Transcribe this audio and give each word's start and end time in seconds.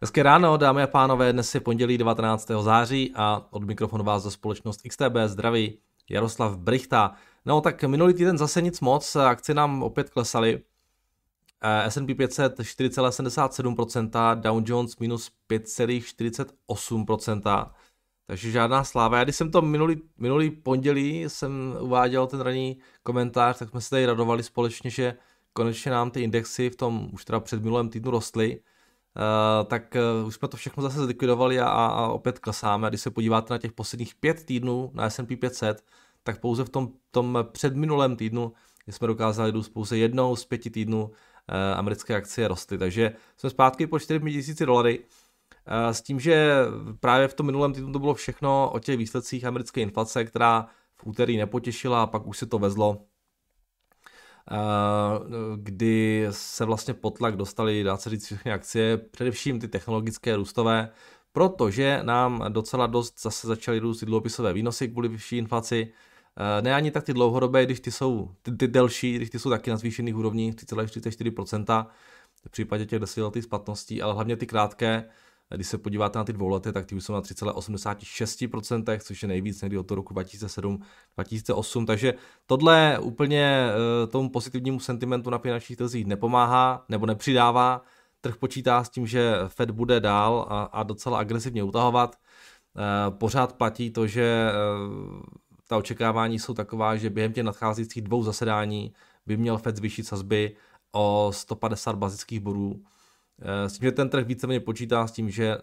Hezké 0.00 0.22
ráno, 0.22 0.56
dámy 0.56 0.82
a 0.82 0.86
pánové, 0.86 1.32
dnes 1.32 1.54
je 1.54 1.60
pondělí 1.60 1.98
19. 1.98 2.50
září 2.60 3.12
a 3.14 3.46
od 3.50 3.64
mikrofonu 3.64 4.04
vás 4.04 4.22
za 4.22 4.30
společnost 4.30 4.80
XTB 4.88 5.16
zdraví 5.26 5.78
Jaroslav 6.10 6.56
Brichta. 6.56 7.12
No 7.46 7.60
tak 7.60 7.84
minulý 7.84 8.14
týden 8.14 8.38
zase 8.38 8.62
nic 8.62 8.80
moc, 8.80 9.16
akcie 9.16 9.54
nám 9.54 9.82
opět 9.82 10.10
klesaly. 10.10 10.62
S&P 11.88 12.14
500 12.14 12.58
4,77%, 12.58 14.40
Dow 14.40 14.62
Jones 14.66 14.98
minus 14.98 15.30
5,48%. 15.50 17.70
Takže 18.26 18.50
žádná 18.50 18.84
sláva. 18.84 19.18
Já 19.18 19.24
když 19.24 19.36
jsem 19.36 19.50
to 19.50 19.62
minulý, 19.62 20.02
minulý 20.18 20.50
pondělí 20.50 21.24
jsem 21.26 21.76
uváděl 21.80 22.26
ten 22.26 22.40
ranní 22.40 22.78
komentář, 23.02 23.58
tak 23.58 23.70
jsme 23.70 23.80
se 23.80 23.90
tady 23.90 24.06
radovali 24.06 24.42
společně, 24.42 24.90
že 24.90 25.16
konečně 25.52 25.90
nám 25.90 26.10
ty 26.10 26.22
indexy 26.22 26.70
v 26.70 26.76
tom 26.76 27.08
už 27.12 27.24
teda 27.24 27.40
před 27.40 27.62
minulém 27.62 27.88
týdnu 27.88 28.10
rostly. 28.10 28.60
Uh, 29.16 29.66
tak 29.66 29.96
uh, 30.20 30.26
už 30.26 30.34
jsme 30.34 30.48
to 30.48 30.56
všechno 30.56 30.82
zase 30.82 31.04
zlikvidovali 31.04 31.60
a, 31.60 31.66
a 31.68 32.08
opět 32.08 32.38
klesáme. 32.38 32.88
Když 32.88 33.00
se 33.00 33.10
podíváte 33.10 33.54
na 33.54 33.58
těch 33.58 33.72
posledních 33.72 34.14
pět 34.14 34.44
týdnů 34.44 34.90
na 34.94 35.10
S&P 35.10 35.36
500, 35.36 35.84
tak 36.22 36.40
pouze 36.40 36.64
v 36.64 36.68
tom, 36.68 36.88
tom 37.10 37.38
předminulém 37.52 38.16
týdnu 38.16 38.52
jsme 38.88 39.06
dokázali 39.06 39.50
růst 39.50 39.68
pouze 39.68 39.98
jednou 39.98 40.36
z 40.36 40.44
pěti 40.44 40.70
týdnů 40.70 41.04
uh, 41.04 41.78
americké 41.78 42.16
akcie 42.16 42.48
rostly. 42.48 42.78
Takže 42.78 43.12
jsme 43.36 43.50
zpátky 43.50 43.86
po 43.86 43.98
4 43.98 44.20
000 44.20 44.32
dolary. 44.66 45.04
S 45.92 46.02
tím, 46.02 46.20
že 46.20 46.56
právě 47.00 47.28
v 47.28 47.34
tom 47.34 47.46
minulém 47.46 47.72
týdnu 47.72 47.92
to 47.92 47.98
bylo 47.98 48.14
všechno 48.14 48.70
o 48.70 48.78
těch 48.78 48.96
výsledcích 48.96 49.44
americké 49.44 49.80
inflace, 49.80 50.24
která 50.24 50.66
v 50.96 51.06
úterý 51.06 51.36
nepotěšila 51.36 52.02
a 52.02 52.06
pak 52.06 52.26
už 52.26 52.38
se 52.38 52.46
to 52.46 52.58
vezlo 52.58 53.06
kdy 55.56 56.26
se 56.30 56.64
vlastně 56.64 56.94
potlak 56.94 57.36
dostali, 57.36 57.82
dá 57.82 57.96
se 57.96 58.10
říct, 58.10 58.24
všechny 58.24 58.52
akcie, 58.52 58.96
především 58.96 59.60
ty 59.60 59.68
technologické 59.68 60.36
růstové, 60.36 60.88
protože 61.32 62.00
nám 62.02 62.44
docela 62.48 62.86
dost 62.86 63.22
zase 63.22 63.46
začaly 63.46 63.78
růst 63.78 64.04
dluhopisové 64.04 64.52
výnosy 64.52 64.88
kvůli 64.88 65.08
vyšší 65.08 65.38
inflaci. 65.38 65.92
Ne 66.60 66.74
ani 66.74 66.90
tak 66.90 67.04
ty 67.04 67.12
dlouhodobé, 67.12 67.64
když 67.64 67.80
ty 67.80 67.92
jsou 67.92 68.30
ty, 68.42 68.52
ty 68.52 68.68
delší, 68.68 69.16
když 69.16 69.30
ty 69.30 69.38
jsou 69.38 69.50
taky 69.50 69.70
na 69.70 69.76
zvýšených 69.76 70.16
úrovních 70.16 70.54
3,44%, 70.54 71.86
v 72.46 72.50
případě 72.50 72.86
těch 72.86 72.98
desetiletých 72.98 73.44
splatností, 73.44 74.02
ale 74.02 74.14
hlavně 74.14 74.36
ty 74.36 74.46
krátké, 74.46 75.04
když 75.54 75.66
se 75.66 75.78
podíváte 75.78 76.18
na 76.18 76.24
ty 76.24 76.32
dvoulety, 76.32 76.72
tak 76.72 76.86
ty 76.86 76.94
už 76.94 77.04
jsou 77.04 77.12
na 77.12 77.20
3,86%, 77.20 78.98
což 78.98 79.22
je 79.22 79.28
nejvíc 79.28 79.62
někdy 79.62 79.78
od 79.78 79.86
toho 79.86 79.96
roku 79.96 80.14
2007-2008. 80.14 81.86
Takže 81.86 82.14
tohle 82.46 82.98
úplně 83.02 83.68
eh, 83.68 84.06
tomu 84.06 84.30
pozitivnímu 84.30 84.80
sentimentu 84.80 85.30
na 85.30 85.38
finančních 85.38 85.78
trzích 85.78 86.06
nepomáhá 86.06 86.84
nebo 86.88 87.06
nepřidává. 87.06 87.82
Trh 88.20 88.36
počítá 88.36 88.84
s 88.84 88.90
tím, 88.90 89.06
že 89.06 89.34
Fed 89.48 89.70
bude 89.70 90.00
dál 90.00 90.46
a, 90.48 90.62
a 90.62 90.82
docela 90.82 91.18
agresivně 91.18 91.62
utahovat. 91.62 92.16
Eh, 92.16 93.10
pořád 93.10 93.52
platí 93.52 93.90
to, 93.90 94.06
že 94.06 94.50
eh, 94.50 94.52
ta 95.68 95.76
očekávání 95.76 96.38
jsou 96.38 96.54
taková, 96.54 96.96
že 96.96 97.10
během 97.10 97.32
těch 97.32 97.44
nadcházejících 97.44 98.02
dvou 98.02 98.22
zasedání 98.22 98.92
by 99.26 99.36
měl 99.36 99.58
Fed 99.58 99.76
zvýšit 99.76 100.04
sazby 100.04 100.56
o 100.92 101.30
150 101.34 101.96
bazických 101.96 102.40
bodů 102.40 102.82
s 103.42 103.78
tím, 103.78 103.86
že 103.86 103.92
ten 103.92 104.08
trh 104.08 104.26
víceméně 104.26 104.60
počítá 104.60 105.06
s 105.06 105.12
tím, 105.12 105.30
že 105.30 105.46
eh, 105.46 105.60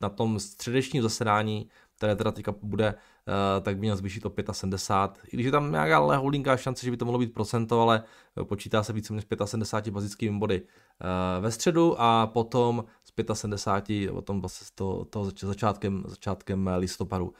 na 0.00 0.08
tom 0.08 0.40
středečním 0.40 1.02
zasedání, 1.02 1.68
které 1.96 2.16
teda 2.16 2.32
teďka 2.32 2.54
bude, 2.62 2.86
eh, 2.86 3.60
tak 3.60 3.74
by 3.74 3.80
měl 3.80 3.96
zvýšit 3.96 4.26
o 4.26 4.32
75. 4.52 5.24
I 5.32 5.36
když 5.36 5.46
je 5.46 5.52
tam 5.52 5.72
nějaká 5.72 5.96
ale 5.96 6.16
holdingová 6.16 6.56
šance, 6.56 6.84
že 6.84 6.90
by 6.90 6.96
to 6.96 7.04
mohlo 7.04 7.18
být 7.18 7.34
procento, 7.34 7.80
ale 7.80 8.02
počítá 8.44 8.82
se 8.82 8.92
více 8.92 9.14
než 9.14 9.24
75 9.44 9.92
bazickými 9.92 10.38
body 10.38 10.62
ve 11.40 11.50
středu 11.50 12.00
a 12.00 12.26
potom 12.26 12.84
z 13.04 13.38
75, 13.38 14.10
potom 14.10 14.40
vlastně 14.40 14.66
toho, 14.74 15.04
toho 15.04 15.30
začátkem, 15.42 16.04
začátkem 16.06 16.70
listopadu. 16.76 17.34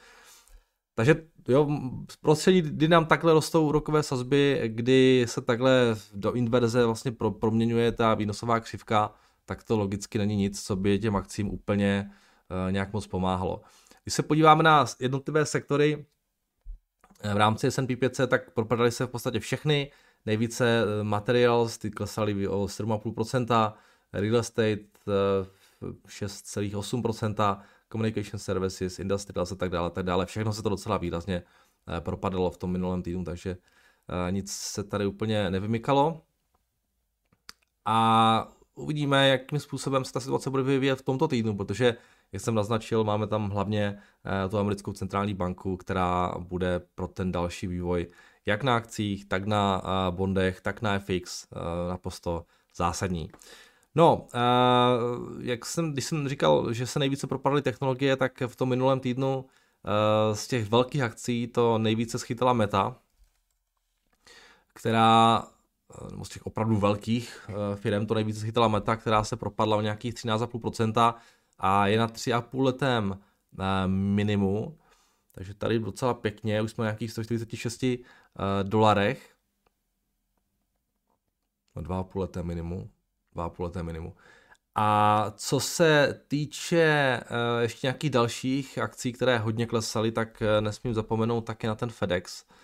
Takže 0.95 1.15
jo, 1.47 1.67
v 2.11 2.17
prostředí, 2.17 2.61
kdy 2.61 2.87
nám 2.87 3.05
takhle 3.05 3.33
rostou 3.33 3.67
úrokové 3.67 4.03
sazby, 4.03 4.61
kdy 4.67 5.25
se 5.27 5.41
takhle 5.41 5.95
do 6.13 6.31
inverze 6.33 6.85
vlastně 6.85 7.11
proměňuje 7.39 7.91
ta 7.91 8.13
výnosová 8.13 8.59
křivka, 8.59 9.11
tak 9.49 9.63
to 9.63 9.77
logicky 9.77 10.17
není 10.17 10.35
nic, 10.35 10.63
co 10.63 10.75
by 10.75 10.99
těm 10.99 11.15
akcím 11.15 11.49
úplně 11.49 12.11
uh, 12.49 12.71
nějak 12.71 12.93
moc 12.93 13.07
pomáhalo. 13.07 13.61
Když 14.03 14.13
se 14.13 14.23
podíváme 14.23 14.63
na 14.63 14.85
jednotlivé 14.99 15.45
sektory 15.45 16.05
eh, 17.21 17.33
v 17.33 17.37
rámci 17.37 17.71
S&P 17.71 17.95
500, 17.95 18.29
tak 18.29 18.51
propadaly 18.51 18.91
se 18.91 19.05
v 19.05 19.09
podstatě 19.09 19.39
všechny. 19.39 19.91
Nejvíce 20.25 20.81
eh, 20.81 21.03
materials, 21.03 21.77
ty 21.77 21.91
klesaly 21.91 22.47
o 22.47 22.65
7,5%, 22.65 23.73
real 24.13 24.37
estate 24.37 24.79
6,8%, 26.07 27.61
communication 27.91 28.39
services, 28.39 28.99
industrials 28.99 29.51
a 29.51 29.55
tak 29.55 29.69
dále, 29.69 29.89
tak 29.89 30.05
dále. 30.05 30.25
Všechno 30.25 30.53
se 30.53 30.63
to 30.63 30.69
docela 30.69 30.97
výrazně 30.97 31.43
propadalo 31.99 32.51
v 32.51 32.57
tom 32.57 32.71
minulém 32.71 33.01
týdnu, 33.01 33.23
takže 33.23 33.57
nic 34.29 34.51
se 34.51 34.83
tady 34.83 35.05
úplně 35.05 35.51
nevymykalo. 35.51 36.21
A 37.85 38.58
uvidíme, 38.79 39.29
jakým 39.29 39.59
způsobem 39.59 40.05
se 40.05 40.13
ta 40.13 40.19
situace 40.19 40.49
bude 40.49 40.63
vyvíjet 40.63 40.99
v 40.99 41.01
tomto 41.01 41.27
týdnu, 41.27 41.57
protože, 41.57 41.95
jak 42.31 42.41
jsem 42.41 42.55
naznačil, 42.55 43.03
máme 43.03 43.27
tam 43.27 43.49
hlavně 43.49 43.99
eh, 44.45 44.49
tu 44.49 44.57
americkou 44.57 44.93
centrální 44.93 45.33
banku, 45.33 45.77
která 45.77 46.33
bude 46.39 46.81
pro 46.95 47.07
ten 47.07 47.31
další 47.31 47.67
vývoj 47.67 48.07
jak 48.45 48.63
na 48.63 48.75
akcích, 48.75 49.25
tak 49.25 49.45
na 49.45 49.81
eh, 49.83 50.11
bondech, 50.11 50.61
tak 50.61 50.81
na 50.81 50.99
FX 50.99 51.47
eh, 51.51 51.89
naprosto 51.89 52.45
zásadní. 52.75 53.29
No, 53.95 54.27
jak 55.39 55.65
jsem, 55.65 55.93
když 55.93 56.05
jsem 56.05 56.29
říkal, 56.29 56.73
že 56.73 56.87
se 56.87 56.99
nejvíce 56.99 57.27
propadaly 57.27 57.61
technologie, 57.61 58.15
tak 58.15 58.41
v 58.47 58.55
tom 58.55 58.69
minulém 58.69 58.99
týdnu 58.99 59.45
z 60.33 60.47
těch 60.47 60.69
velkých 60.69 61.01
akcí 61.01 61.47
to 61.47 61.77
nejvíce 61.77 62.19
schytala 62.19 62.53
Meta, 62.53 62.95
která 64.73 65.43
nebo 66.11 66.25
z 66.25 66.29
těch 66.29 66.45
opravdu 66.45 66.77
velkých 66.77 67.49
eh, 67.49 67.75
firm 67.75 68.05
to 68.05 68.13
nejvíce 68.13 68.39
schytala 68.39 68.67
Meta, 68.67 68.95
která 68.95 69.23
se 69.23 69.35
propadla 69.35 69.77
o 69.77 69.81
nějakých 69.81 70.13
13,5% 70.13 71.15
a 71.59 71.87
je 71.87 71.99
na 71.99 72.07
3,5 72.07 72.63
letém 72.63 73.19
eh, 73.59 73.87
minimu. 73.87 74.77
Takže 75.31 75.53
tady 75.53 75.79
docela 75.79 76.13
pěkně, 76.13 76.61
už 76.61 76.71
jsme 76.71 76.83
na 76.83 76.89
nějakých 76.89 77.11
146 77.11 77.85
dolarech. 78.63 79.35
2,5 81.75 82.19
leté 82.19 82.43
minimu. 82.43 82.89
2,5 83.35 83.63
leté 83.63 83.83
minimu. 83.83 84.15
A 84.75 85.31
co 85.35 85.59
se 85.59 86.21
týče 86.27 87.19
ještě 87.59 87.87
nějakých 87.87 88.09
dalších 88.09 88.77
akcí, 88.77 89.13
které 89.13 89.37
hodně 89.37 89.65
klesaly, 89.65 90.11
tak 90.11 90.43
nesmím 90.59 90.93
zapomenout 90.93 91.41
taky 91.41 91.67
na 91.67 91.75
ten 91.75 91.89
FedEx, 91.89 92.45
Eh, 92.45 92.55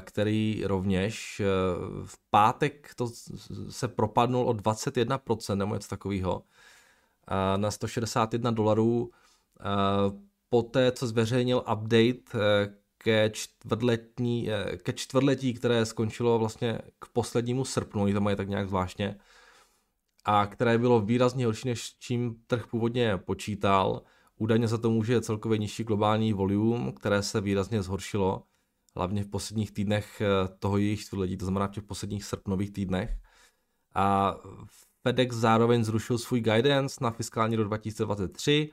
který 0.00 0.62
rovněž 0.66 1.40
eh, 1.40 1.44
v 2.04 2.18
pátek 2.30 2.90
to 2.96 3.08
se 3.68 3.88
propadnul 3.88 4.48
o 4.48 4.52
21% 4.52 5.56
nebo 5.56 5.74
něco 5.74 5.88
takového 5.88 6.42
eh, 7.28 7.58
na 7.58 7.70
161 7.70 8.50
dolarů 8.50 9.10
po 10.48 10.62
té, 10.62 10.92
co 10.92 11.06
zveřejnil 11.06 11.58
update 11.72 12.38
ke, 12.98 13.30
čtvrtletní, 13.30 14.48
ke 14.82 14.92
čtvrtletí, 14.92 15.54
které 15.54 15.86
skončilo 15.86 16.38
vlastně 16.38 16.78
k 16.98 17.08
poslednímu 17.08 17.64
srpnu, 17.64 18.02
oni 18.02 18.14
to 18.14 18.20
mají 18.20 18.36
tak 18.36 18.48
nějak 18.48 18.68
zvláštně, 18.68 19.16
a 20.24 20.46
které 20.46 20.78
bylo 20.78 21.00
výrazně 21.00 21.46
horší, 21.46 21.68
než 21.68 21.96
čím 21.98 22.42
trh 22.46 22.66
původně 22.66 23.18
počítal. 23.18 24.02
Údajně 24.36 24.68
za 24.68 24.78
to 24.78 24.90
může 24.90 25.20
celkově 25.20 25.58
nižší 25.58 25.84
globální 25.84 26.32
volume, 26.32 26.92
které 26.92 27.22
se 27.22 27.40
výrazně 27.40 27.82
zhoršilo 27.82 28.42
hlavně 28.96 29.24
v 29.24 29.28
posledních 29.28 29.72
týdnech 29.72 30.20
eh, 30.20 30.48
toho 30.58 30.78
jejich 30.78 31.00
čtvrtletí, 31.00 31.36
to 31.36 31.44
znamená 31.44 31.68
v 31.68 31.70
těch 31.70 31.84
posledních 31.84 32.24
srpnových 32.24 32.72
týdnech. 32.72 33.18
A 33.94 34.36
FedEx 35.02 35.36
zároveň 35.36 35.84
zrušil 35.84 36.18
svůj 36.18 36.40
guidance 36.40 37.04
na 37.04 37.10
fiskální 37.10 37.56
rok 37.56 37.66
2023. 37.66 38.70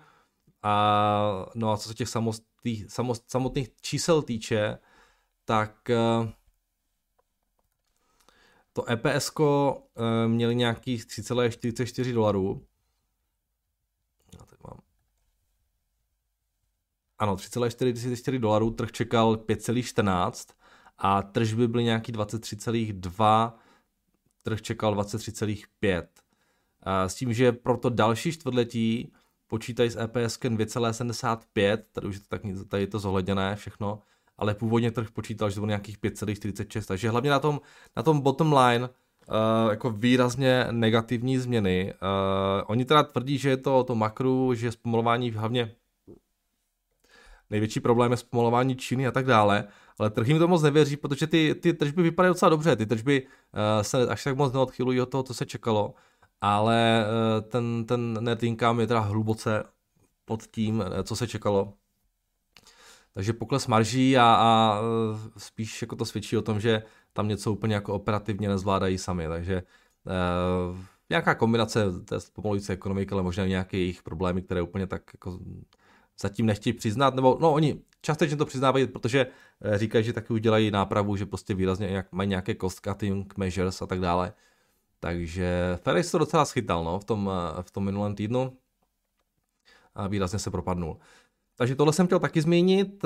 A, 0.64 1.46
no 1.56 1.72
a 1.72 1.78
co 1.78 1.90
se 1.90 1.94
těch 1.96 2.10
samotných, 2.10 2.86
samotných 3.28 3.70
čísel 3.82 4.22
týče, 4.22 4.78
tak 5.46 5.90
eh, 5.90 6.34
to 8.74 8.90
EPS 8.92 9.32
eh, 9.40 10.28
měli 10.28 10.56
nějakých 10.56 11.06
3,44 11.06 12.14
dolarů 12.14 12.66
ano, 17.22 17.36
3,44 17.36 18.40
dolarů, 18.40 18.72
trh 18.72 18.92
čekal 18.92 19.36
5,14 19.36 20.54
a 20.98 21.22
tržby 21.22 21.68
byly 21.68 21.84
nějaký 21.84 22.14
23,2, 22.14 23.54
trh 24.44 24.62
čekal 24.62 24.96
23,5. 24.96 26.04
S 27.08 27.16
tím, 27.16 27.34
že 27.34 27.52
pro 27.52 27.78
to 27.78 27.90
další 27.90 28.32
čtvrtletí 28.32 29.14
počítají 29.48 29.90
s 29.90 30.00
EPS 30.00 30.40
2,75, 30.40 31.78
tady 31.92 32.08
už 32.08 32.16
je 32.16 32.22
to, 32.22 32.28
tak, 32.30 32.42
tady 32.68 32.84
je 32.84 32.88
to 32.88 33.00
zohledněné 33.00 33.56
všechno, 33.56 34.02
ale 34.38 34.56
původně 34.56 34.92
trh 34.92 35.12
počítal, 35.12 35.50
že 35.50 35.56
to 35.56 35.62
bylo 35.62 35.68
nějakých 35.68 36.00
5,46, 36.00 36.86
takže 36.86 37.10
hlavně 37.10 37.30
na 37.30 37.40
tom, 37.40 37.62
na 37.96 38.04
tom 38.04 38.22
bottom 38.22 38.54
line 38.54 38.90
jako 39.70 39.90
výrazně 39.90 40.68
negativní 40.72 41.38
změny. 41.38 41.94
Uh, 41.94 42.64
oni 42.68 42.86
teda 42.86 43.04
tvrdí, 43.04 43.38
že 43.38 43.50
je 43.50 43.58
to 43.58 43.84
to 43.84 43.96
makru, 43.96 44.54
že 44.54 44.72
zpomalování 44.72 45.32
hlavně 45.32 45.76
největší 47.52 47.80
problém 47.80 48.12
je 48.12 48.18
zpomalování 48.18 48.76
Číny 48.76 49.08
a 49.08 49.12
tak 49.12 49.26
dále, 49.26 49.68
ale 50.00 50.10
trh 50.10 50.28
jim 50.28 50.40
to 50.40 50.48
moc 50.48 50.62
nevěří, 50.62 50.98
protože 50.98 51.28
ty, 51.28 51.56
ty 51.56 51.74
tržby 51.74 52.04
vypadají 52.04 52.30
docela 52.30 52.50
dobře, 52.50 52.76
ty 52.76 52.86
tržby 52.86 53.22
uh, 53.22 53.82
se 53.82 54.08
až 54.08 54.24
tak 54.24 54.38
moc 54.38 54.54
neodchylují 54.54 55.02
od 55.02 55.06
toho, 55.06 55.24
co 55.24 55.34
se 55.34 55.46
čekalo, 55.46 55.94
ale 56.42 57.06
uh, 57.06 57.50
ten, 57.50 57.86
ten 57.86 58.18
net 58.24 58.44
income 58.44 58.82
je 58.82 58.88
teda 58.88 59.00
hluboce 59.00 59.64
pod 60.26 60.48
tím, 60.48 60.84
co 61.04 61.16
se 61.16 61.28
čekalo. 61.28 61.74
Takže 63.14 63.34
pokles 63.34 63.68
marží 63.68 64.18
a, 64.18 64.24
a 64.24 64.80
spíš 65.38 65.82
jako 65.82 65.96
to 65.96 66.06
svědčí 66.06 66.38
o 66.38 66.42
tom, 66.42 66.60
že 66.60 66.84
tam 67.14 67.28
něco 67.28 67.52
úplně 67.52 67.76
jako 67.76 67.94
operativně 67.94 68.50
nezvládají 68.50 68.98
sami, 68.98 69.28
takže 69.28 69.64
uh, 70.72 70.78
nějaká 71.10 71.36
kombinace 71.36 71.86
té 72.06 72.18
pomalující 72.34 72.74
ekonomiky, 72.74 73.12
ale 73.12 73.24
možná 73.24 73.46
nějaké 73.46 73.78
jejich 73.78 74.04
problémy, 74.04 74.42
které 74.42 74.62
úplně 74.62 74.88
tak 74.88 75.02
jako 75.14 75.40
zatím 76.22 76.46
nechtějí 76.46 76.74
přiznat, 76.74 77.16
nebo 77.16 77.38
no 77.42 77.54
oni 77.54 77.82
částečně 78.02 78.38
to 78.38 78.46
přiznávají, 78.46 78.88
protože 78.88 79.28
eh, 79.62 79.78
říkají, 79.78 80.04
že 80.04 80.14
taky 80.14 80.34
udělají 80.34 80.72
nápravu, 80.72 81.16
že 81.16 81.26
prostě 81.26 81.54
výrazně 81.54 81.88
jak, 81.88 82.12
mají 82.12 82.30
nějaké 82.30 82.56
cost 82.56 82.80
cutting 82.80 83.38
measures 83.38 83.82
a 83.82 83.86
tak 83.86 84.00
dále. 84.00 84.34
Takže 85.00 85.78
Ferris 85.84 86.12
to 86.12 86.18
docela 86.18 86.46
schytal 86.46 86.84
no, 86.84 87.00
v, 87.00 87.04
tom, 87.04 87.32
eh, 87.34 87.64
v 87.64 87.72
tom 87.72 87.86
minulém 87.86 88.16
týdnu 88.16 88.58
a 89.96 90.08
výrazně 90.08 90.40
se 90.40 90.52
propadnul. 90.52 90.98
Takže 91.56 91.76
tohle 91.76 91.94
jsem 91.94 92.06
chtěl 92.06 92.20
taky 92.20 92.42
zmínit. 92.42 93.06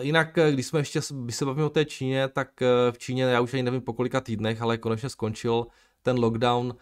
Jinak, 0.00 0.38
když 0.50 0.66
jsme 0.66 0.80
ještě, 0.80 1.00
když 1.24 1.36
se 1.36 1.44
bavíme 1.44 1.64
o 1.64 1.70
té 1.70 1.84
Číně, 1.84 2.28
tak 2.28 2.48
v 2.90 2.98
Číně, 2.98 3.24
já 3.24 3.40
už 3.40 3.54
ani 3.54 3.62
nevím 3.62 3.80
po 3.80 3.92
kolika 3.92 4.20
týdnech, 4.20 4.62
ale 4.62 4.78
konečně 4.78 5.08
skončil 5.08 5.66
ten 6.02 6.18
lockdown 6.18 6.74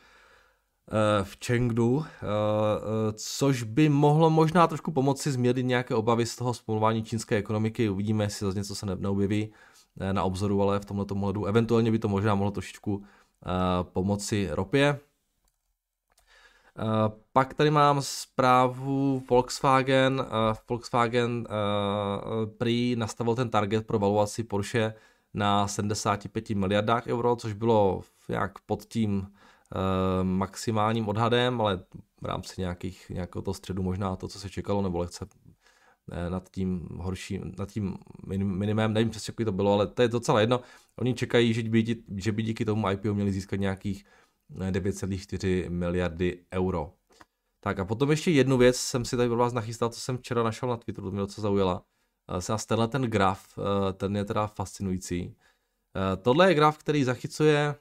v 1.23 1.39
Chengdu, 1.47 2.05
což 3.13 3.63
by 3.63 3.89
mohlo 3.89 4.31
možná 4.31 4.67
trošku 4.67 4.93
pomoci 4.93 5.33
změnit 5.33 5.63
nějaké 5.63 5.95
obavy 5.95 6.27
z 6.27 6.37
toho 6.37 6.55
zpomalování 6.55 7.03
čínské 7.03 7.37
ekonomiky. 7.37 7.89
Uvidíme, 7.89 8.25
jestli 8.25 8.47
zase 8.47 8.59
něco 8.59 8.75
se 8.75 8.87
neobjeví 8.87 9.53
na 10.13 10.23
obzoru, 10.23 10.63
ale 10.63 10.81
v 10.81 10.85
tomhle 10.85 11.07
ohledu 11.11 11.45
eventuálně 11.45 11.91
by 11.91 11.99
to 11.99 12.09
možná 12.09 12.35
mohlo 12.35 12.51
trošičku 12.51 13.05
pomoci 13.83 14.49
ropě. 14.51 15.01
Pak 17.33 17.55
tady 17.55 17.71
mám 17.71 18.03
zprávu 18.03 19.23
Volkswagen. 19.31 20.27
Volkswagen 20.69 21.47
prý 22.59 22.97
nastavil 22.97 23.35
ten 23.35 23.51
target 23.51 23.87
pro 23.87 23.99
valuaci 23.99 24.45
Porsche 24.45 24.95
na 25.35 25.69
75 25.69 26.51
miliardách 26.51 27.07
euro, 27.07 27.37
což 27.37 27.53
bylo 27.53 28.03
nějak 28.29 28.59
pod 28.59 28.85
tím 28.85 29.27
maximálním 30.23 31.09
odhadem, 31.09 31.61
ale 31.61 31.85
v 32.23 32.27
rámci 32.27 32.61
nějakých, 32.61 33.11
nějakého 33.11 33.43
toho 33.43 33.55
středu 33.55 33.83
možná 33.83 34.17
to, 34.17 34.29
co 34.29 34.41
se 34.41 34.51
čekalo, 34.51 34.83
nebo 34.83 34.99
lehce 34.99 35.27
nad 36.29 36.49
tím 36.51 36.89
horším, 37.01 37.53
nad 37.59 37.71
tím 37.71 37.99
minimem, 38.27 38.93
nevím 38.93 39.11
přesně, 39.11 39.35
jak 39.39 39.45
to 39.45 39.53
bylo, 39.53 39.73
ale 39.73 39.87
to 39.87 40.03
je 40.03 40.09
docela 40.09 40.41
jedno. 40.41 40.61
Oni 40.99 41.15
čekají, 41.15 41.55
že 41.55 41.63
by, 41.63 41.85
že 42.17 42.33
by 42.33 42.43
díky 42.43 42.65
tomu 42.65 42.91
IPO 42.91 43.15
měli 43.15 43.33
získat 43.33 43.57
nějakých 43.57 44.05
9,4 44.51 45.71
miliardy 45.71 46.45
euro. 46.53 46.93
Tak 47.61 47.79
a 47.79 47.85
potom 47.85 48.11
ještě 48.11 48.31
jednu 48.31 48.57
věc 48.57 48.77
jsem 48.77 49.05
si 49.05 49.17
tady 49.17 49.29
pro 49.29 49.39
vás 49.39 49.53
nachystal, 49.53 49.89
co 49.89 50.01
jsem 50.01 50.19
včera 50.19 50.43
našel 50.43 50.69
na 50.69 50.77
Twitteru, 50.77 51.07
to 51.07 51.11
mě 51.11 51.21
docela 51.21 51.43
zaujala. 51.43 51.85
Se 52.39 52.53
nás 52.53 52.67
tenhle 52.67 52.89
ten 52.89 53.03
graf, 53.03 53.59
eh, 53.59 53.93
ten 53.93 54.17
je 54.17 54.25
teda 54.25 54.47
fascinující. 54.47 55.37
Eh, 55.97 56.17
tohle 56.17 56.49
je 56.51 56.55
graf, 56.55 56.79
který 56.79 57.05
zachycuje 57.05 57.75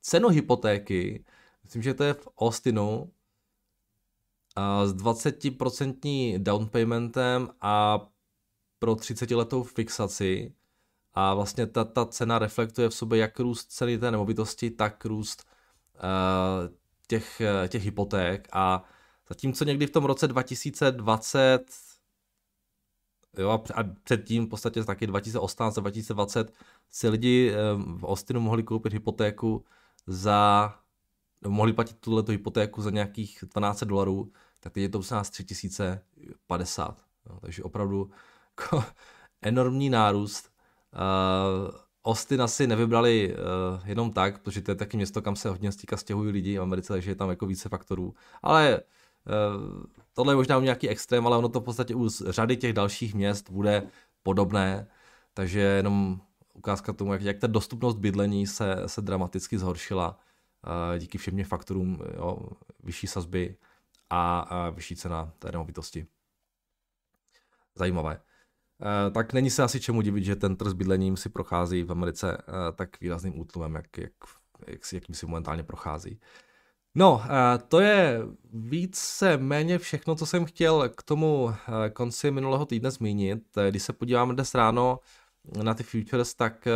cenu 0.00 0.28
hypotéky, 0.28 1.24
myslím, 1.64 1.82
že 1.82 1.94
to 1.94 2.04
je 2.04 2.14
v 2.14 2.28
Austinu, 2.38 3.12
s 4.84 4.94
20% 4.94 6.38
down 6.38 6.68
paymentem 6.68 7.48
a 7.60 8.00
pro 8.78 8.94
30 8.94 9.30
letou 9.30 9.62
fixaci. 9.62 10.54
A 11.14 11.34
vlastně 11.34 11.66
ta, 11.66 11.84
ta 11.84 12.06
cena 12.06 12.38
reflektuje 12.38 12.88
v 12.88 12.94
sobě 12.94 13.18
jak 13.18 13.40
růst 13.40 13.72
ceny 13.72 13.98
té 13.98 14.10
nemovitosti, 14.10 14.70
tak 14.70 15.04
růst 15.04 15.44
uh, 15.94 16.74
těch, 17.08 17.42
těch 17.68 17.84
hypoték. 17.84 18.48
A 18.52 18.84
zatímco 19.28 19.64
někdy 19.64 19.86
v 19.86 19.90
tom 19.90 20.04
roce 20.04 20.28
2020 20.28 21.64
jo, 23.38 23.50
a 23.50 23.84
předtím 24.04 24.46
v 24.46 24.48
podstatě 24.48 24.84
taky 24.84 25.06
2018 25.06 25.78
a 25.78 25.80
2020 25.80 26.52
si 26.90 27.08
lidi 27.08 27.52
v 27.98 28.04
Austinu 28.04 28.40
mohli 28.40 28.62
koupit 28.62 28.92
hypotéku 28.92 29.64
za, 30.08 30.74
no, 31.42 31.50
mohli 31.50 31.72
platit 31.72 31.96
tuhle 32.00 32.24
hypotéku 32.28 32.82
za 32.82 32.90
nějakých 32.90 33.44
12 33.54 33.84
dolarů, 33.84 34.32
tak 34.60 34.72
teď 34.72 34.82
je 34.82 34.88
to 34.88 35.00
nás 35.10 35.30
3050. 35.30 37.02
Jo, 37.30 37.38
takže 37.40 37.62
opravdu 37.62 38.10
jako 38.58 38.84
enormní 39.42 39.90
nárůst 39.90 40.50
Uh, 40.92 41.70
Austin 42.04 42.42
asi 42.42 42.66
nevybrali 42.66 43.34
uh, 43.34 43.88
jenom 43.88 44.12
tak, 44.12 44.42
protože 44.42 44.60
to 44.60 44.70
je 44.70 44.74
taky 44.74 44.96
město, 44.96 45.22
kam 45.22 45.36
se 45.36 45.48
hodně 45.48 45.72
stýka 45.72 45.96
stěhují 45.96 46.30
lidi 46.30 46.58
v 46.58 46.62
Americe, 46.62 46.92
takže 46.92 47.10
je 47.10 47.14
tam 47.14 47.30
jako 47.30 47.46
více 47.46 47.68
faktorů. 47.68 48.14
Ale 48.42 48.80
uh, 48.80 49.82
tohle 50.14 50.32
je 50.32 50.36
možná 50.36 50.60
nějaký 50.60 50.88
extrém, 50.88 51.26
ale 51.26 51.36
ono 51.36 51.48
to 51.48 51.60
v 51.60 51.64
podstatě 51.64 51.94
u 51.94 52.08
řady 52.08 52.56
těch 52.56 52.72
dalších 52.72 53.14
měst 53.14 53.50
bude 53.50 53.82
podobné, 54.22 54.88
takže 55.34 55.60
jenom 55.60 56.20
ukázka 56.58 56.92
tomu, 56.92 57.12
jak, 57.12 57.22
jak 57.22 57.38
ta 57.38 57.46
dostupnost 57.46 57.96
bydlení 57.96 58.46
se, 58.46 58.76
se 58.86 59.02
dramaticky 59.02 59.58
zhoršila 59.58 60.18
uh, 60.66 60.98
díky 60.98 61.18
všem 61.18 61.44
faktorům, 61.44 61.98
jo, 62.16 62.38
vyšší 62.82 63.06
sazby 63.06 63.56
a, 64.10 64.70
vyšší 64.70 64.96
cena 64.96 65.32
té 65.38 65.52
nemovitosti. 65.52 66.06
Zajímavé. 67.74 68.20
Eh, 68.82 69.10
tak 69.10 69.32
není 69.32 69.50
se 69.50 69.62
asi 69.62 69.80
čemu 69.80 70.00
divit, 70.00 70.24
že 70.24 70.36
ten 70.36 70.56
trh 70.56 70.68
s 70.68 70.72
bydlením 70.72 71.16
si 71.16 71.28
prochází 71.28 71.82
v 71.82 71.90
Americe 71.90 72.38
eh, 72.38 72.72
tak 72.72 73.00
výrazným 73.00 73.40
útlumem, 73.40 73.74
jak, 73.74 73.98
jak, 73.98 74.12
jak, 74.66 74.92
jakým 74.92 75.14
si 75.14 75.26
momentálně 75.26 75.62
prochází. 75.62 76.20
No, 76.94 77.22
eh, 77.24 77.58
to 77.68 77.80
je 77.80 78.22
více 78.52 79.36
méně 79.36 79.78
všechno, 79.78 80.14
co 80.14 80.26
jsem 80.26 80.44
chtěl 80.44 80.88
k 80.88 81.02
tomu 81.02 81.54
konci 81.92 82.30
minulého 82.30 82.66
týdne 82.66 82.90
zmínit. 82.90 83.42
Když 83.70 83.82
se 83.82 83.92
podíváme 83.92 84.34
dnes 84.34 84.54
ráno 84.54 85.00
na 85.62 85.74
ty 85.74 85.82
futures, 85.82 86.34
tak 86.34 86.68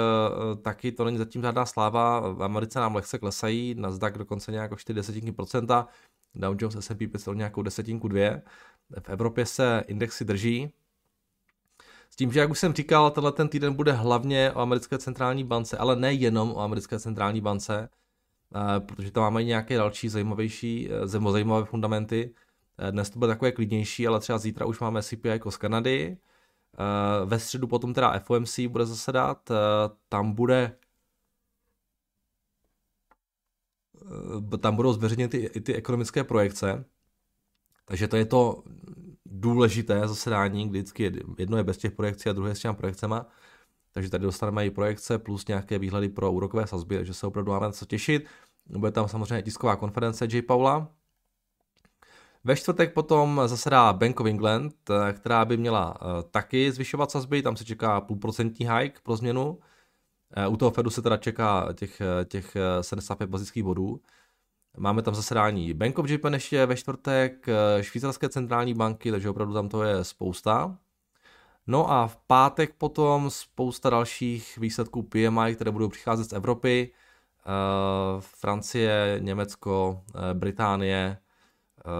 taky 0.62 0.92
to 0.92 1.04
není 1.04 1.18
zatím 1.18 1.42
žádná 1.42 1.66
sláva. 1.66 2.20
V 2.20 2.42
Americe 2.42 2.80
nám 2.80 2.94
lehce 2.94 3.18
klesají, 3.18 3.74
Nasdaq 3.74 4.18
dokonce 4.18 4.52
nějak 4.52 4.72
o 4.72 4.76
4 4.76 4.94
desetinky 4.94 5.32
procenta, 5.32 5.88
Dow 6.34 6.56
Jones 6.58 6.76
S&P 6.86 7.06
500 7.06 7.36
nějakou 7.36 7.62
desetinku 7.62 8.08
dvě. 8.08 8.42
V 9.00 9.08
Evropě 9.08 9.46
se 9.46 9.84
indexy 9.86 10.24
drží, 10.24 10.72
s 12.12 12.16
tím, 12.16 12.32
že 12.32 12.40
jak 12.40 12.50
už 12.50 12.58
jsem 12.58 12.72
říkal, 12.72 13.10
tenhle 13.10 13.32
ten 13.32 13.48
týden 13.48 13.74
bude 13.74 13.92
hlavně 13.92 14.52
o 14.52 14.60
americké 14.60 14.98
centrální 14.98 15.44
bance, 15.44 15.78
ale 15.78 15.96
ne 15.96 16.12
jenom 16.12 16.52
o 16.52 16.60
americké 16.60 16.98
centrální 16.98 17.40
bance, 17.40 17.88
eh, 18.54 18.80
protože 18.80 19.10
tam 19.10 19.22
máme 19.22 19.44
nějaké 19.44 19.76
další 19.76 20.08
zajímavější, 20.08 20.88
eh, 20.90 21.06
zajímavé 21.06 21.64
fundamenty. 21.64 22.34
Eh, 22.78 22.92
dnes 22.92 23.10
to 23.10 23.18
bude 23.18 23.28
takové 23.28 23.52
klidnější, 23.52 24.06
ale 24.06 24.20
třeba 24.20 24.38
zítra 24.38 24.66
už 24.66 24.80
máme 24.80 25.02
CPI 25.02 25.28
jako 25.28 25.50
z 25.50 25.56
Kanady. 25.56 26.16
Ve 27.24 27.38
středu 27.38 27.66
potom 27.66 27.94
teda 27.94 28.18
FOMC 28.18 28.58
bude 28.58 28.86
zasedat, 28.86 29.50
tam 30.08 30.32
bude 30.32 30.76
tam 34.60 34.76
budou 34.76 34.92
zveřejněny 34.92 35.28
ty, 35.28 35.60
ty 35.60 35.74
ekonomické 35.74 36.24
projekce, 36.24 36.84
takže 37.84 38.08
to 38.08 38.16
je 38.16 38.24
to 38.24 38.62
důležité 39.26 40.08
zasedání, 40.08 40.68
kdy 40.68 40.78
vždycky 40.78 41.12
jedno 41.38 41.56
je 41.56 41.64
bez 41.64 41.78
těch 41.78 41.92
projekcí 41.92 42.28
a 42.28 42.32
druhé 42.32 42.54
s 42.54 42.60
těmi 42.60 42.74
projekcema. 42.74 43.26
Takže 43.92 44.10
tady 44.10 44.24
dostaneme 44.24 44.66
i 44.66 44.70
projekce 44.70 45.18
plus 45.18 45.46
nějaké 45.46 45.78
výhledy 45.78 46.08
pro 46.08 46.32
úrokové 46.32 46.66
sazby, 46.66 46.96
takže 46.96 47.14
se 47.14 47.26
opravdu 47.26 47.52
máme 47.52 47.66
na 47.66 47.72
co 47.72 47.86
těšit. 47.86 48.26
Bude 48.66 48.92
tam 48.92 49.08
samozřejmě 49.08 49.42
tisková 49.42 49.76
konference 49.76 50.24
J. 50.30 50.42
Paula. 50.42 50.92
Ve 52.44 52.56
čtvrtek 52.56 52.94
potom 52.94 53.40
zasedá 53.46 53.92
Bank 53.92 54.20
of 54.20 54.26
England, 54.26 54.74
která 55.12 55.44
by 55.44 55.56
měla 55.56 55.94
eh, 55.96 56.22
taky 56.30 56.72
zvyšovat 56.72 57.10
sazby, 57.10 57.42
tam 57.42 57.56
se 57.56 57.64
čeká 57.64 58.00
půlprocentní 58.00 58.68
hike 58.68 59.00
pro 59.02 59.16
změnu. 59.16 59.58
Eh, 60.36 60.48
u 60.48 60.56
toho 60.56 60.70
Fedu 60.70 60.90
se 60.90 61.02
teda 61.02 61.16
čeká 61.16 61.68
těch, 61.74 62.00
eh, 62.00 62.24
těch 62.24 62.56
75 62.80 63.30
bazických 63.30 63.62
bodů. 63.62 64.00
Máme 64.76 65.02
tam 65.02 65.14
zasedání 65.14 65.74
Bank 65.74 65.98
of 65.98 66.10
Japan 66.10 66.34
ještě 66.34 66.66
ve 66.66 66.76
čtvrtek, 66.76 67.48
eh, 67.48 67.82
švýcarské 67.82 68.28
centrální 68.28 68.74
banky, 68.74 69.10
takže 69.10 69.30
opravdu 69.30 69.54
tam 69.54 69.68
to 69.68 69.82
je 69.82 70.04
spousta. 70.04 70.78
No 71.66 71.90
a 71.90 72.06
v 72.06 72.16
pátek 72.16 72.74
potom 72.78 73.30
spousta 73.30 73.90
dalších 73.90 74.58
výsledků 74.58 75.02
PMI, 75.02 75.54
které 75.54 75.70
budou 75.70 75.88
přicházet 75.88 76.24
z 76.24 76.32
Evropy. 76.32 76.92
Eh, 77.46 78.20
Francie, 78.20 79.16
Německo, 79.18 80.02
eh, 80.14 80.34
Británie, 80.34 81.18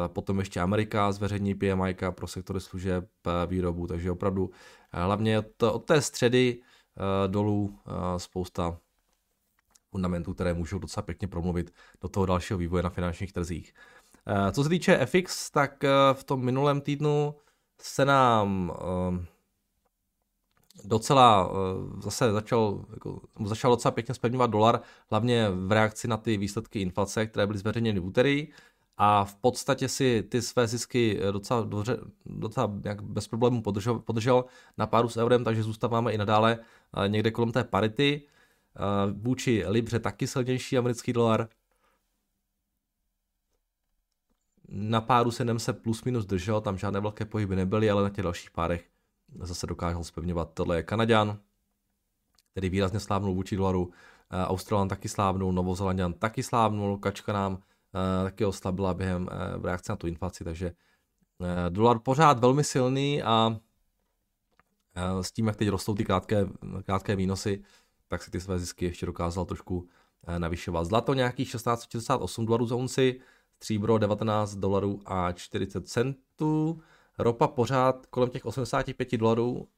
potom 0.07 0.39
ještě 0.39 0.61
Amerika 0.61 1.13
zveřejní 1.13 1.55
PMI 1.55 1.97
pro 2.11 2.27
sektory 2.27 2.61
služeb, 2.61 3.09
výrobu, 3.47 3.87
takže 3.87 4.11
opravdu 4.11 4.51
hlavně 4.93 5.43
od, 5.73 5.85
té 5.85 6.03
středy 6.03 6.63
dolů 7.27 7.79
spousta 8.17 8.79
fundamentů, 9.91 10.35
které 10.35 10.55
můžou 10.55 10.79
docela 10.79 11.03
pěkně 11.03 11.29
promluvit 11.29 11.75
do 12.01 12.09
toho 12.09 12.27
dalšího 12.27 12.59
vývoje 12.59 12.83
na 12.83 12.91
finančních 12.91 13.33
trzích. 13.33 13.75
Co 14.53 14.63
se 14.63 14.69
týče 14.69 15.07
FX, 15.07 15.51
tak 15.51 15.85
v 16.13 16.25
tom 16.25 16.45
minulém 16.45 16.81
týdnu 16.81 17.35
se 17.81 18.05
nám 18.05 18.73
docela 20.85 21.51
zase 22.03 22.33
začal, 22.33 22.85
jako, 22.93 23.21
začal 23.45 23.71
docela 23.71 23.93
pěkně 23.93 24.15
spevňovat 24.15 24.51
dolar, 24.51 24.81
hlavně 25.11 25.51
v 25.51 25.73
reakci 25.73 26.09
na 26.09 26.17
ty 26.17 26.37
výsledky 26.37 26.81
inflace, 26.81 27.27
které 27.27 27.47
byly 27.47 27.59
zveřejněny 27.59 28.01
v 28.01 28.07
úterý 28.07 28.49
a 28.97 29.25
v 29.25 29.35
podstatě 29.35 29.89
si 29.89 30.23
ty 30.23 30.43
své 30.43 30.67
zisky 30.67 31.21
docela, 31.33 31.61
dobře, 31.61 31.99
docela 32.27 32.73
jak 32.85 33.03
bez 33.03 33.29
problémů 33.29 33.63
podržel, 33.63 33.99
podržel 33.99 34.45
na 34.79 34.87
páru 34.87 35.09
s 35.09 35.17
eurem, 35.17 35.45
takže 35.45 35.63
zůstáváme 35.63 36.13
i 36.13 36.19
nadále 36.19 36.59
někde 37.07 37.31
kolem 37.31 37.53
té 37.53 37.65
parity. 37.65 38.23
Vůči 39.13 39.65
Libře 39.67 39.99
taky 39.99 40.27
silnější 40.27 40.79
americký 40.79 41.13
dolar. 41.13 41.49
Na 44.69 45.01
páru 45.01 45.31
se 45.31 45.45
nem 45.45 45.59
se 45.59 45.73
plus 45.73 46.05
minus 46.05 46.27
držel, 46.27 46.61
tam 46.61 46.79
žádné 46.79 47.01
velké 47.01 47.25
pohyby 47.25 47.57
nebyly, 47.57 47.91
ale 47.91 48.03
na 48.03 48.11
těch 48.11 48.25
dalších 48.25 48.51
párech 48.51 48.89
zase 49.41 49.67
dokázal 49.67 50.05
spevňovat. 50.05 50.51
Tohle 50.55 50.77
je 50.77 50.83
Kanaďan, 50.83 51.39
který 52.51 52.69
výrazně 52.69 53.01
slávnul 53.01 53.35
vůči 53.35 53.57
dolaru. 53.57 53.93
Australan 54.31 54.89
taky 54.89 55.09
slávnul, 55.09 55.53
Novozelandian 55.53 56.13
taky 56.13 56.43
slávnul, 56.43 56.99
Kačka 56.99 57.33
nám 57.33 57.59
Eh, 57.59 57.72
taky 58.25 58.45
oslabila 58.45 58.95
během 58.95 59.29
eh, 59.31 59.59
v 59.59 59.65
reakci 59.65 59.93
na 59.93 59.97
tu 59.97 60.07
inflaci, 60.07 60.45
takže 60.45 60.67
eh, 60.67 61.71
dolar 61.71 61.99
pořád 61.99 62.39
velmi 62.39 62.65
silný 62.65 63.23
a 63.23 63.57
s 65.21 65.33
tím, 65.33 65.47
jak 65.47 65.57
teď 65.57 65.69
rostou 65.69 65.95
ty 65.95 66.05
krátké, 66.05 66.47
krátké 66.85 67.17
výnosy, 67.17 67.63
tak 68.09 68.23
si 68.23 68.31
ty 68.31 68.41
své 68.41 68.59
zisky 68.59 68.85
ještě 68.85 69.07
dokázal 69.07 69.45
trošku 69.45 69.89
navyšovat. 70.39 70.85
Zlato 70.85 71.15
nějakých 71.15 71.49
16,68 71.55 72.45
dolarů 72.45 72.67
za 72.67 72.75
unci, 72.75 73.21
stříbro 73.57 73.99
19 73.99 74.55
dolarů 74.55 75.01
a 75.07 75.33
40 75.33 75.89
centů, 75.89 76.81
ropa 77.19 77.49
pořád 77.49 78.07
kolem 78.07 78.31
těch 78.31 78.45
85 78.45 79.17
dolarů, 79.17 79.69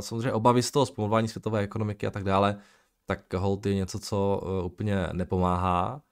samozřejmě 0.00 0.32
obavy 0.32 0.62
z 0.62 0.70
toho 0.70 0.86
zpomalování 0.86 1.28
světové 1.28 1.60
ekonomiky 1.60 2.06
a 2.06 2.10
tak 2.10 2.24
dále, 2.24 2.58
tak 3.06 3.34
hold 3.34 3.66
je 3.66 3.74
něco, 3.74 3.98
co 3.98 4.40
úplně 4.64 5.08
nepomáhá. 5.12 6.02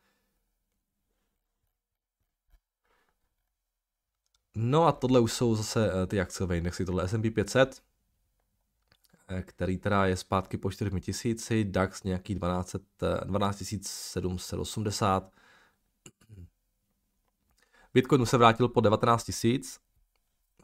No 4.54 4.87
a 4.87 4.92
tohle 4.92 5.21
už 5.21 5.33
jsou 5.33 5.54
zase 5.54 5.92
eh, 5.92 6.07
ty 6.07 6.21
akciové 6.21 6.59
indexy, 6.59 6.85
tohle 6.85 7.09
S&P 7.09 7.30
500, 7.30 7.83
eh, 9.28 9.42
který 9.42 9.78
teda 9.78 10.07
je 10.07 10.16
zpátky 10.16 10.57
po 10.57 10.71
4 10.71 11.00
tisíci, 11.00 11.64
DAX 11.64 12.02
nějaký 12.02 12.35
12, 12.35 12.76
12 13.25 13.62
780. 13.87 15.33
Bitcoin 17.95 18.26
se 18.26 18.37
vrátil 18.37 18.69
po 18.69 18.80
19 18.80 19.25
tisíc, 19.25 19.80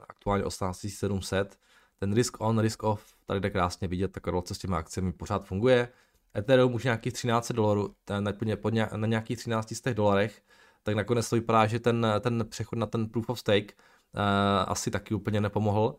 aktuálně 0.08 0.44
18 0.44 0.88
700. 0.88 1.58
Ten 1.98 2.14
risk 2.14 2.40
on, 2.40 2.58
risk 2.58 2.82
off, 2.82 3.14
tady 3.26 3.40
jde 3.40 3.50
krásně 3.50 3.88
vidět, 3.88 4.12
ta 4.12 4.20
korelace 4.20 4.54
s 4.54 4.58
těmi 4.58 4.76
akcemi 4.76 5.12
pořád 5.12 5.46
funguje. 5.46 5.88
Ethereum 6.36 6.74
už 6.74 6.84
nějakých 6.84 7.12
13 7.12 7.52
dolarů, 7.52 7.94
na 8.96 9.06
nějakých 9.06 9.38
13 9.38 9.72
dolarech, 9.94 10.42
tak 10.86 10.94
nakonec 10.94 11.28
to 11.28 11.36
vypadá, 11.36 11.66
že 11.66 11.80
ten, 11.80 12.06
ten 12.20 12.46
přechod 12.48 12.78
na 12.78 12.86
ten 12.86 13.08
proof 13.08 13.30
of 13.30 13.40
stake 13.40 13.72
uh, 13.72 14.20
asi 14.66 14.90
taky 14.90 15.14
úplně 15.14 15.40
nepomohl. 15.40 15.96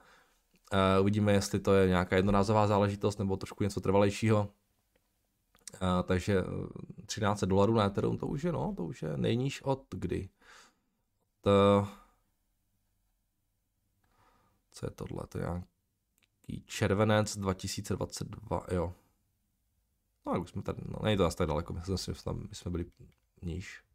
Uh, 0.74 1.02
uvidíme, 1.02 1.34
jestli 1.34 1.60
to 1.60 1.74
je 1.74 1.88
nějaká 1.88 2.16
jednorázová 2.16 2.68
záležitost 2.68 3.20
nebo 3.20 3.38
trošku 3.38 3.64
něco 3.64 3.82
trvalejšího. 3.82 4.42
Uh, 4.42 6.04
takže 6.04 6.44
13 7.06 7.44
dolarů 7.44 7.74
na 7.74 7.86
Ethereum, 7.86 8.18
to 8.18 8.28
už 8.28 8.44
je, 8.44 8.52
no, 8.52 8.74
to 8.78 8.84
už 8.84 9.02
je 9.02 9.18
nejníž 9.18 9.62
od 9.62 9.86
kdy. 9.90 10.30
To... 11.42 11.88
Co 14.72 14.86
je 14.86 14.90
tohle? 14.90 15.28
To 15.28 15.38
je 15.38 15.44
nějaký 15.44 16.66
červenec 16.66 17.38
2022, 17.38 18.66
jo. 18.72 18.94
No, 20.26 20.42
už 20.42 20.50
jsme 20.50 20.62
tady, 20.62 20.82
no, 20.86 21.00
není 21.04 21.18
to 21.18 21.26
asi 21.26 21.38
tak 21.38 21.48
daleko, 21.48 21.74
myslím 21.74 21.98
si, 21.98 22.14
že 22.14 22.32
my 22.34 22.56
jsme 22.56 22.72
byli 22.72 22.86
níž. 23.42 23.87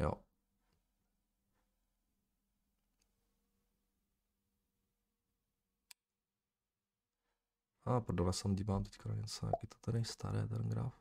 Jo. 0.00 0.12
A 7.84 8.00
prdele, 8.00 8.32
jsem 8.32 8.54
dívám 8.56 8.84
teďka 8.84 9.08
na 9.08 9.14
něco, 9.14 9.46
jak 9.46 9.54
je 9.62 9.68
to 9.68 9.76
tady 9.80 10.04
staré, 10.04 10.48
ten 10.48 10.68
graf. 10.68 10.94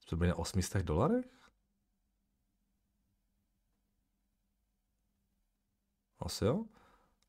Jsme 0.00 0.18
byli 0.18 0.28
na 0.28 0.36
800 0.36 0.82
dolarech? 0.86 1.50
Asi 6.18 6.44
jo? 6.44 6.64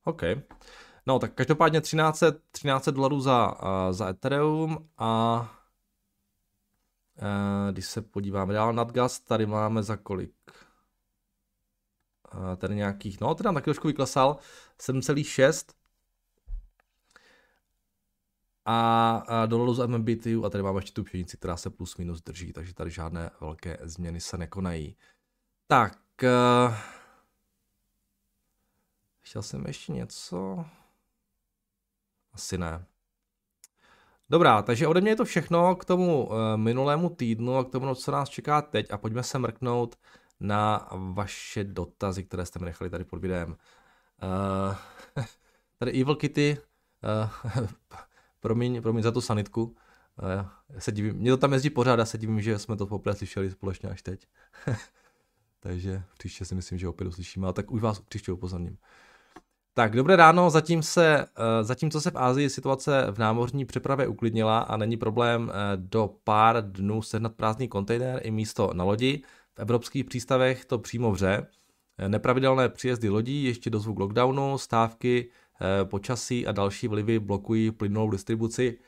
OK. 0.04 0.22
No, 1.06 1.20
tak 1.20 1.34
každopádně 1.34 1.82
13, 1.82 2.24
13 2.52 2.90
dolarů 2.90 3.22
za, 3.22 3.62
uh, 3.62 3.68
za 3.92 4.10
Ethereum 4.10 4.90
a 4.98 5.42
uh, 7.22 7.72
když 7.72 7.86
se 7.86 8.02
podíváme 8.02 8.54
dál 8.54 8.74
nad 8.74 8.92
gas, 8.92 9.20
tady 9.20 9.46
máme 9.46 9.84
za 9.84 9.98
kolik? 9.98 10.34
Uh, 12.36 12.56
tady 12.58 12.76
nějakých, 12.76 13.22
no, 13.22 13.36
tady 13.36 13.46
nám 13.46 13.56
taky 13.56 13.64
trošku 13.64 13.88
vyklesal, 13.88 14.38
7,6 14.80 15.74
a, 18.66 19.16
a 19.28 19.46
dolarů 19.46 19.74
za 19.74 19.88
MMBTU 19.88 20.46
a 20.46 20.50
tady 20.50 20.64
máme 20.64 20.78
ještě 20.78 20.92
tu 20.92 21.04
pšenici, 21.04 21.38
která 21.38 21.58
se 21.58 21.70
plus 21.70 21.98
minus 21.98 22.22
drží, 22.22 22.54
takže 22.54 22.74
tady 22.74 22.92
žádné 22.92 23.30
velké 23.42 23.78
změny 23.82 24.22
se 24.22 24.38
nekonají. 24.38 24.98
Tak, 25.68 26.00
uh, 26.24 26.76
chtěl 29.22 29.42
jsem 29.42 29.66
ještě 29.68 29.92
něco... 29.92 30.66
Asi 32.34 32.58
ne. 32.58 32.86
Dobrá, 34.30 34.62
takže 34.62 34.88
ode 34.88 35.02
mě 35.02 35.12
je 35.12 35.16
to 35.16 35.26
všechno 35.26 35.76
k 35.76 35.86
tomu 35.86 36.26
uh, 36.26 36.36
minulému 36.56 37.10
týdnu 37.10 37.58
a 37.58 37.64
k 37.64 37.70
tomu, 37.70 37.96
co 37.96 38.12
nás 38.12 38.30
čeká 38.30 38.62
teď 38.62 38.92
a 38.92 38.98
pojďme 38.98 39.24
se 39.24 39.40
mrknout 39.40 39.96
na 40.40 40.90
vaše 41.14 41.64
dotazy, 41.64 42.24
které 42.24 42.46
jste 42.46 42.60
mi 42.60 42.66
nechali 42.66 42.90
tady 42.90 43.04
pod 43.04 43.20
videem. 43.20 43.50
Uh, 43.50 44.76
tady 45.78 46.02
Evil 46.02 46.16
Kitty, 46.16 46.58
uh, 47.56 47.66
promiň, 48.40 48.82
promiň 48.82 49.04
za 49.04 49.12
tu 49.12 49.22
sanitku, 49.22 49.64
uh, 49.64 50.80
se 50.80 50.92
divím, 50.92 51.16
mě 51.16 51.32
to 51.32 51.38
tam 51.38 51.54
jezdí 51.54 51.70
pořád, 51.70 52.00
já 52.00 52.06
se 52.06 52.18
divím, 52.18 52.42
že 52.42 52.60
jsme 52.60 52.78
to 52.78 52.88
poprvé 52.88 53.16
slyšeli 53.16 53.52
společně 53.52 53.90
až 53.90 54.02
teď. 54.02 54.28
Takže 55.60 56.04
příště 56.18 56.46
si 56.46 56.56
myslím, 56.56 56.78
že 56.78 56.88
opět 56.88 57.08
uslyšíme, 57.08 57.46
ale 57.46 57.54
tak 57.54 57.72
už 57.72 57.82
vás 57.82 58.00
příště 58.00 58.32
upozorním. 58.32 58.78
Tak, 59.76 59.96
dobré 59.96 60.16
ráno, 60.16 60.50
zatím 60.50 60.84
se, 60.84 61.26
eh, 61.26 61.64
zatímco 61.64 62.02
se 62.02 62.12
v 62.12 62.18
Ázii 62.18 62.50
situace 62.50 63.08
v 63.12 63.18
námořní 63.18 63.66
přepravě 63.66 64.08
uklidnila 64.08 64.60
a 64.60 64.78
není 64.78 64.98
problém 64.98 65.52
eh, 65.52 65.78
do 65.78 66.16
pár 66.24 66.72
dnů 66.72 67.02
sehnat 67.02 67.36
prázdný 67.36 67.68
kontejner 67.68 68.22
i 68.24 68.32
místo 68.32 68.70
na 68.74 68.84
lodi, 68.84 69.22
v 69.56 69.60
evropských 69.60 70.06
přístavech 70.06 70.66
to 70.66 70.80
přímo 70.80 71.12
vře. 71.12 71.48
Eh, 71.98 72.10
nepravidelné 72.10 72.70
příjezdy 72.70 73.10
lodí 73.10 73.44
ještě 73.44 73.70
do 73.70 73.80
zvuk 73.80 74.00
lockdownu, 74.00 74.58
stávky, 74.58 75.30
počasí 75.84 76.48
a 76.48 76.52
další 76.52 76.88
vlivy 76.88 77.20
blokují 77.20 77.72
plynulou 77.72 78.10
distribuci 78.10 78.80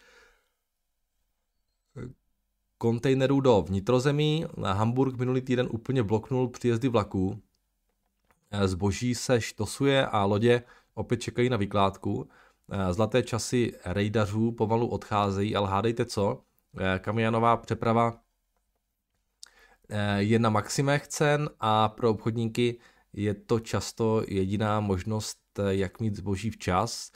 kontejnerů 2.78 3.42
do 3.42 3.62
vnitrozemí. 3.62 4.46
Hamburg 4.64 5.18
minulý 5.18 5.42
týden 5.42 5.68
úplně 5.72 6.04
bloknul 6.04 6.50
příjezdy 6.50 6.88
vlaků, 6.88 7.42
zboží 8.66 9.16
se 9.16 9.42
štosuje 9.42 10.06
a 10.06 10.26
lodě 10.26 10.64
opět 10.94 11.18
čekají 11.18 11.50
na 11.50 11.58
vykládku. 11.58 12.30
Eh, 12.72 12.94
zlaté 12.94 13.24
časy 13.24 13.74
rejdařů 13.86 14.52
pomalu 14.52 14.88
odcházejí, 14.88 15.56
ale 15.56 15.70
hádejte 15.70 16.06
co, 16.06 16.42
eh, 16.78 17.00
kamionová 17.00 17.58
přeprava 17.58 18.20
je 20.18 20.40
na 20.40 20.50
maximech 20.50 21.08
cen 21.08 21.50
a 21.60 21.90
pro 21.90 22.10
obchodníky 22.10 22.80
je 23.14 23.34
to 23.34 23.60
často 23.60 24.24
jediná 24.28 24.80
možnost, 24.80 25.38
jak 25.70 26.00
mít 26.00 26.16
zboží 26.16 26.50
včas. 26.50 27.12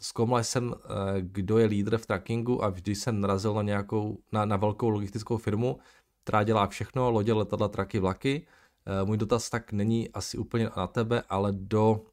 Zkoumal 0.00 0.44
jsem, 0.44 0.74
kdo 1.20 1.58
je 1.58 1.66
lídr 1.66 1.98
v 1.98 2.06
trackingu 2.06 2.64
a 2.64 2.68
vždy 2.68 2.94
jsem 2.94 3.20
narazil 3.20 3.54
na 3.54 3.62
nějakou, 3.62 4.18
na, 4.32 4.44
na 4.44 4.56
velkou 4.56 4.88
logistickou 4.88 5.36
firmu, 5.36 5.78
která 6.22 6.42
dělá 6.42 6.66
všechno, 6.66 7.10
lodě, 7.10 7.32
letadla, 7.32 7.68
traky, 7.68 7.98
vlaky 7.98 8.46
Eh, 8.46 8.57
můj 9.04 9.16
dotaz 9.16 9.50
tak 9.50 9.72
není 9.72 10.10
asi 10.10 10.38
úplně 10.38 10.70
na 10.76 10.86
tebe, 10.86 11.22
ale 11.28 11.52
do 11.52 12.04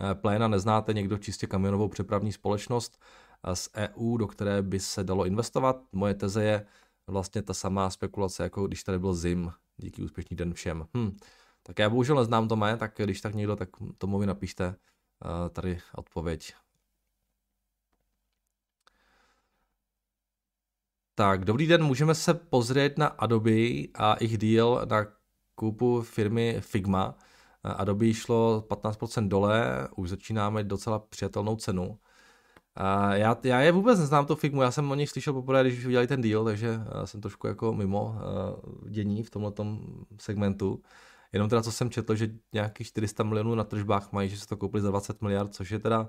eh, 0.00 0.14
pléna 0.14 0.48
neznáte 0.48 0.92
někdo 0.92 1.18
čistě 1.18 1.46
kamionovou 1.46 1.88
přepravní 1.88 2.32
společnost 2.32 3.02
eh, 3.44 3.56
z 3.56 3.68
EU, 3.76 4.16
do 4.16 4.26
které 4.26 4.62
by 4.62 4.80
se 4.80 5.04
dalo 5.04 5.26
investovat. 5.26 5.76
Moje 5.92 6.14
teze 6.14 6.44
je 6.44 6.66
vlastně 7.06 7.42
ta 7.42 7.54
samá 7.54 7.90
spekulace, 7.90 8.42
jako 8.42 8.66
když 8.66 8.84
tady 8.84 8.98
byl 8.98 9.14
ZIM 9.14 9.52
díky 9.76 10.02
úspěšný 10.02 10.36
den 10.36 10.54
všem. 10.54 10.86
Hm. 10.96 11.16
Tak 11.62 11.78
já 11.78 11.90
bohužel 11.90 12.16
neznám 12.16 12.48
to 12.48 12.56
mé, 12.56 12.76
tak 12.76 12.92
když 12.96 13.20
tak 13.20 13.34
někdo, 13.34 13.56
tak 13.56 13.68
tomu 13.98 14.18
mi 14.18 14.26
napište 14.26 14.74
tady 15.52 15.78
odpověď. 15.94 16.54
Tak, 21.14 21.44
dobrý 21.44 21.66
den, 21.66 21.84
můžeme 21.84 22.14
se 22.14 22.34
pozrieť 22.34 22.98
na 22.98 23.06
Adobe 23.06 23.50
a 23.94 24.14
ich 24.14 24.38
deal 24.38 24.86
na 24.90 25.19
koupu 25.60 26.02
firmy 26.02 26.56
Figma. 26.60 27.14
Adobe 27.62 28.14
šlo 28.14 28.64
15% 28.68 29.28
dole, 29.28 29.88
už 29.96 30.10
začínáme 30.10 30.64
docela 30.64 30.98
přijatelnou 30.98 31.56
cenu. 31.56 31.98
A 32.74 33.14
já, 33.14 33.36
já 33.44 33.60
je 33.60 33.72
vůbec 33.72 33.98
neznám 33.98 34.26
to 34.26 34.36
Figmu, 34.36 34.62
já 34.62 34.70
jsem 34.70 34.90
o 34.90 34.94
nich 34.94 35.10
slyšel 35.10 35.32
poprvé, 35.32 35.62
když 35.62 35.84
udělali 35.84 36.06
ten 36.06 36.20
deal, 36.20 36.44
takže 36.44 36.80
jsem 37.04 37.20
trošku 37.20 37.46
jako 37.46 37.72
mimo 37.72 38.04
uh, 38.04 38.88
dění 38.90 39.22
v 39.22 39.30
tomhle 39.30 39.52
segmentu. 40.20 40.82
Jenom 41.32 41.48
teda, 41.48 41.62
co 41.62 41.72
jsem 41.72 41.90
četl, 41.90 42.14
že 42.14 42.30
nějakých 42.52 42.86
400 42.86 43.22
milionů 43.22 43.54
na 43.54 43.64
tržbách 43.64 44.12
mají, 44.12 44.28
že 44.28 44.38
se 44.38 44.48
to 44.48 44.56
koupili 44.56 44.82
za 44.82 44.90
20 44.90 45.22
miliard, 45.22 45.54
což 45.54 45.70
je 45.70 45.78
teda 45.78 46.08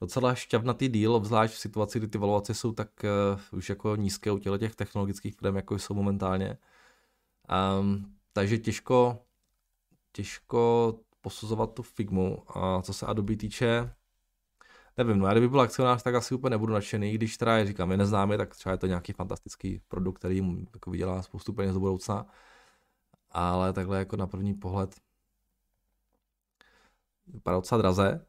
docela 0.00 0.34
šťavnatý 0.34 0.88
díl, 0.88 1.14
obzvlášť 1.14 1.54
v 1.54 1.58
situaci, 1.58 1.98
kdy 1.98 2.08
ty 2.08 2.18
valuace 2.18 2.54
jsou 2.54 2.72
tak 2.72 2.88
uh, 3.04 3.58
už 3.58 3.68
jako 3.68 3.96
nízké 3.96 4.30
u 4.32 4.38
těch 4.38 4.74
technologických 4.74 5.34
firm, 5.34 5.56
jako 5.56 5.78
jsou 5.78 5.94
momentálně. 5.94 6.58
Um, 7.80 8.15
takže 8.36 8.58
těžko, 8.58 9.18
těžko 10.12 10.94
posuzovat 11.20 11.74
tu 11.74 11.82
Figmu. 11.82 12.58
A 12.58 12.82
co 12.82 12.92
se 12.92 13.06
Adobe 13.06 13.36
týče, 13.36 13.94
nevím, 14.96 15.18
no 15.18 15.26
já 15.26 15.32
kdyby 15.32 15.48
byl 15.48 15.60
akcionář, 15.60 16.02
tak 16.02 16.14
asi 16.14 16.34
úplně 16.34 16.50
nebudu 16.50 16.72
nadšený, 16.72 17.14
když 17.14 17.36
teda 17.36 17.56
je 17.56 17.66
říkám, 17.66 17.90
je 17.90 17.96
neznáme, 17.96 18.38
tak 18.38 18.56
třeba 18.56 18.72
je 18.72 18.78
to 18.78 18.86
nějaký 18.86 19.12
fantastický 19.12 19.80
produkt, 19.88 20.18
který 20.18 20.40
mu 20.40 20.66
jako 20.74 20.90
vydělá 20.90 21.22
spoustu 21.22 21.52
peněz 21.52 21.74
do 21.74 21.80
budoucna. 21.80 22.26
Ale 23.30 23.72
takhle 23.72 23.98
jako 23.98 24.16
na 24.16 24.26
první 24.26 24.54
pohled 24.54 24.96
vypadá 27.26 27.56
docela 27.56 27.78
draze. 27.78 28.26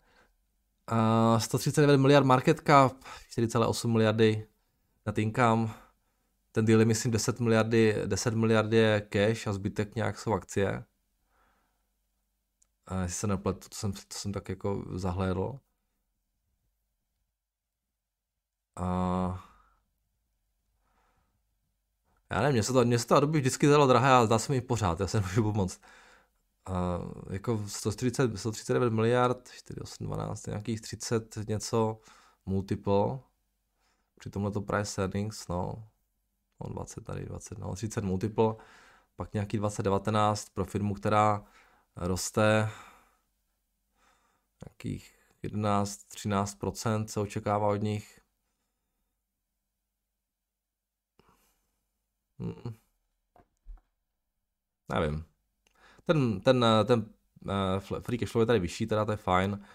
Uh, 0.91 1.39
139 1.39 1.97
miliard 1.97 2.25
market 2.25 2.61
cap, 2.67 2.93
4,8 3.37 3.87
miliardy 3.87 4.47
net 5.05 5.17
income, 5.17 5.69
ten 6.57 6.65
deal 6.65 6.79
je 6.79 6.85
myslím 6.85 7.11
10 7.11 7.39
miliardy, 7.39 7.95
10 8.05 8.33
miliardy 8.33 8.77
je 8.77 9.01
cash 9.01 9.47
a 9.47 9.53
zbytek 9.53 9.95
nějak 9.95 10.19
jsou 10.19 10.33
akcie. 10.33 10.85
A 12.87 13.01
jestli 13.01 13.15
se 13.15 13.27
nepletu, 13.27 13.69
to 13.69 13.75
jsem, 13.75 13.91
to 13.91 13.99
jsem 14.09 14.31
tak 14.33 14.49
jako 14.49 14.85
zahlédl. 14.93 15.59
A... 18.75 19.47
Já 22.29 22.41
nevím, 22.41 22.53
mě 22.53 22.63
se 22.63 22.73
to, 22.73 22.85
mě 22.85 22.99
se 22.99 23.07
to 23.07 23.15
Adobe 23.15 23.39
vždycky 23.39 23.67
zdalo 23.67 23.87
drahé 23.87 24.11
a 24.11 24.25
zdá 24.25 24.39
se 24.39 24.51
mi 24.51 24.61
pořád, 24.61 24.99
já 24.99 25.07
se 25.07 25.17
nemůžu 25.21 25.43
pomoct. 25.43 25.81
A 26.65 26.99
jako 27.29 27.67
140, 27.67 28.37
139 28.37 28.93
miliard, 28.93 29.51
4, 29.51 29.79
8, 29.81 30.05
12, 30.05 30.47
nějakých 30.47 30.81
30 30.81 31.37
něco 31.47 31.99
multiple, 32.45 33.19
při 34.19 34.29
tomhle 34.29 34.51
to 34.51 34.61
price 34.61 35.01
earnings, 35.01 35.47
no, 35.47 35.87
no 36.63 36.69
20 36.69 37.03
tady, 37.03 37.25
20, 37.25 37.57
no 37.57 37.75
30 37.75 38.03
multiple, 38.03 38.55
pak 39.15 39.33
nějaký 39.33 39.57
2019 39.57 40.49
pro 40.49 40.65
firmu, 40.65 40.93
která 40.93 41.45
roste 41.95 42.69
nějakých 44.65 45.19
11-13% 45.43 47.05
se 47.05 47.19
očekává 47.19 47.67
od 47.67 47.75
nich. 47.81 48.21
Hmm. 52.39 52.73
Nevím. 54.89 55.25
Ten, 56.05 56.41
ten, 56.41 56.65
ten 56.85 56.99
uh, 56.99 57.99
free 57.99 58.17
cash 58.19 58.31
flow 58.31 58.41
je 58.41 58.45
tady 58.45 58.59
vyšší, 58.59 58.87
teda 58.87 59.05
to 59.05 59.11
je 59.11 59.17
fajn. 59.17 59.65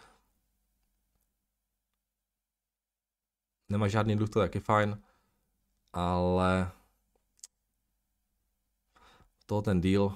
Nemá 3.69 3.89
žádný 3.89 4.17
dluh, 4.17 4.31
to 4.31 4.41
je 4.41 4.49
taky 4.49 4.61
fajn. 4.61 5.03
Ale 5.93 6.71
to 9.47 9.63
ten 9.63 9.81
deal, 9.81 10.15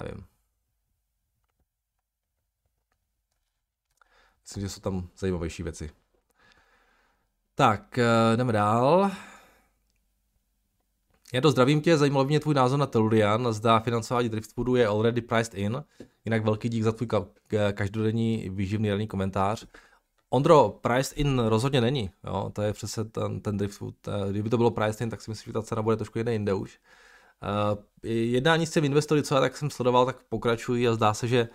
nevím. 0.00 0.24
Myslím, 4.42 4.60
že 4.60 4.68
jsou 4.68 4.80
tam 4.80 5.08
zajímavější 5.18 5.62
věci. 5.62 5.90
Tak, 7.54 7.98
eh, 7.98 8.36
jdeme 8.36 8.52
dál. 8.52 9.10
Já 11.34 11.40
to 11.40 11.50
zdravím 11.50 11.80
tě, 11.80 11.96
zajímal 11.96 12.24
mě 12.24 12.40
tvůj 12.40 12.54
názor 12.54 12.78
na 12.78 12.86
Tellurian, 12.86 13.52
zda 13.52 13.80
financování 13.80 14.28
Driftwoodu 14.28 14.76
je 14.76 14.86
already 14.86 15.20
priced 15.20 15.54
in, 15.54 15.84
jinak 16.24 16.44
velký 16.44 16.68
dík 16.68 16.82
za 16.82 16.92
tvůj 16.92 17.08
každodenní 17.72 18.50
výživný 18.50 18.90
ranný 18.90 19.08
komentář. 19.08 19.66
Ondro, 20.34 20.78
priced 20.80 21.18
in 21.18 21.38
rozhodně 21.38 21.80
není, 21.80 22.10
jo? 22.24 22.50
to 22.52 22.62
je 22.62 22.72
přece 22.72 23.04
ten, 23.04 23.40
ten 23.40 23.56
Driftwood, 23.56 23.94
eh, 24.08 24.30
kdyby 24.30 24.50
to 24.50 24.56
bylo 24.56 24.70
priced 24.70 25.00
in, 25.00 25.10
tak 25.10 25.20
si 25.20 25.30
myslím, 25.30 25.50
že 25.50 25.52
ta 25.52 25.62
cena 25.62 25.82
bude 25.82 25.96
trošku 25.96 26.18
jiné 26.18 26.32
jinde 26.32 26.54
už. 26.54 26.78
Uh, 27.42 27.78
jednání 28.10 28.66
s 28.66 28.70
těmi 28.70 28.86
investory, 28.86 29.22
co 29.22 29.34
já 29.34 29.40
tak 29.40 29.56
jsem 29.56 29.70
sledoval, 29.70 30.06
tak 30.06 30.16
pokračují 30.28 30.88
a 30.88 30.94
zdá 30.94 31.14
se, 31.14 31.28
že 31.28 31.48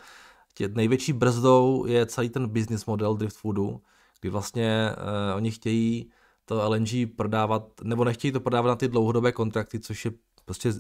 tě 0.54 0.68
největší 0.68 1.13
brzdou 1.13 1.86
je 1.86 2.06
celý 2.06 2.30
ten 2.30 2.48
business 2.48 2.86
model 2.86 3.15
Driftwoodu, 3.15 3.82
kdy 4.22 4.30
vlastně 4.30 4.92
uh, 4.92 5.36
oni 5.36 5.52
chtějí 5.52 6.12
to 6.46 6.70
LNG 6.70 7.15
prodávat, 7.15 7.63
nebo 7.84 8.04
nechtějí 8.04 8.32
to 8.32 8.39
prodávat 8.39 8.70
na 8.70 8.76
ty 8.76 8.88
dlouhodobé 8.88 9.32
kontrakty, 9.32 9.80
což 9.80 10.06
je 10.06 10.12
prostě, 10.46 10.74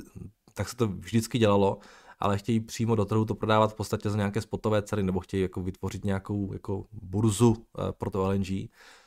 tak 0.53 0.69
se 0.69 0.75
to 0.75 0.87
vždycky 0.87 1.37
dělalo, 1.37 1.79
ale 2.19 2.37
chtějí 2.37 2.59
přímo 2.59 2.95
do 2.95 3.05
trhu 3.05 3.25
to 3.25 3.35
prodávat 3.35 3.71
v 3.71 3.75
podstatě 3.75 4.09
za 4.09 4.17
nějaké 4.17 4.41
spotové 4.41 4.81
ceny, 4.81 5.03
nebo 5.03 5.19
chtějí 5.19 5.43
jako 5.43 5.61
vytvořit 5.61 6.05
nějakou 6.05 6.53
jako 6.53 6.85
burzu 6.91 7.49
uh, 7.49 7.91
pro 7.91 8.09
to 8.09 8.27
LNG, 8.27 8.47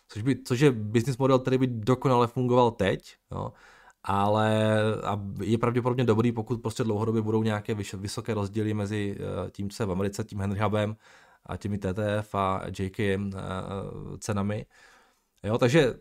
což, 0.09 0.22
by, 0.22 0.42
což 0.42 0.61
je 0.61 0.72
business 0.72 1.18
model, 1.18 1.38
který 1.38 1.59
by 1.59 1.66
dokonale 1.66 2.27
fungoval 2.27 2.70
teď, 2.70 3.16
jo, 3.33 3.53
ale 4.05 4.77
je 5.42 5.59
pravděpodobně 5.59 6.05
dobrý, 6.05 6.33
pokud 6.33 6.62
prostě 6.62 6.85
dlouhodobě 6.85 7.22
budou 7.22 7.42
nějaké 7.42 7.75
vysoké 7.75 8.35
rozdíly 8.35 8.75
mezi 8.75 9.16
eh, 9.18 9.51
tím, 9.51 9.70
co 9.70 9.83
je 9.83 9.87
v 9.87 9.90
Americe, 9.92 10.25
tím 10.25 10.40
Henry 10.40 10.61
Hubem 10.61 10.96
a 11.46 11.57
těmi 11.57 11.79
TTF 11.79 12.35
a 12.35 12.62
JKM 12.79 13.31
eh, 13.35 14.18
cenami. 14.18 14.66
Jo, 15.44 15.59
takže 15.59 15.94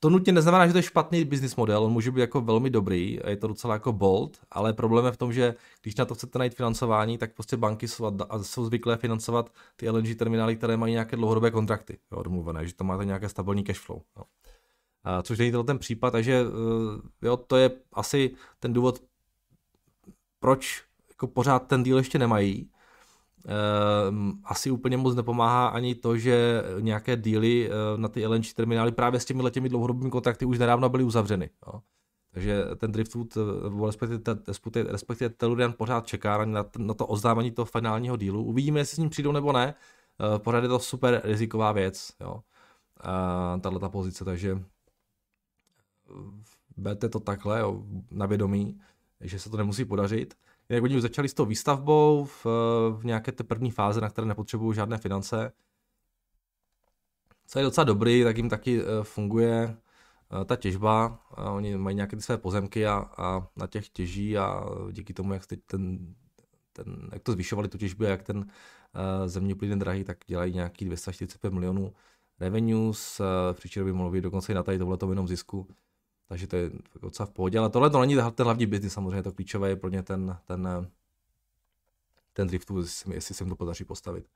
to 0.00 0.10
nutně 0.10 0.32
neznamená, 0.32 0.66
že 0.66 0.72
to 0.72 0.78
je 0.78 0.82
špatný 0.82 1.24
business 1.24 1.56
model, 1.56 1.84
on 1.84 1.92
může 1.92 2.10
být 2.10 2.20
jako 2.20 2.40
velmi 2.40 2.70
dobrý, 2.70 3.18
je 3.26 3.36
to 3.36 3.46
docela 3.46 3.74
jako 3.74 3.92
bold, 3.92 4.38
ale 4.50 4.72
problém 4.72 5.04
je 5.04 5.12
v 5.12 5.16
tom, 5.16 5.32
že 5.32 5.54
když 5.82 5.96
na 5.96 6.04
to 6.04 6.14
chcete 6.14 6.38
najít 6.38 6.54
financování, 6.54 7.18
tak 7.18 7.34
prostě 7.34 7.56
banky 7.56 7.88
jsou, 7.88 8.18
jsou 8.42 8.64
zvyklé 8.64 8.96
financovat 8.96 9.50
ty 9.76 9.90
LNG 9.90 10.18
terminály, 10.18 10.56
které 10.56 10.76
mají 10.76 10.92
nějaké 10.92 11.16
dlouhodobé 11.16 11.50
kontrakty, 11.50 11.98
jo, 12.12 12.22
domluvené, 12.22 12.66
že 12.66 12.74
tam 12.74 12.86
máte 12.86 13.04
nějaké 13.04 13.28
stabilní 13.28 13.64
cash 13.64 13.80
flow. 13.80 14.02
Jo 14.16 14.24
což 15.22 15.38
není 15.38 15.52
ten 15.66 15.78
případ, 15.78 16.10
takže 16.10 16.44
eh, 17.22 17.26
jo, 17.26 17.36
to 17.36 17.56
je 17.56 17.70
asi 17.92 18.30
ten 18.60 18.72
důvod, 18.72 19.02
proč 20.40 20.84
jako 21.08 21.26
pořád 21.26 21.58
ten 21.58 21.82
díl 21.82 21.98
ještě 21.98 22.18
nemají. 22.18 22.70
Ehm, 23.48 24.32
asi 24.44 24.70
úplně 24.70 24.96
moc 24.96 25.14
nepomáhá 25.14 25.66
ani 25.66 25.94
to, 25.94 26.16
že 26.16 26.62
nějaké 26.80 27.16
díly 27.16 27.70
eh, 27.70 27.72
na 27.96 28.08
ty 28.08 28.26
LNG 28.26 28.52
terminály 28.54 28.92
právě 28.92 29.20
s 29.20 29.24
těmi 29.24 29.42
letěmi 29.42 29.68
dlouhodobými 29.68 30.10
kontrakty 30.10 30.44
už 30.44 30.58
nedávno 30.58 30.88
byly 30.88 31.04
uzavřeny. 31.04 31.50
Jo. 31.66 31.80
Takže 32.30 32.64
ten 32.76 32.92
Driftwood, 32.92 33.36
eh, 33.36 33.86
respektive, 34.46 34.92
respektive, 34.92 35.30
Tellurian 35.30 35.72
pořád 35.72 36.06
čeká 36.06 36.44
na, 36.44 36.64
na 36.78 36.94
to 36.94 37.06
oznámení 37.06 37.50
toho 37.50 37.66
finálního 37.66 38.16
dílu. 38.16 38.44
Uvidíme, 38.44 38.80
jestli 38.80 38.94
s 38.94 38.98
ním 38.98 39.10
přijdou 39.10 39.32
nebo 39.32 39.52
ne. 39.52 39.74
Pořád 40.38 40.62
je 40.62 40.68
to 40.68 40.78
super 40.78 41.20
riziková 41.24 41.72
věc, 41.72 42.12
jo. 42.20 42.40
tahle 43.60 43.80
ta 43.80 43.88
pozice, 43.88 44.24
takže 44.24 44.62
berte 46.76 47.08
to 47.08 47.20
takhle 47.20 47.60
jo, 47.60 47.82
na 48.10 48.26
vědomí, 48.26 48.80
že 49.20 49.38
se 49.38 49.50
to 49.50 49.56
nemusí 49.56 49.84
podařit. 49.84 50.34
Jinak 50.68 50.84
oni 50.84 50.96
už 50.96 51.02
začali 51.02 51.28
s 51.28 51.34
tou 51.34 51.44
výstavbou 51.44 52.24
v, 52.24 52.46
v 52.98 53.04
nějaké 53.04 53.32
té 53.32 53.44
první 53.44 53.70
fáze, 53.70 54.00
na 54.00 54.08
které 54.08 54.26
nepotřebují 54.26 54.74
žádné 54.74 54.98
finance. 54.98 55.52
Co 57.46 57.58
je 57.58 57.64
docela 57.64 57.84
dobrý, 57.84 58.24
tak 58.24 58.36
jim 58.36 58.48
taky 58.48 58.80
eh, 58.80 58.84
funguje 59.02 59.76
eh, 60.42 60.44
ta 60.44 60.56
těžba. 60.56 61.20
Oni 61.54 61.76
mají 61.76 61.96
nějaké 61.96 62.16
ty 62.16 62.22
své 62.22 62.38
pozemky 62.38 62.86
a, 62.86 63.10
a 63.18 63.48
na 63.56 63.66
těch 63.66 63.88
těží 63.88 64.38
a 64.38 64.64
díky 64.92 65.14
tomu, 65.14 65.32
jak 65.32 65.42
ten, 65.66 66.14
ten, 66.72 67.10
jak 67.12 67.22
to 67.22 67.32
zvyšovali 67.32 67.68
tu 67.68 67.78
těžbu, 67.78 68.04
jak 68.04 68.22
ten 68.22 68.38
uh, 68.38 68.44
zeměplyn 69.26 69.70
je 69.70 69.76
drahý, 69.76 70.04
tak 70.04 70.18
dělají 70.26 70.54
nějaký 70.54 70.84
245 70.84 71.52
milionů 71.52 71.92
revenues, 72.40 73.20
uh, 73.20 73.26
příště 73.54 73.84
by 73.84 73.92
mohlo 73.92 74.10
být 74.10 74.20
dokonce 74.20 74.52
i 74.52 74.54
na 74.54 74.62
tady 74.62 74.78
tohleto 74.78 75.10
jenom 75.10 75.28
zisku. 75.28 75.68
Takže 76.28 76.46
to 76.46 76.56
je 76.56 76.70
docela 77.02 77.26
v 77.26 77.30
pohodě, 77.30 77.58
ale 77.58 77.70
tohle 77.70 77.90
to 77.90 78.00
není 78.00 78.16
ten 78.34 78.44
hlavní 78.44 78.66
business, 78.66 78.92
samozřejmě 78.92 79.22
to 79.22 79.32
klíčové 79.32 79.68
je 79.68 79.76
pro 79.76 79.90
ně 79.90 80.02
ten, 80.02 80.38
ten, 80.44 80.90
ten 82.32 82.48
driftu, 82.48 82.84
jestli 83.12 83.34
se 83.34 83.44
mi 83.44 83.50
to 83.50 83.56
podaří 83.56 83.84
postavit. 83.84 84.26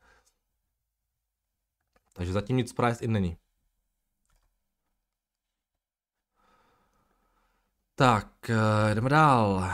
Takže 2.12 2.32
zatím 2.32 2.56
nic 2.56 2.72
price 2.72 3.04
in 3.04 3.12
není. 3.12 3.36
Tak, 7.94 8.50
eh, 8.50 8.94
jdeme 8.94 9.08
dál. 9.08 9.70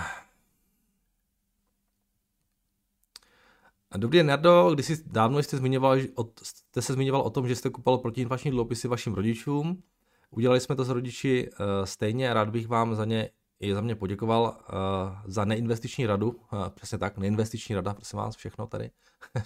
Dobrý 3.97 4.19
den, 4.19 4.27
Nardo, 4.27 4.71
když 4.75 4.87
jsi 4.87 5.03
dávno 5.07 5.39
jste, 5.39 5.57
zmiňoval, 5.57 5.99
jste 6.43 6.83
se 6.83 6.93
zmiňoval 6.93 7.23
o 7.23 7.31
tom, 7.31 7.49
že 7.49 7.57
jste 7.57 7.71
kupoval 7.71 7.99
protiinflační 7.99 8.51
dluhopisy 8.51 8.89
vašim 8.89 9.15
rodičům. 9.15 9.83
Udělali 10.31 10.61
jsme 10.61 10.77
to 10.77 10.85
s 10.85 10.89
rodiči 10.89 11.51
uh, 11.51 11.67
stejně 11.85 12.31
a 12.31 12.35
rád 12.35 12.49
bych 12.51 12.69
vám 12.69 12.95
za 12.95 13.05
ně 13.05 13.31
i 13.61 13.75
za 13.75 13.81
mě 13.81 13.95
poděkoval 13.95 14.43
uh, 14.43 14.77
za 15.25 15.45
neinvestiční 15.45 16.07
radu. 16.07 16.31
Uh, 16.31 16.69
přesně 16.69 16.99
tak, 16.99 17.19
neinvestiční 17.19 17.75
rada, 17.75 17.95
prosím 17.95 18.17
vás, 18.17 18.37
všechno 18.37 18.67
tady. 18.67 18.91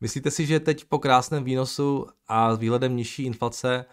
Myslíte 0.00 0.30
si, 0.30 0.46
že 0.46 0.60
teď 0.60 0.84
po 0.84 0.98
krásném 0.98 1.44
výnosu 1.44 2.06
a 2.28 2.54
s 2.54 2.58
výhledem 2.58 2.96
nižší 2.96 3.24
inflace 3.24 3.84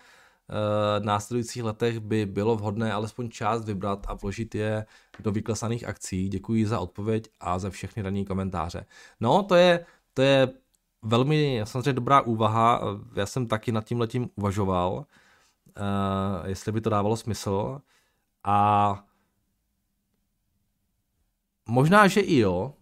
v 0.99 1.05
následujících 1.05 1.63
letech 1.63 1.99
by 1.99 2.25
bylo 2.25 2.55
vhodné 2.55 2.93
alespoň 2.93 3.29
část 3.29 3.65
vybrat 3.65 4.05
a 4.07 4.13
vložit 4.13 4.55
je 4.55 4.85
do 5.19 5.31
vyklesaných 5.31 5.87
akcí. 5.87 6.29
Děkuji 6.29 6.65
za 6.67 6.79
odpověď 6.79 7.29
a 7.39 7.59
za 7.59 7.69
všechny 7.69 8.03
ranní 8.03 8.25
komentáře. 8.25 8.85
No, 9.19 9.43
to 9.43 9.55
je, 9.55 9.85
to 10.13 10.21
je 10.21 10.47
velmi 11.01 11.61
samozřejmě 11.63 11.93
dobrá 11.93 12.21
úvaha. 12.21 12.81
Já 13.15 13.25
jsem 13.25 13.47
taky 13.47 13.71
nad 13.71 13.83
tím 13.83 13.99
letím 13.99 14.29
uvažoval, 14.35 15.05
uh, 15.79 16.47
jestli 16.47 16.71
by 16.71 16.81
to 16.81 16.89
dávalo 16.89 17.17
smysl. 17.17 17.81
A 18.43 19.03
možná, 21.67 22.07
že 22.07 22.21
i 22.21 22.37
jo, 22.37 22.73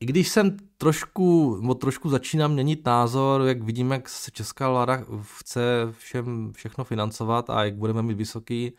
i 0.00 0.06
když 0.06 0.28
jsem 0.28 0.56
trošku, 0.76 1.58
no 1.62 1.74
trošku 1.74 2.08
začínám 2.08 2.52
měnit 2.52 2.86
názor, 2.86 3.42
jak 3.42 3.62
vidím, 3.62 3.90
jak 3.90 4.08
se 4.08 4.30
česká 4.30 4.70
vláda 4.70 5.04
chce 5.38 5.62
všem 5.98 6.52
všechno 6.52 6.84
financovat 6.84 7.50
a 7.50 7.64
jak 7.64 7.76
budeme 7.76 8.02
mít 8.02 8.14
vysoký 8.14 8.72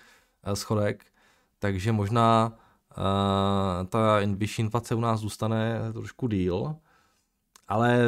uh, 0.48 0.54
schodek, 0.54 1.06
takže 1.60 1.92
možná 1.92 2.58
uh, 2.98 3.88
ta 3.88 4.20
vyšší 4.36 4.62
inflace 4.62 4.96
u 4.96 5.00
nás 5.00 5.20
zůstane 5.20 5.80
trošku 5.94 6.28
díl, 6.28 6.76
ale 7.72 8.00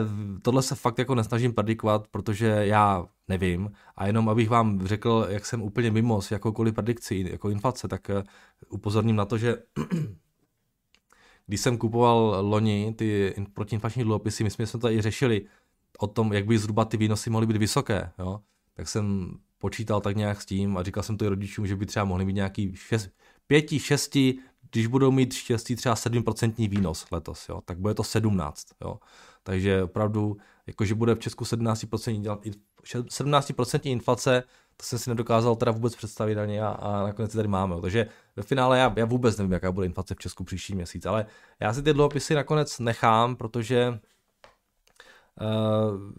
tohle 0.41 0.62
se 0.63 0.76
fakt 0.76 0.97
jako 0.99 1.15
nesnažím 1.15 1.54
predikovat, 1.54 2.08
protože 2.08 2.47
já 2.47 3.06
nevím 3.28 3.71
a 3.95 4.08
jenom 4.08 4.30
abych 4.30 4.49
vám 4.49 4.88
řekl, 4.88 5.28
jak 5.30 5.45
jsem 5.45 5.62
úplně 5.62 5.91
mimo 5.91 6.21
s 6.21 6.32
jakoukoliv 6.32 6.73
predikcí 6.73 7.26
jako 7.32 7.49
inflace, 7.49 7.88
tak 7.88 8.10
uh, 8.10 8.23
upozorním 8.69 9.15
na 9.15 9.26
to, 9.26 9.38
že 9.38 9.58
když 11.47 11.62
jsem 11.62 11.78
kupoval 11.78 12.38
loni 12.41 12.93
ty 12.97 13.34
protiinflační 13.54 14.04
dluhopisy, 14.04 14.43
my 14.43 14.49
jsme 14.49 14.65
to 14.65 14.89
i 14.89 15.02
řešili 15.02 15.45
o 15.99 16.08
tom, 16.08 16.34
jak 16.34 16.45
by 16.45 16.58
zhruba 16.58 16.86
ty 16.86 16.97
výnosy 16.97 17.30
mohly 17.30 17.47
být 17.47 17.58
vysoké, 17.58 18.12
jo? 18.19 18.39
tak 18.73 18.88
jsem 18.88 19.38
počítal 19.58 20.02
tak 20.02 20.15
nějak 20.15 20.41
s 20.41 20.45
tím 20.45 20.78
a 20.78 20.84
říkal 20.84 21.04
jsem 21.04 21.17
to 21.17 21.26
i 21.26 21.28
rodičům, 21.28 21.67
že 21.67 21.76
by 21.76 21.86
třeba 21.86 22.06
mohli 22.06 22.26
mít 22.26 22.34
nějaký 22.34 22.73
5, 23.47 23.69
6, 23.80 24.17
když 24.71 24.88
budou 24.88 25.12
mít 25.12 25.34
štěstí 25.34 25.76
třeba 25.76 25.95
7% 25.95 26.69
výnos 26.69 27.06
letos, 27.12 27.49
jo, 27.49 27.62
tak 27.65 27.80
bude 27.80 27.93
to 27.93 28.04
17. 28.04 28.67
Jo. 28.82 28.99
Takže 29.43 29.84
opravdu, 29.84 30.38
jakože 30.67 30.95
bude 30.95 31.15
v 31.15 31.19
Česku 31.19 31.43
17%, 31.43 32.41
17% 32.84 33.91
inflace, 33.91 34.43
to 34.77 34.86
jsem 34.86 34.99
si 34.99 35.10
nedokázal 35.10 35.56
teda 35.56 35.71
vůbec 35.71 35.95
představit 35.95 36.38
ani 36.38 36.62
a, 36.62 36.67
a 36.67 37.03
nakonec 37.03 37.34
tady 37.34 37.47
máme. 37.47 37.82
Takže 37.82 38.08
ve 38.36 38.43
finále 38.43 38.79
já, 38.79 38.93
já 38.97 39.06
vůbec 39.06 39.38
nevím, 39.38 39.51
jaká 39.51 39.71
bude 39.71 39.86
inflace 39.86 40.15
v 40.15 40.19
Česku 40.19 40.43
příští 40.43 40.75
měsíc, 40.75 41.06
ale 41.06 41.25
já 41.60 41.73
si 41.73 41.84
ty 41.84 41.93
dluhopisy 41.93 42.36
nakonec 42.36 42.79
nechám, 42.79 43.36
protože 43.36 43.99
uh, 45.41 46.12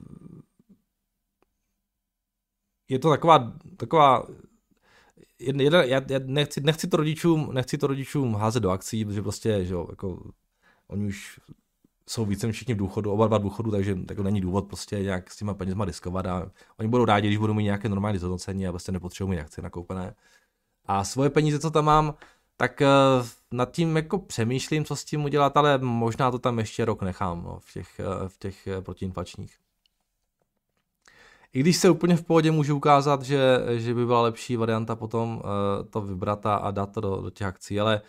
je 2.89 2.99
to 2.99 3.11
taková, 3.11 3.53
taková 3.77 4.27
jedna, 5.39 5.83
já, 5.83 6.03
já 6.09 6.21
nechci, 6.25 6.61
nechci, 6.61 6.89
to 6.89 6.97
rodičům, 6.97 7.51
nechci 7.53 7.79
to 7.79 7.87
rodičům 7.87 8.35
házet 8.35 8.61
do 8.61 8.71
akcí, 8.71 9.05
protože 9.05 9.23
prostě, 9.23 9.65
že 9.65 9.75
jo, 9.75 9.87
jako 9.91 10.31
oni 10.89 11.07
už 11.07 11.41
jsou 12.09 12.25
více 12.25 12.53
všichni 12.53 12.75
v 12.75 12.77
důchodu, 12.77 13.13
oba 13.13 13.27
dva 13.27 13.39
důchodu, 13.39 13.71
takže 13.71 13.99
jako 14.09 14.23
není 14.23 14.41
důvod 14.41 14.67
prostě 14.67 14.99
nějak 14.99 15.31
s 15.31 15.37
těma 15.37 15.55
penězma 15.55 15.85
diskovat 15.85 16.27
a 16.27 16.51
oni 16.79 16.89
budou 16.89 17.05
rádi, 17.05 17.29
když 17.29 17.39
budou 17.39 17.55
mít 17.55 17.65
nějaké 17.65 17.89
normální 17.89 18.19
zhodnocení 18.19 18.67
a 18.67 18.73
prostě 18.73 18.93
nepotřebují 18.93 19.37
mít 19.37 19.43
akce 19.43 19.63
nakoupené. 19.63 20.15
A 20.87 21.05
svoje 21.05 21.31
peníze, 21.31 21.59
co 21.59 21.71
tam 21.71 21.85
mám, 21.85 22.15
tak 22.57 22.83
uh, 23.21 23.27
nad 23.51 23.71
tím 23.71 23.97
jako 23.97 24.19
přemýšlím, 24.19 24.85
co 24.85 24.97
s 24.97 25.05
tím 25.05 25.25
udělat, 25.25 25.57
ale 25.57 25.79
možná 25.79 26.31
to 26.31 26.39
tam 26.39 26.59
ještě 26.59 26.85
rok 26.85 27.03
nechám 27.03 27.43
no, 27.43 27.59
v 27.61 27.73
těch, 27.73 28.01
uh, 28.23 28.29
v 28.29 28.39
těch 28.39 28.69
uh, 28.77 28.85
protiinflačních. 28.85 29.57
I 31.53 31.61
když 31.61 31.77
se 31.77 31.91
úplně 31.91 32.17
v 32.17 32.25
pohodě 32.25 32.51
můžu 32.51 32.77
ukázat, 32.77 33.23
že, 33.23 33.59
že 33.77 33.95
by 33.95 34.07
byla 34.07 34.23
lepší 34.23 34.57
varianta 34.57 34.97
potom 34.97 35.43
to 35.91 36.01
vybrat 36.01 36.47
a, 36.47 36.57
a 36.57 36.71
dát 36.71 36.87
to 36.87 37.01
do, 37.01 37.17
do 37.23 37.31
těch 37.31 37.47
akcí, 37.47 37.81
ale 37.81 38.01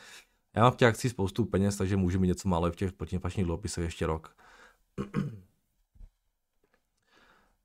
já 0.55 0.63
mám 0.63 0.71
v 0.71 0.75
těch 0.75 0.87
akcích 0.87 1.11
spoustu 1.11 1.45
peněz, 1.45 1.77
takže 1.77 1.97
můžu 1.97 2.19
mít 2.19 2.27
něco 2.27 2.49
málo 2.49 2.71
v 2.71 2.75
těch 2.75 2.93
protiinflačních 2.93 3.45
dluhopisech 3.45 3.83
ještě 3.83 4.05
rok. 4.05 4.35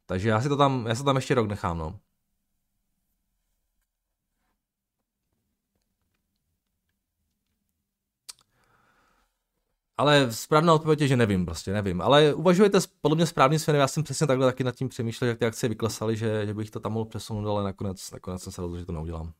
takže 0.07 0.29
já 0.29 0.41
si 0.41 0.49
to 0.49 0.57
tam, 0.57 0.87
já 0.87 0.95
se 0.95 1.05
tam 1.05 1.17
ještě 1.17 1.35
rok 1.35 1.49
nechám, 1.49 1.79
no. 1.79 2.01
Ale 9.97 10.33
správná 10.33 10.75
odpověď 10.75 11.01
je, 11.01 11.09
že 11.09 11.17
nevím, 11.17 11.47
prostě 11.47 11.73
nevím. 11.73 12.01
Ale 12.01 12.35
uvažujete 12.35 12.79
podle 13.01 13.17
mě 13.17 13.27
správným 13.27 13.59
směrem, 13.59 13.81
já 13.81 13.89
jsem 13.89 14.03
přesně 14.03 14.27
takhle 14.27 14.47
taky 14.47 14.65
nad 14.65 14.75
tím 14.75 14.89
přemýšlel, 14.89 15.29
jak 15.29 15.39
ty 15.39 15.47
akcie 15.47 15.69
vyklesaly, 15.69 16.17
že, 16.17 16.47
že 16.47 16.55
bych 16.55 16.71
to 16.71 16.81
tam 16.81 16.93
mohl 16.93 17.05
přesunout, 17.05 17.51
ale 17.51 17.65
nakonec, 17.65 18.11
nakonec 18.11 18.43
jsem 18.43 18.53
se 18.53 18.63
rozhodl, 18.63 18.81
že 18.81 18.87
to 18.87 18.93
neudělám. 18.93 19.33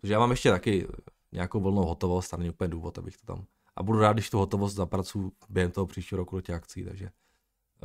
Takže 0.00 0.12
já 0.12 0.18
mám 0.18 0.30
ještě 0.30 0.50
taky 0.50 0.88
nějakou 1.32 1.60
volnou 1.60 1.84
hotovost 1.84 2.34
a 2.34 2.36
není 2.36 2.50
úplně 2.50 2.68
důvod, 2.68 2.98
abych 2.98 3.16
to 3.16 3.26
tam... 3.26 3.44
A 3.76 3.82
budu 3.82 3.98
rád, 3.98 4.12
když 4.12 4.30
tu 4.30 4.38
hotovost 4.38 4.74
zapracuju 4.74 5.32
během 5.48 5.70
toho 5.70 5.86
příštího 5.86 6.16
roku 6.16 6.36
do 6.36 6.42
těch 6.42 6.54
akcí, 6.54 6.84
takže 6.84 7.10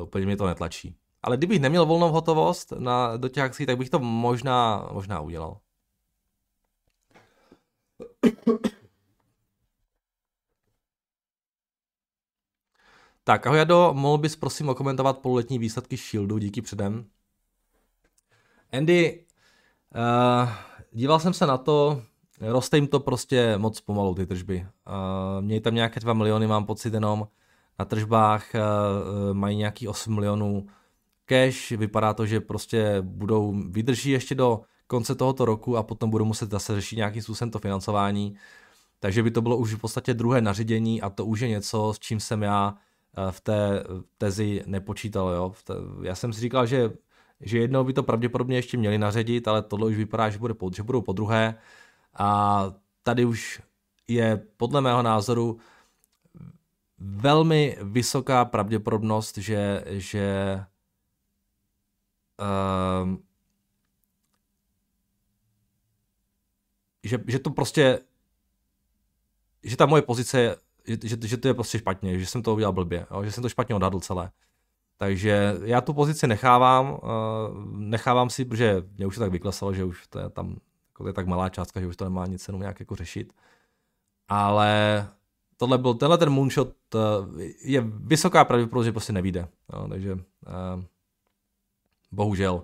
úplně 0.02 0.26
mě 0.26 0.38
to 0.38 0.48
netlačí. 0.48 0.96
Ale 1.22 1.38
kdybych 1.38 1.60
neměl 1.60 1.86
volnou 1.86 2.12
hotovost 2.12 2.72
na, 2.72 3.18
do 3.18 3.30
těch 3.30 3.44
akcí, 3.44 3.66
tak 3.66 3.78
bych 3.78 3.90
to 3.90 4.00
možná, 4.00 4.90
možná 4.92 5.22
udělal. 5.22 5.60
Tak, 13.24 13.48
ahoj 13.48 13.58
Jado, 13.58 13.94
mohl 13.94 14.18
bys 14.18 14.36
prosím 14.36 14.70
okomentovat 14.70 15.18
pololetní 15.18 15.60
výsledky 15.60 15.98
Shieldu, 15.98 16.38
díky 16.38 16.62
předem. 16.62 17.10
Andy, 18.74 19.26
uh, 19.96 20.50
díval 20.92 21.20
jsem 21.20 21.34
se 21.34 21.46
na 21.48 21.58
to, 21.58 22.02
roste 22.42 22.78
jim 22.78 22.88
to 22.88 23.00
prostě 23.00 23.58
moc 23.58 23.82
pomalu, 23.82 24.16
ty 24.16 24.26
tržby. 24.26 24.68
Uh, 24.88 25.46
mějí 25.46 25.62
tam 25.62 25.76
nějaké 25.76 26.00
2 26.00 26.14
miliony, 26.14 26.48
mám 26.48 26.66
pocit 26.66 26.94
jenom, 26.94 27.28
na 27.80 27.86
tržbách 27.86 28.46
uh, 28.56 29.34
mají 29.34 29.58
nějaký 29.58 29.88
8 29.88 30.16
milionů 30.16 30.68
cash, 31.26 31.72
vypadá 31.72 32.14
to, 32.14 32.26
že 32.26 32.40
prostě 32.40 32.98
budou, 33.02 33.64
vydrží 33.70 34.12
ještě 34.12 34.36
do 34.36 34.62
konce 34.88 35.16
tohoto 35.16 35.46
roku 35.46 35.78
a 35.78 35.84
potom 35.84 36.10
budou 36.10 36.26
muset 36.26 36.52
zase 36.52 36.76
řešit 36.76 36.96
nějakým 36.96 37.22
způsobem 37.22 37.52
to 37.52 37.60
financování. 37.60 38.36
Takže 39.00 39.24
by 39.24 39.32
to 39.32 39.42
bylo 39.42 39.58
už 39.58 39.74
v 39.74 39.78
podstatě 39.78 40.14
druhé 40.14 40.42
nařízení 40.42 41.02
a 41.02 41.10
to 41.10 41.26
už 41.26 41.40
je 41.40 41.48
něco, 41.48 41.94
s 41.94 42.00
čím 42.00 42.20
jsem 42.20 42.44
já 42.44 42.78
Eh, 43.18 43.32
v 43.32 43.42
té 43.42 43.84
tezi 44.18 44.64
nepočítal. 44.66 45.30
Jo? 45.30 45.54
Já 46.04 46.16
jsem 46.16 46.34
si 46.34 46.42
říkal, 46.42 46.66
že, 46.66 46.92
že 47.42 47.60
jednou 47.60 47.84
by 47.84 47.94
to 47.94 48.04
pravděpodobně 48.04 48.58
ještě 48.58 48.78
měli 48.78 48.98
naředit, 48.98 49.48
ale 49.48 49.62
tohle 49.62 49.90
už 49.90 49.96
vypadá, 49.96 50.30
že, 50.30 50.40
bude, 50.40 50.54
že 50.76 50.84
budou 50.84 51.02
po 51.02 51.14
druhé. 51.14 51.56
A 52.18 52.64
tady 53.04 53.26
už 53.26 53.62
je 54.08 54.38
podle 54.58 54.82
mého 54.82 55.02
názoru 55.02 55.60
velmi 56.98 57.78
vysoká 57.82 58.46
pravděpodobnost, 58.46 59.38
že, 59.38 59.84
že 59.88 60.60
uh, 62.42 63.16
že, 67.04 67.20
že 67.28 67.40
to 67.40 67.50
prostě 67.50 68.00
že 69.64 69.78
ta 69.78 69.86
moje 69.86 70.02
pozice 70.02 70.58
že, 70.88 70.98
že, 71.04 71.18
že 71.28 71.38
to 71.38 71.48
je 71.48 71.54
prostě 71.54 71.80
špatně, 71.80 72.20
že 72.20 72.26
jsem 72.26 72.44
to 72.44 72.56
udělal 72.56 72.74
blbě, 72.74 73.08
jo, 73.12 73.24
že 73.24 73.32
jsem 73.32 73.42
to 73.42 73.50
špatně 73.50 73.76
odhadl 73.76 74.00
celé. 74.00 74.32
Takže 74.98 75.56
já 75.64 75.82
tu 75.82 75.94
pozici 75.94 76.28
nechávám, 76.28 76.92
uh, 76.92 77.00
nechávám 77.74 78.30
si, 78.30 78.46
protože 78.46 78.84
mě 78.98 79.06
už 79.06 79.16
to 79.16 79.22
tak 79.22 79.32
vyklesalo, 79.32 79.74
že 79.74 79.84
už 79.84 80.08
to 80.08 80.20
je 80.20 80.30
tam 80.30 80.60
jako 80.98 81.04
to 81.04 81.10
je 81.10 81.14
tak 81.14 81.28
malá 81.28 81.50
částka, 81.50 81.80
že 81.80 81.88
už 81.88 81.96
to 81.96 82.04
nemá 82.04 82.26
nic 82.26 82.44
cenu 82.44 82.60
nějak 82.60 82.80
jako 82.80 82.96
řešit. 82.96 83.34
Ale 84.28 85.08
tohle 85.58 85.78
byl, 85.78 85.94
tenhle 85.94 86.18
ten 86.18 86.30
moonshot 86.30 86.74
uh, 86.96 87.02
je 87.62 87.82
vysoká 87.82 88.46
pravděpodobnost, 88.46 88.86
že 88.86 88.92
prostě 88.92 89.14
nevíde. 89.14 89.48
Jo, 89.74 89.88
takže 89.90 90.14
uh, 90.14 90.20
bohužel. 92.12 92.64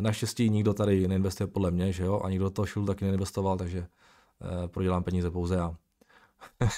Naštěstí 0.00 0.50
nikdo 0.50 0.74
tady 0.74 1.08
neinvestuje 1.08 1.46
podle 1.46 1.70
mě, 1.70 1.92
že 1.92 2.04
jo, 2.04 2.20
a 2.24 2.30
nikdo 2.30 2.50
to 2.50 2.66
šul 2.66 2.86
taky 2.86 3.04
neinvestoval, 3.04 3.56
takže 3.56 3.78
uh, 3.80 4.66
prodělám 4.66 5.02
peníze 5.02 5.30
pouze 5.30 5.54
já. 5.54 5.76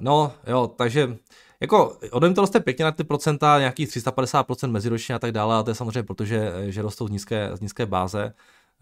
No, 0.00 0.32
jo, 0.46 0.66
takže 0.76 1.18
jako 1.60 1.98
odem 2.10 2.34
to 2.34 2.40
roste 2.40 2.60
pěkně 2.60 2.84
na 2.84 2.92
ty 2.92 3.04
procenta, 3.04 3.58
nějakých 3.58 3.88
350% 3.88 4.70
meziročně 4.70 5.14
a 5.14 5.18
tak 5.18 5.32
dále, 5.32 5.56
a 5.56 5.62
to 5.62 5.70
je 5.70 5.74
samozřejmě 5.74 6.02
proto, 6.02 6.24
že, 6.24 6.52
že 6.66 6.82
rostou 6.82 7.08
z 7.08 7.10
nízké, 7.10 7.50
z 7.56 7.60
nízké 7.60 7.86
báze. 7.86 8.34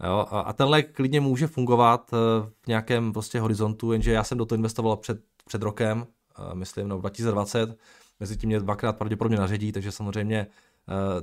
Jo, 0.03 0.27
a, 0.31 0.53
tenhle 0.53 0.83
klidně 0.83 1.21
může 1.21 1.47
fungovat 1.47 2.13
uh, 2.13 2.49
v 2.61 2.67
nějakém 2.67 3.13
prostě 3.13 3.39
horizontu, 3.39 3.91
jenže 3.91 4.11
já 4.11 4.23
jsem 4.23 4.37
do 4.37 4.45
toho 4.45 4.57
investoval 4.57 4.97
před, 4.97 5.21
před 5.45 5.61
rokem, 5.61 6.07
myslím, 6.53 6.87
no 6.87 6.97
2020, 6.97 7.77
mezi 8.19 8.37
tím 8.37 8.47
mě 8.47 8.59
dvakrát 8.59 8.97
pravděpodobně 8.97 9.37
naředí, 9.37 9.71
takže 9.71 9.91
samozřejmě 9.91 10.47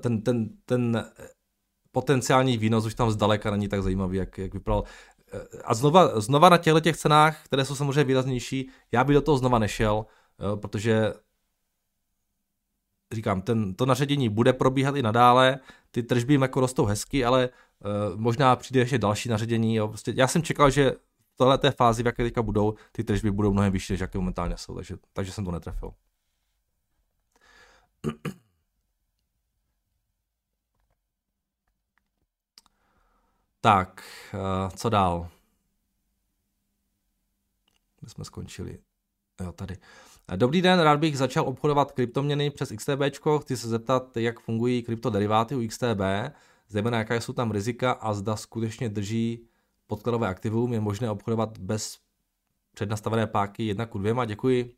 ten, 0.01 0.23
ten, 0.23 0.49
ten 0.64 1.11
potenciální 1.93 2.59
výnos 2.59 2.87
už 2.87 2.95
tam 2.95 3.11
zdaleka 3.11 3.51
není 3.51 3.69
tak 3.69 3.83
zajímavý, 3.83 4.17
jak, 4.19 4.38
jak 4.38 4.55
vypadal. 4.55 4.85
A 5.64 5.75
znova, 5.75 6.21
znova 6.21 6.49
na 6.49 6.59
těchto 6.59 6.81
těch 6.81 6.97
cenách, 6.97 7.45
které 7.45 7.64
jsou 7.64 7.75
samozřejmě 7.75 8.05
výraznější, 8.05 8.71
já 8.93 9.05
bych 9.05 9.14
do 9.14 9.23
toho 9.23 9.38
znova 9.38 9.59
nešel, 9.59 10.07
protože 10.55 11.12
říkám, 13.12 13.43
ten, 13.43 13.75
to 13.75 13.87
naředění 13.87 14.29
bude 14.29 14.53
probíhat 14.53 14.97
i 14.97 15.03
nadále, 15.03 15.59
ty 15.91 16.03
tržby 16.03 16.35
jim 16.35 16.43
jako 16.43 16.61
rostou 16.61 16.85
hezky, 16.85 17.25
ale 17.25 17.49
možná 18.17 18.57
přijde 18.57 18.81
ještě 18.81 18.99
další 18.99 19.29
naředění. 19.29 19.75
Jo. 19.77 19.88
Prostě 19.88 20.12
já 20.17 20.29
jsem 20.29 20.43
čekal, 20.43 20.71
že 20.71 20.93
v 21.35 21.37
této 21.37 21.59
té 21.59 21.71
fázi, 21.71 22.03
v 22.03 22.07
jaké 22.07 22.23
teďka 22.25 22.43
budou, 22.43 22.75
ty 22.93 23.05
tržby 23.05 23.31
budou 23.31 23.53
mnohem 23.53 23.73
vyšší, 23.73 23.93
než 23.93 24.01
jaké 24.01 24.19
momentálně 24.19 24.57
jsou, 24.57 24.75
takže, 24.75 24.97
takže 25.12 25.33
jsem 25.33 25.45
to 25.45 25.51
netrefil. 25.51 25.91
Tak, 33.61 34.03
uh, 34.35 34.71
co 34.71 34.88
dál? 34.88 35.29
My 38.03 38.09
jsme 38.09 38.25
skončili. 38.25 38.79
Jo, 39.41 39.53
tady. 39.53 39.77
Dobrý 40.37 40.62
den, 40.62 40.81
rád 40.81 41.01
bych 41.01 41.19
začal 41.19 41.49
obchodovat 41.49 41.93
kryptoměny 41.93 42.51
přes 42.51 42.73
XTB. 42.77 43.01
Chci 43.41 43.57
se 43.57 43.69
zeptat, 43.69 44.17
jak 44.17 44.41
fungují 44.41 44.83
kryptoderiváty 44.83 45.55
u 45.55 45.69
XTB, 45.69 46.01
zejména 46.68 46.98
jaká 46.98 47.14
jsou 47.14 47.33
tam 47.33 47.50
rizika 47.50 47.92
a 47.92 48.14
zda 48.14 48.37
skutečně 48.37 48.88
drží 48.88 49.48
podkladové 49.87 50.28
aktivum. 50.28 50.72
Je 50.72 50.81
možné 50.81 51.11
obchodovat 51.11 51.59
bez 51.59 51.98
přednastavené 52.74 53.26
páky 53.26 53.66
1 53.66 53.87
ku 53.87 53.98
2. 53.98 54.24
Děkuji. 54.24 54.74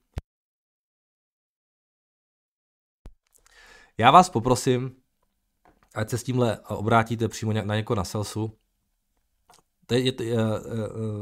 Já 3.98 4.10
vás 4.10 4.30
poprosím, 4.30 4.96
ať 5.94 6.10
se 6.10 6.18
s 6.18 6.22
tímhle 6.22 6.60
obrátíte 6.60 7.28
přímo 7.28 7.52
na 7.52 7.76
někoho 7.76 7.96
na 7.96 8.04
Salsu. 8.04 8.58
Teď 9.86 10.04
je, 10.04 10.12
je, 10.26 10.34
je, 10.34 10.38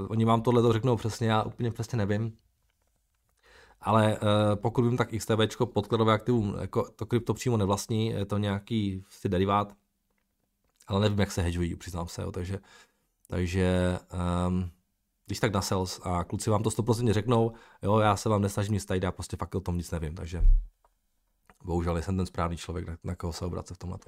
oni 0.09 0.25
vám 0.25 0.43
tohle 0.43 0.63
to 0.63 0.73
řeknou 0.73 0.97
přesně, 0.97 1.29
já 1.29 1.43
úplně 1.43 1.71
přesně 1.71 1.99
nevím 1.99 2.39
ale 3.81 4.19
uh, 4.19 4.29
pokud 4.55 4.83
vím, 4.83 4.97
tak 4.97 5.09
XTB 5.19 5.65
podkladové 5.73 6.13
aktivum, 6.13 6.57
jako 6.61 6.91
to 6.91 7.07
krypto 7.07 7.35
přímo 7.35 7.57
nevlastní, 7.57 8.07
je 8.07 8.25
to 8.25 8.39
nějaký 8.39 9.05
derivát, 9.29 9.73
ale 10.89 11.01
nevím, 11.01 11.19
jak 11.19 11.31
se 11.31 11.43
hedžují, 11.43 11.77
přiznám 11.77 12.09
se, 12.09 12.23
jo, 12.23 12.33
takže, 12.33 12.59
takže 13.27 13.99
um, 14.47 14.71
když 15.27 15.41
tak 15.41 15.53
na 15.53 15.63
sales 15.63 16.01
a 16.03 16.25
kluci 16.25 16.51
vám 16.51 16.63
to 16.63 16.71
100% 16.71 17.13
řeknou, 17.13 17.53
jo, 17.83 17.99
já 17.99 18.17
se 18.17 18.29
vám 18.29 18.43
nesnažím 18.43 18.75
nic 18.75 18.85
tajit, 18.85 19.03
já 19.03 19.13
prostě 19.13 19.37
fakt 19.37 19.55
o 19.55 19.61
tom 19.61 19.79
nic 19.79 19.91
nevím, 19.91 20.15
takže 20.15 20.45
bohužel 21.65 21.95
nejsem 21.95 22.17
ten 22.17 22.27
správný 22.27 22.57
člověk, 22.57 22.87
na, 22.87 22.97
na 23.05 23.17
koho 23.17 23.33
se 23.33 23.45
obracet 23.45 23.75
v 23.75 23.79
tomhle. 23.79 23.99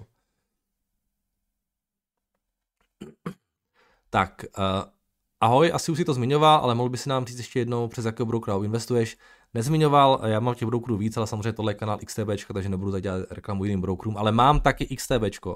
Tak, 4.10 4.44
uh, 4.58 4.64
ahoj, 5.40 5.70
asi 5.74 5.92
už 5.92 5.98
si 5.98 6.04
to 6.04 6.14
zmiňoval, 6.14 6.60
ale 6.60 6.74
mohl 6.74 6.88
by 6.88 6.98
si 6.98 7.08
nám 7.08 7.26
říct 7.26 7.38
ještě 7.38 7.58
jednou, 7.58 7.88
přes 7.88 8.04
jakého 8.04 8.26
brokera 8.26 8.56
investuješ 8.64 9.16
nezmiňoval. 9.54 10.20
Já 10.24 10.40
mám 10.40 10.54
těch 10.54 10.68
brokerů 10.68 10.96
víc, 10.96 11.16
ale 11.16 11.26
samozřejmě 11.26 11.52
tohle 11.52 11.72
je 11.72 11.76
kanál 11.76 11.98
XTB, 12.06 12.52
takže 12.52 12.68
nebudu 12.68 12.90
tady 12.90 13.02
dělat 13.02 13.26
reklamu 13.30 13.64
jiným 13.64 13.80
brokerům, 13.80 14.16
ale 14.16 14.32
mám 14.32 14.60
taky 14.60 14.96
XTB 14.96 15.22
eh, 15.22 15.48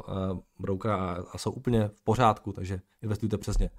brokera 0.58 0.96
a, 0.96 1.22
a 1.32 1.38
jsou 1.38 1.50
úplně 1.50 1.88
v 1.88 2.02
pořádku, 2.02 2.52
takže 2.52 2.80
investujte 3.02 3.38
přesně. 3.38 3.70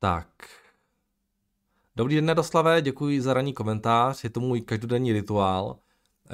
Tak. 0.00 0.28
Dobrý 1.96 2.14
den, 2.14 2.24
Nedoslave, 2.24 2.82
děkuji 2.82 3.20
za 3.20 3.34
ranní 3.34 3.52
komentář, 3.52 4.24
je 4.24 4.30
to 4.30 4.40
můj 4.40 4.60
každodenní 4.60 5.12
rituál. 5.12 5.78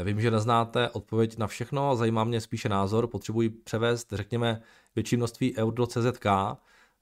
Vím, 0.04 0.20
že 0.20 0.30
neznáte 0.30 0.90
odpověď 0.90 1.38
na 1.38 1.46
všechno, 1.46 1.96
zajímá 1.96 2.24
mě 2.24 2.40
spíše 2.40 2.68
názor, 2.68 3.06
potřebuji 3.06 3.50
převést, 3.50 4.12
řekněme, 4.12 4.62
větší 4.94 5.16
množství 5.16 5.56
eur 5.56 5.74
do 5.74 5.86
CZK, 5.86 6.26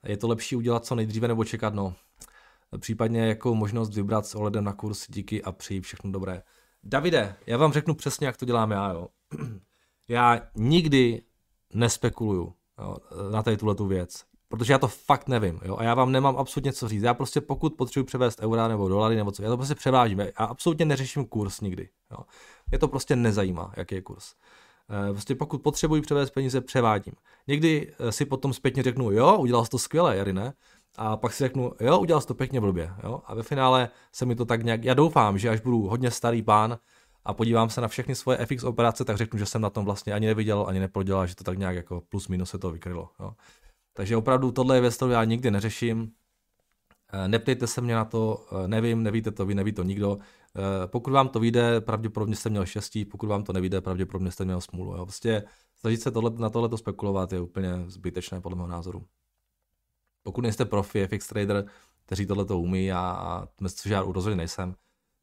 je 0.07 0.17
to 0.17 0.29
lepší 0.29 0.57
udělat 0.57 0.85
co 0.85 0.95
nejdříve 0.95 1.29
nebo 1.29 1.45
čekat, 1.45 1.75
no. 1.75 1.95
Případně 2.79 3.27
jako 3.27 3.55
možnost 3.55 3.95
vybrat 3.95 4.27
s 4.27 4.35
ohledem 4.35 4.65
na 4.65 4.73
kurz, 4.73 5.07
díky 5.09 5.43
a 5.43 5.53
přeji 5.53 5.81
všechno 5.81 6.13
dobré. 6.13 6.43
Davide, 6.85 7.37
já 7.47 7.57
vám 7.57 7.73
řeknu 7.73 7.95
přesně, 7.95 8.27
jak 8.27 8.37
to 8.37 8.45
dělám 8.45 8.71
já, 8.71 8.91
jo. 8.93 9.09
Já 10.09 10.41
nikdy 10.55 11.23
nespekuluju 11.75 12.55
jo, 12.79 12.97
na 13.33 13.43
tady 13.43 13.57
tuhle 13.57 13.75
tu 13.75 13.87
věc, 13.87 14.25
protože 14.49 14.73
já 14.73 14.79
to 14.79 14.89
fakt 14.89 15.29
nevím, 15.29 15.61
jo, 15.65 15.77
a 15.77 15.85
já 15.85 15.95
vám 15.95 16.13
nemám 16.13 16.37
absolutně 16.37 16.73
co 16.73 16.89
říct. 16.89 17.03
Já 17.03 17.15
prostě 17.15 17.41
pokud 17.41 17.75
potřebuji 17.75 18.05
převést 18.05 18.41
eura 18.41 18.69
nebo 18.69 18.89
dolary 18.89 19.17
nebo 19.17 19.33
co, 19.33 19.43
já 19.43 19.49
to 19.49 19.57
prostě 19.57 19.75
převážím. 19.75 20.21
Já 20.21 20.31
absolutně 20.37 20.85
neřeším 20.85 21.25
kurz 21.25 21.61
nikdy, 21.61 21.89
jo. 22.11 22.19
Mě 22.71 22.79
to 22.79 22.89
prostě 22.89 23.17
nezajímá, 23.17 23.73
jaký 23.77 23.95
je 23.95 24.03
kurz. 24.03 24.35
Eh, 24.91 25.13
prostě 25.13 25.35
pokud 25.35 25.63
potřebuji 25.63 26.03
převést 26.03 26.31
peníze, 26.31 26.61
převádím. 26.61 27.15
Někdy 27.47 27.93
eh, 27.99 28.13
si 28.13 28.25
potom 28.25 28.53
zpětně 28.53 28.83
řeknu, 28.83 29.11
jo, 29.11 29.37
udělal 29.39 29.65
jsi 29.65 29.71
to 29.71 29.79
skvěle, 29.79 30.17
Jary, 30.17 30.33
ne? 30.33 30.53
A 30.97 31.17
pak 31.17 31.33
si 31.33 31.45
řeknu, 31.45 31.73
jo, 31.81 31.99
udělal 31.99 32.21
jsi 32.21 32.27
to 32.27 32.35
pěkně 32.35 32.61
blbě, 32.61 32.91
jo? 33.05 33.23
A 33.27 33.35
ve 33.35 33.43
finále 33.43 33.89
se 34.13 34.27
mi 34.27 34.35
to 34.35 34.45
tak 34.45 34.63
nějak, 34.63 34.85
já 34.85 34.95
doufám, 34.95 35.39
že 35.39 35.49
až 35.49 35.61
budu 35.61 35.83
hodně 35.83 36.11
starý 36.11 36.43
pán 36.43 36.79
a 37.25 37.35
podívám 37.35 37.71
se 37.71 37.81
na 37.81 37.89
všechny 37.89 38.15
svoje 38.15 38.47
FX 38.47 38.65
operace, 38.65 39.05
tak 39.05 39.17
řeknu, 39.17 39.39
že 39.39 39.47
jsem 39.47 39.63
na 39.63 39.71
tom 39.71 39.85
vlastně 39.85 40.13
ani 40.13 40.27
neviděl, 40.27 40.65
ani 40.69 40.81
neprodělal, 40.81 41.27
že 41.27 41.35
to 41.37 41.45
tak 41.45 41.59
nějak 41.59 41.77
jako 41.77 42.03
plus 42.09 42.29
minus 42.29 42.51
se 42.51 42.59
to 42.59 42.71
vykrylo, 42.71 43.11
jo? 43.21 43.33
Takže 43.95 44.17
opravdu 44.17 44.53
tohle 44.53 44.77
je 44.77 44.81
věc, 44.81 44.97
kterou 44.97 45.11
já 45.11 45.25
nikdy 45.25 45.51
neřeším. 45.51 46.13
Eh, 47.13 47.29
neptejte 47.29 47.67
se 47.67 47.81
mě 47.81 47.95
na 47.95 48.05
to, 48.05 48.47
nevím, 48.67 49.03
nevíte 49.03 49.31
to 49.31 49.47
vy, 49.47 49.55
neví 49.55 49.73
to 49.73 49.83
nikdo. 49.83 50.19
Eh, 50.57 50.87
pokud 50.87 51.11
vám 51.13 51.29
to 51.29 51.41
vyjde, 51.41 51.81
pravděpodobně 51.81 52.37
jste 52.37 52.51
měl 52.51 52.67
štěstí, 52.67 53.05
pokud 53.05 53.27
vám 53.27 53.45
to 53.45 53.53
nevyjde, 53.53 53.81
pravděpodobně 53.81 54.31
jste 54.31 54.45
měl 54.45 54.61
smůlu. 54.61 54.97
Jo. 54.97 55.07
Prostě 55.07 55.45
snažit 55.77 56.03
se 56.03 56.11
tohle, 56.11 56.31
na 56.31 56.51
tohle 56.51 56.79
spekulovat 56.79 57.33
je 57.33 57.41
úplně 57.41 57.85
zbytečné 57.87 58.41
podle 58.41 58.57
mého 58.57 58.69
názoru. 58.69 59.07
Pokud 60.23 60.41
nejste 60.41 60.65
profi, 60.65 61.07
FX 61.07 61.29
trader, 61.29 61.67
kteří 62.05 62.27
tohle 62.27 62.45
to 62.45 62.59
umí 62.59 62.93
a, 62.93 62.99
a 62.99 63.49
což 63.75 63.91
já 63.91 64.03
rozhodně 64.03 64.37
nejsem, 64.37 64.75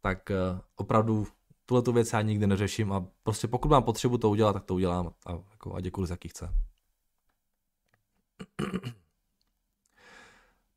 tak 0.02 0.30
uh, 0.30 0.60
opravdu 0.76 1.28
tuhle 1.66 1.82
tu 1.82 1.92
věc 1.92 2.14
já 2.14 2.22
nikdy 2.22 2.48
neřeším 2.48 2.94
a 2.94 3.06
prostě 3.24 3.48
pokud 3.48 3.70
mám 3.70 3.84
potřebu 3.84 4.18
to 4.18 4.30
udělat, 4.30 4.54
tak 4.54 4.66
to 4.66 4.74
udělám 4.76 5.14
a, 5.26 5.32
jako, 5.52 5.74
a 5.74 5.82
děkuji 5.82 6.06
za 6.06 6.14
jaký 6.14 6.30
chce. 6.30 6.50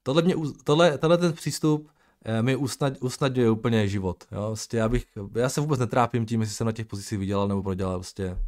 tohle, 0.02 0.22
mě, 0.22 0.34
tohle, 0.64 0.98
tohle 0.98 1.18
ten 1.18 1.32
přístup 1.32 1.88
Eh, 1.88 2.01
mi 2.42 2.56
usnad, 2.56 2.92
usnadňuje 3.00 3.50
úplně 3.50 3.88
život. 3.88 4.24
Jo? 4.32 4.46
Vlastně 4.46 4.78
já, 4.78 4.88
bych, 4.88 5.06
já 5.34 5.48
se 5.48 5.60
vůbec 5.60 5.80
netrápím 5.80 6.26
tím, 6.26 6.40
jestli 6.40 6.56
jsem 6.56 6.66
na 6.66 6.72
těch 6.72 6.86
pozicích 6.86 7.18
vydělal 7.18 7.48
nebo 7.48 7.62
prodělal. 7.62 7.94
Vlastně 7.94 8.38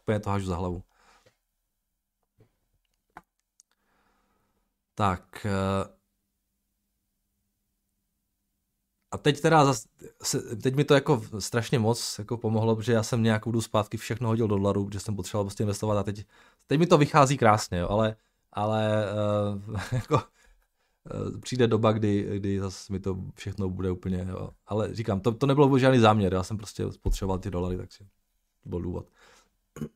úplně 0.00 0.20
to 0.20 0.30
hažu 0.30 0.46
za 0.46 0.56
hlavu. 0.56 0.82
Tak. 4.94 5.46
Eh, 5.46 5.94
a 9.10 9.18
teď 9.18 9.40
teda, 9.40 9.64
zas, 9.64 9.86
teď 10.62 10.74
mi 10.74 10.84
to 10.84 10.94
jako 10.94 11.22
strašně 11.38 11.78
moc 11.78 12.18
jako 12.18 12.36
pomohlo, 12.36 12.76
protože 12.76 12.92
já 12.92 13.02
jsem 13.02 13.22
nějakou 13.22 13.52
dobu 13.52 13.62
zpátky 13.62 13.96
všechno 13.96 14.28
hodil 14.28 14.48
do 14.48 14.56
dolaru, 14.56 14.84
protože 14.86 15.00
jsem 15.00 15.16
potřeboval 15.16 15.44
prostě 15.44 15.62
investovat 15.62 15.98
a 15.98 16.02
teď, 16.02 16.26
teď 16.66 16.78
mi 16.78 16.86
to 16.86 16.98
vychází 16.98 17.38
krásně, 17.38 17.78
jo, 17.78 17.88
ale, 17.88 18.16
ale 18.52 19.04
uh, 19.66 19.80
jako 19.92 20.18
Eh, 20.18 20.43
přijde 21.40 21.66
doba, 21.66 21.92
kdy, 21.92 22.38
kdy 22.38 22.60
zase 22.60 22.92
mi 22.92 23.00
to 23.00 23.16
všechno 23.34 23.68
bude 23.68 23.90
úplně, 23.90 24.26
jo. 24.28 24.50
ale 24.66 24.94
říkám, 24.94 25.20
to, 25.20 25.32
to 25.32 25.46
nebylo 25.46 25.78
žádný 25.78 25.98
záměr, 25.98 26.34
já 26.34 26.42
jsem 26.42 26.56
prostě 26.56 26.92
spotřeboval 26.92 27.38
ty 27.38 27.50
dolary, 27.50 27.76
takže 27.76 27.98
to 28.62 28.68
byl 28.68 28.80
důvod. 28.80 29.06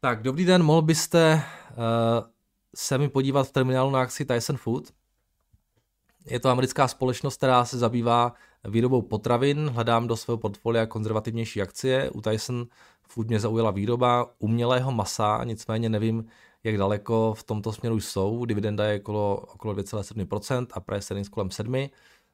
Tak, 0.00 0.22
dobrý 0.22 0.44
den, 0.44 0.62
mohl 0.62 0.82
byste 0.82 1.42
uh, 1.70 2.26
se 2.74 2.98
mi 2.98 3.08
podívat 3.08 3.48
v 3.48 3.52
terminálu 3.52 3.90
na 3.90 4.00
akci 4.00 4.24
Tyson 4.24 4.56
Food? 4.56 4.92
Je 6.26 6.40
to 6.40 6.48
americká 6.48 6.88
společnost, 6.88 7.36
která 7.36 7.64
se 7.64 7.78
zabývá 7.78 8.32
výrobou 8.64 9.02
potravin. 9.02 9.68
Hledám 9.68 10.06
do 10.06 10.16
svého 10.16 10.38
portfolia 10.38 10.86
konzervativnější 10.86 11.62
akcie. 11.62 12.10
U 12.10 12.20
Tyson 12.20 12.66
Food 13.08 13.28
mě 13.28 13.40
zaujala 13.40 13.70
výroba 13.70 14.30
umělého 14.38 14.92
masa, 14.92 15.44
nicméně 15.44 15.88
nevím, 15.88 16.24
jak 16.64 16.76
daleko 16.78 17.34
v 17.34 17.42
tomto 17.42 17.72
směru 17.72 18.00
jsou. 18.00 18.44
Dividenda 18.44 18.84
je 18.84 19.00
okolo, 19.00 19.36
okolo 19.36 19.74
2,7% 19.74 20.66
a 20.72 20.80
price 20.80 21.14
earnings 21.14 21.28
kolem 21.28 21.50
7, 21.50 21.88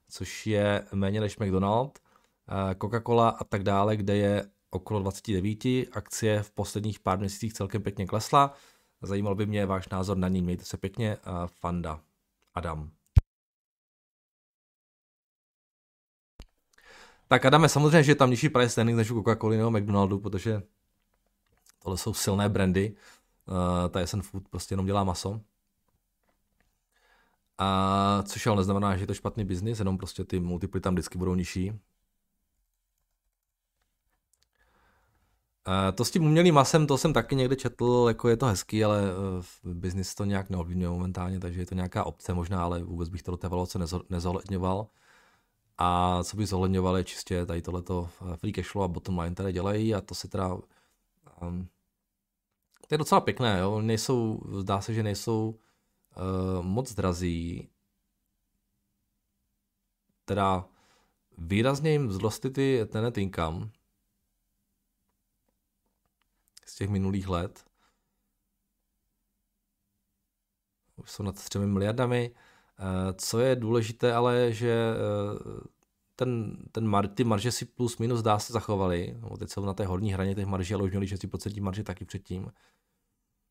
což 0.08 0.46
je 0.46 0.86
méně 0.92 1.20
než 1.20 1.38
McDonald, 1.38 1.98
eh, 2.48 2.74
Coca-Cola 2.74 3.28
a 3.28 3.44
tak 3.44 3.62
dále, 3.62 3.96
kde 3.96 4.16
je 4.16 4.50
okolo 4.70 5.00
29. 5.00 5.88
Akcie 5.92 6.42
v 6.42 6.50
posledních 6.50 7.00
pár 7.00 7.18
měsících 7.18 7.52
celkem 7.52 7.82
pěkně 7.82 8.06
klesla. 8.06 8.54
Zajímal 9.02 9.34
by 9.34 9.46
mě 9.46 9.66
váš 9.66 9.88
názor 9.88 10.16
na 10.16 10.28
ní. 10.28 10.42
Mějte 10.42 10.64
se 10.64 10.76
pěkně. 10.76 11.16
Fanda. 11.46 12.00
Adam. 12.54 12.90
Tak 17.28 17.44
Adame, 17.44 17.68
samozřejmě, 17.68 18.02
že 18.02 18.10
je 18.10 18.16
tam 18.16 18.30
nižší 18.30 18.48
price 18.48 18.80
earnings 18.80 18.96
než 18.96 19.10
u 19.10 19.20
Coca-Cola 19.20 19.56
nebo 19.56 19.70
McDonaldu, 19.70 20.18
protože 20.18 20.62
tohle 21.82 21.98
jsou 21.98 22.14
silné 22.14 22.48
brandy 22.48 22.94
ta 23.90 24.06
SN 24.06 24.20
Food 24.20 24.48
prostě 24.48 24.72
jenom 24.72 24.86
dělá 24.86 25.04
maso. 25.04 25.40
A 27.58 28.22
což 28.26 28.46
ale 28.46 28.56
neznamená, 28.56 28.96
že 28.96 29.02
je 29.02 29.06
to 29.06 29.14
špatný 29.14 29.44
biznis, 29.44 29.78
jenom 29.78 29.98
prostě 29.98 30.24
ty 30.24 30.40
multiply 30.40 30.80
tam 30.80 30.94
vždycky 30.94 31.18
budou 31.18 31.34
nižší. 31.34 31.70
Uh, 31.70 31.76
to 35.94 36.04
s 36.04 36.10
tím 36.10 36.24
umělým 36.24 36.54
masem, 36.54 36.86
to 36.86 36.98
jsem 36.98 37.12
taky 37.12 37.36
někde 37.36 37.56
četl, 37.56 38.04
jako 38.08 38.28
je 38.28 38.36
to 38.36 38.46
hezký, 38.46 38.84
ale 38.84 39.00
v 39.40 39.60
biznis 39.64 40.14
to 40.14 40.24
nějak 40.24 40.50
neovlivňuje 40.50 40.88
momentálně, 40.90 41.40
takže 41.40 41.60
je 41.60 41.66
to 41.66 41.74
nějaká 41.74 42.04
opce 42.04 42.34
možná, 42.34 42.64
ale 42.64 42.82
vůbec 42.82 43.08
bych 43.08 43.22
to 43.22 43.30
do 43.30 43.36
té 43.36 43.48
valuace 43.48 43.78
nezohledňoval. 44.08 44.86
A 45.78 46.20
co 46.24 46.36
bych 46.36 46.48
zohledňoval 46.48 46.96
je 46.96 47.04
čistě 47.04 47.46
tady 47.46 47.62
tohleto 47.62 48.08
eh, 48.32 48.36
free 48.36 48.52
cash 48.52 48.70
flow 48.70 48.84
a 48.84 48.88
bottom 48.88 49.18
line 49.18 49.34
tady 49.34 49.52
dělají 49.52 49.94
a 49.94 50.00
to 50.00 50.14
se 50.14 50.28
teda 50.28 50.56
um, 51.42 51.68
to 52.90 52.94
je 52.94 52.98
docela 52.98 53.20
pěkné, 53.20 53.58
jo? 53.60 53.80
Nejsou, 53.80 54.40
zdá 54.58 54.80
se, 54.80 54.94
že 54.94 55.02
nejsou 55.02 55.58
uh, 56.16 56.64
moc 56.64 56.94
drazí. 56.94 57.68
Teda 60.24 60.68
výrazně 61.38 61.92
jim 61.92 62.08
vzrostly 62.08 62.50
ty 62.50 62.88
net 62.94 63.18
income, 63.18 63.70
z 66.66 66.74
těch 66.74 66.88
minulých 66.88 67.28
let. 67.28 67.64
Už 70.96 71.10
jsou 71.10 71.22
nad 71.22 71.44
3 71.44 71.58
miliardami. 71.58 72.34
Eh, 72.78 73.12
co 73.12 73.40
je 73.40 73.56
důležité, 73.56 74.14
ale 74.14 74.52
že 74.52 74.72
eh, 74.72 75.60
ten, 76.20 76.56
ten 76.72 76.86
mar, 76.86 77.08
ty 77.08 77.24
marže 77.24 77.52
si 77.52 77.64
plus 77.64 77.98
minus 77.98 78.22
dá 78.22 78.38
se 78.38 78.52
zachovaly. 78.52 79.16
No, 79.20 79.36
teď 79.36 79.50
jsou 79.50 79.64
na 79.64 79.74
té 79.74 79.86
horní 79.86 80.12
hraně 80.12 80.34
těch 80.34 80.46
marží, 80.46 80.74
ale 80.74 80.82
už 80.82 80.90
měli 80.90 81.06
6% 81.06 81.62
marže 81.62 81.84
taky 81.84 82.04
předtím. 82.04 82.52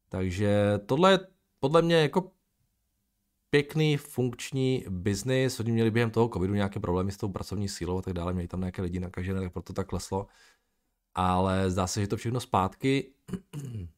Takže 0.09 0.79
tohle 0.85 1.11
je 1.11 1.19
podle 1.59 1.81
mě 1.81 1.95
jako 1.95 2.31
pěkný 3.49 3.97
funkční 3.97 4.85
biznis. 4.89 5.59
Oni 5.59 5.71
měli 5.71 5.91
během 5.91 6.11
toho 6.11 6.29
covidu 6.29 6.53
nějaké 6.53 6.79
problémy 6.79 7.11
s 7.11 7.17
tou 7.17 7.29
pracovní 7.29 7.69
sílou 7.69 7.97
a 7.97 8.01
tak 8.01 8.13
dále, 8.13 8.33
měli 8.33 8.47
tam 8.47 8.59
nějaké 8.59 8.81
lidi 8.81 8.99
nakažené, 8.99 9.41
tak 9.41 9.53
proto 9.53 9.73
tak 9.73 9.87
kleslo 9.87 10.27
ale 11.15 11.71
zdá 11.71 11.87
se, 11.87 12.01
že 12.01 12.07
to 12.07 12.17
všechno 12.17 12.39
zpátky. 12.39 13.13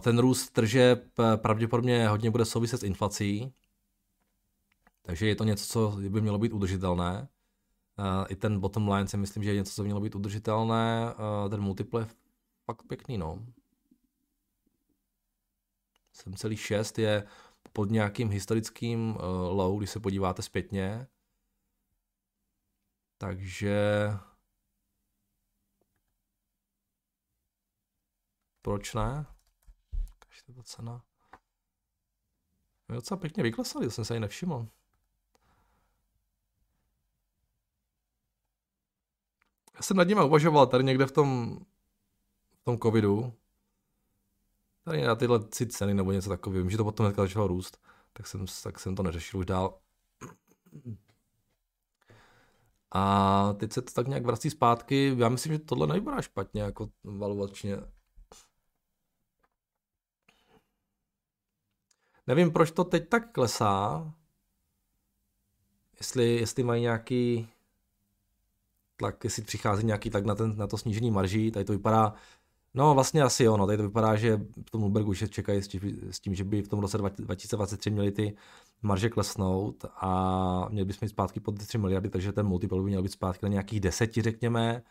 Ten 0.00 0.18
růst 0.18 0.50
tržeb 0.50 1.04
pravděpodobně 1.36 2.08
hodně 2.08 2.30
bude 2.30 2.44
souviset 2.44 2.80
s 2.80 2.82
inflací, 2.82 3.52
takže 5.10 5.26
je 5.26 5.36
to 5.36 5.44
něco, 5.44 5.66
co 5.66 5.96
by 6.08 6.20
mělo 6.20 6.38
být 6.38 6.52
udržitelné. 6.52 7.28
I 8.28 8.36
ten 8.36 8.60
bottom 8.60 8.88
line 8.88 9.08
si 9.08 9.16
myslím, 9.16 9.42
že 9.42 9.50
je 9.50 9.56
něco, 9.56 9.72
co 9.72 9.82
by 9.82 9.86
mělo 9.86 10.00
být 10.00 10.14
udržitelné. 10.14 11.14
Ten 11.50 11.60
multiple 11.60 12.02
je 12.02 12.06
fakt 12.64 12.82
pěkný, 12.82 13.18
no. 13.18 13.46
7,6 16.14 17.02
je 17.02 17.26
pod 17.72 17.90
nějakým 17.90 18.28
historickým 18.30 19.16
low, 19.48 19.78
když 19.78 19.90
se 19.90 20.00
podíváte 20.00 20.42
zpětně. 20.42 21.06
Takže 23.18 24.10
Proč 28.62 28.94
ne? 28.94 29.26
Každá 30.18 30.62
cena. 30.62 31.04
Docela 32.88 33.20
pěkně 33.20 33.42
vyklesali, 33.42 33.86
to 33.86 33.90
jsem 33.90 34.04
se 34.04 34.14
ani 34.14 34.20
nevšiml. 34.20 34.68
Já 39.80 39.84
jsem 39.84 39.96
nad 39.96 40.08
nimi 40.08 40.24
uvažoval 40.24 40.66
tady 40.66 40.84
někde 40.84 41.06
v 41.06 41.12
tom, 41.12 41.58
v 42.60 42.64
tom 42.64 42.78
covidu. 42.78 43.32
Tady 44.84 45.02
na 45.02 45.14
tyhle 45.14 45.40
ceny 45.48 45.94
nebo 45.94 46.12
něco 46.12 46.28
takového. 46.28 46.62
Vím, 46.62 46.70
že 46.70 46.76
to 46.76 46.84
potom 46.84 47.06
hnedka 47.06 47.22
začalo 47.22 47.46
růst, 47.46 47.80
tak 48.12 48.26
jsem, 48.26 48.46
tak 48.62 48.78
jsem 48.78 48.96
to 48.96 49.02
neřešil 49.02 49.40
už 49.40 49.46
dál. 49.46 49.78
A 52.90 53.52
teď 53.52 53.72
se 53.72 53.82
to 53.82 53.92
tak 53.92 54.08
nějak 54.08 54.24
vrací 54.24 54.50
zpátky. 54.50 55.14
Já 55.18 55.28
myslím, 55.28 55.52
že 55.52 55.58
tohle 55.58 55.86
nevypadá 55.86 56.22
špatně, 56.22 56.62
jako 56.62 56.88
valuačně. 57.04 57.76
Nevím, 62.26 62.52
proč 62.52 62.70
to 62.70 62.84
teď 62.84 63.08
tak 63.08 63.32
klesá. 63.32 64.04
Jestli, 65.98 66.36
jestli 66.36 66.62
mají 66.62 66.82
nějaký 66.82 67.48
tlak, 69.00 69.24
jestli 69.24 69.42
přichází 69.42 69.86
nějaký 69.86 70.10
tlak 70.10 70.24
na, 70.24 70.34
ten, 70.34 70.56
na 70.56 70.66
to 70.66 70.78
snížení 70.78 71.10
marží, 71.10 71.50
tady 71.50 71.64
to 71.64 71.72
vypadá, 71.72 72.14
no 72.74 72.94
vlastně 72.94 73.22
asi 73.22 73.44
jo, 73.44 73.56
no, 73.56 73.66
tady 73.66 73.76
to 73.76 73.82
vypadá, 73.82 74.16
že 74.16 74.36
v 74.36 74.70
tom 74.70 74.80
Bloombergu 74.80 75.10
už 75.10 75.24
čekají 75.28 75.62
s 75.62 75.68
tím, 75.68 75.80
s 76.10 76.20
tím, 76.20 76.34
že 76.34 76.44
by 76.44 76.62
v 76.62 76.68
tom 76.68 76.80
roce 76.80 76.98
2023 76.98 77.90
měli 77.90 78.12
ty 78.12 78.36
marže 78.82 79.08
klesnout 79.08 79.84
a 79.94 80.68
měli 80.70 80.84
bychom 80.84 81.06
mít 81.06 81.08
zpátky 81.08 81.40
pod 81.40 81.58
3 81.58 81.78
miliardy, 81.78 82.10
takže 82.10 82.32
ten 82.32 82.46
multiple 82.46 82.82
by 82.82 82.88
měl 82.88 83.02
být 83.02 83.12
zpátky 83.12 83.46
na 83.46 83.48
nějakých 83.48 83.80
deseti, 83.80 84.22
řekněme, 84.22 84.82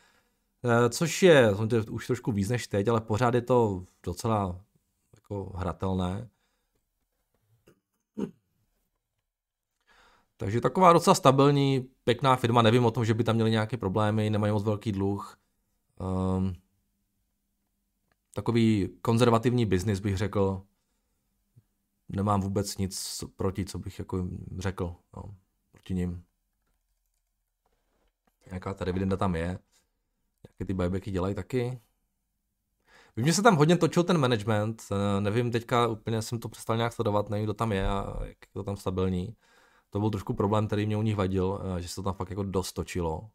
eh, 0.64 0.90
což 0.90 1.24
je 1.24 1.52
už 1.92 2.08
trošku 2.08 2.32
víc 2.32 2.50
než 2.50 2.68
teď, 2.68 2.88
ale 2.88 3.02
pořád 3.02 3.34
je 3.34 3.42
to 3.42 3.84
docela 4.04 4.60
jako 5.16 5.54
hratelné. 5.56 6.30
Takže 10.40 10.62
taková 10.62 10.94
docela 10.94 11.16
stabilní, 11.16 11.90
pěkná 12.04 12.36
firma, 12.36 12.62
nevím 12.62 12.86
o 12.86 12.92
tom, 12.92 13.06
že 13.06 13.14
by 13.14 13.24
tam 13.24 13.36
měli 13.36 13.52
nějaké 13.52 13.78
problémy, 13.78 14.30
nemají 14.30 14.54
moc 14.54 14.64
velký 14.64 14.92
dluh. 14.92 15.38
Um, 16.38 16.54
takový 18.34 18.90
konzervativní 19.02 19.66
biznis 19.66 20.00
bych 20.00 20.18
řekl. 20.18 20.62
Nemám 22.10 22.42
vůbec 22.42 22.78
nic 22.78 23.24
proti, 23.36 23.66
co 23.66 23.80
bych 23.80 24.00
jako 24.00 24.28
řekl 24.58 24.96
no, 25.16 25.24
proti 25.72 25.94
ním. 25.94 26.24
Nějaká 28.46 28.74
ta 28.74 28.86
dividenda 28.86 29.18
tam 29.18 29.36
je. 29.36 29.60
Jaké 30.48 30.66
ty 30.66 30.74
buybacky 30.74 31.12
dělají 31.12 31.36
taky. 31.36 31.80
Vím, 33.16 33.26
že 33.26 33.34
se 33.34 33.42
tam 33.42 33.56
hodně 33.56 33.78
točil 33.78 34.04
ten 34.04 34.18
management, 34.18 34.84
eh, 34.92 35.22
nevím 35.22 35.52
teďka 35.52 35.88
úplně, 35.88 36.22
jsem 36.22 36.40
to 36.40 36.50
přestal 36.50 36.78
nějak 36.78 36.94
sledovat, 36.94 37.30
nevím, 37.30 37.46
kdo 37.46 37.54
tam 37.54 37.72
je 37.72 37.88
a 37.88 38.18
jak 38.20 38.38
je 38.42 38.54
to 38.54 38.64
tam 38.64 38.78
stabilní 38.78 39.36
to 39.90 40.00
byl 40.00 40.10
trošku 40.10 40.34
problém, 40.34 40.68
který 40.68 40.86
mě 40.86 40.98
u 40.98 41.02
nich 41.02 41.16
vadil, 41.16 41.62
eh, 41.78 41.82
že 41.82 41.88
se 41.88 41.96
to 41.96 42.04
tam 42.04 42.14
fakt 42.14 42.30
jako 42.30 42.44
dost 42.44 42.74
točilo. 42.74 43.30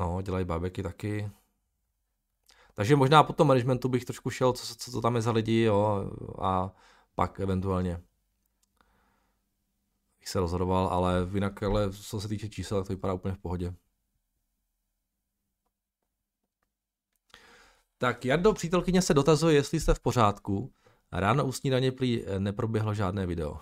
No, 0.00 0.22
dělají 0.22 0.44
bábeky 0.44 0.82
taky. 0.82 1.30
Takže 2.74 2.96
možná 2.96 3.22
po 3.22 3.32
tom 3.32 3.48
managementu 3.48 3.88
bych 3.88 4.04
trošku 4.04 4.30
šel, 4.30 4.52
co, 4.52 4.76
co, 4.76 4.90
co 4.90 5.00
tam 5.00 5.16
je 5.16 5.22
za 5.22 5.30
lidi, 5.32 5.60
jo, 5.60 6.10
a 6.42 6.72
pak 7.14 7.40
eventuálně 7.40 8.02
bych 10.28 10.32
se 10.32 10.40
rozhodoval, 10.40 10.88
ale 10.88 11.28
jinak, 11.34 11.62
ale 11.62 11.92
co 11.92 12.20
se 12.20 12.28
týče 12.28 12.48
čísel, 12.48 12.78
tak 12.78 12.86
to 12.86 12.92
vypadá 12.92 13.14
úplně 13.14 13.34
v 13.34 13.38
pohodě. 13.38 13.74
Tak 17.98 18.24
Jardo, 18.24 18.52
přítelkyně 18.52 19.02
se 19.02 19.14
dotazuje, 19.14 19.54
jestli 19.54 19.80
jste 19.80 19.94
v 19.94 20.00
pořádku. 20.00 20.72
Ráno 21.12 21.46
u 21.46 21.52
snídaně 21.52 21.92
prý 21.92 22.24
eh, 22.26 22.40
neproběhlo 22.40 22.94
žádné 22.94 23.26
video. 23.26 23.50
uh, 23.52 23.58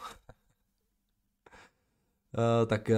tak 2.67 2.89
uh, 2.89 2.97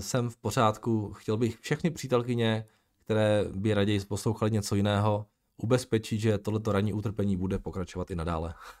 jsem 0.00 0.30
v 0.30 0.36
pořádku. 0.36 1.12
Chtěl 1.12 1.36
bych 1.36 1.58
všechny 1.58 1.90
přítelkyně, 1.90 2.66
které 2.98 3.44
by 3.54 3.74
raději 3.74 4.00
poslouchali 4.00 4.50
něco 4.50 4.74
jiného, 4.74 5.26
ubezpečit, 5.56 6.18
že 6.18 6.38
tohleto 6.38 6.72
ranní 6.72 6.92
utrpení 6.92 7.36
bude 7.36 7.58
pokračovat 7.58 8.10
i 8.10 8.16
nadále. 8.16 8.54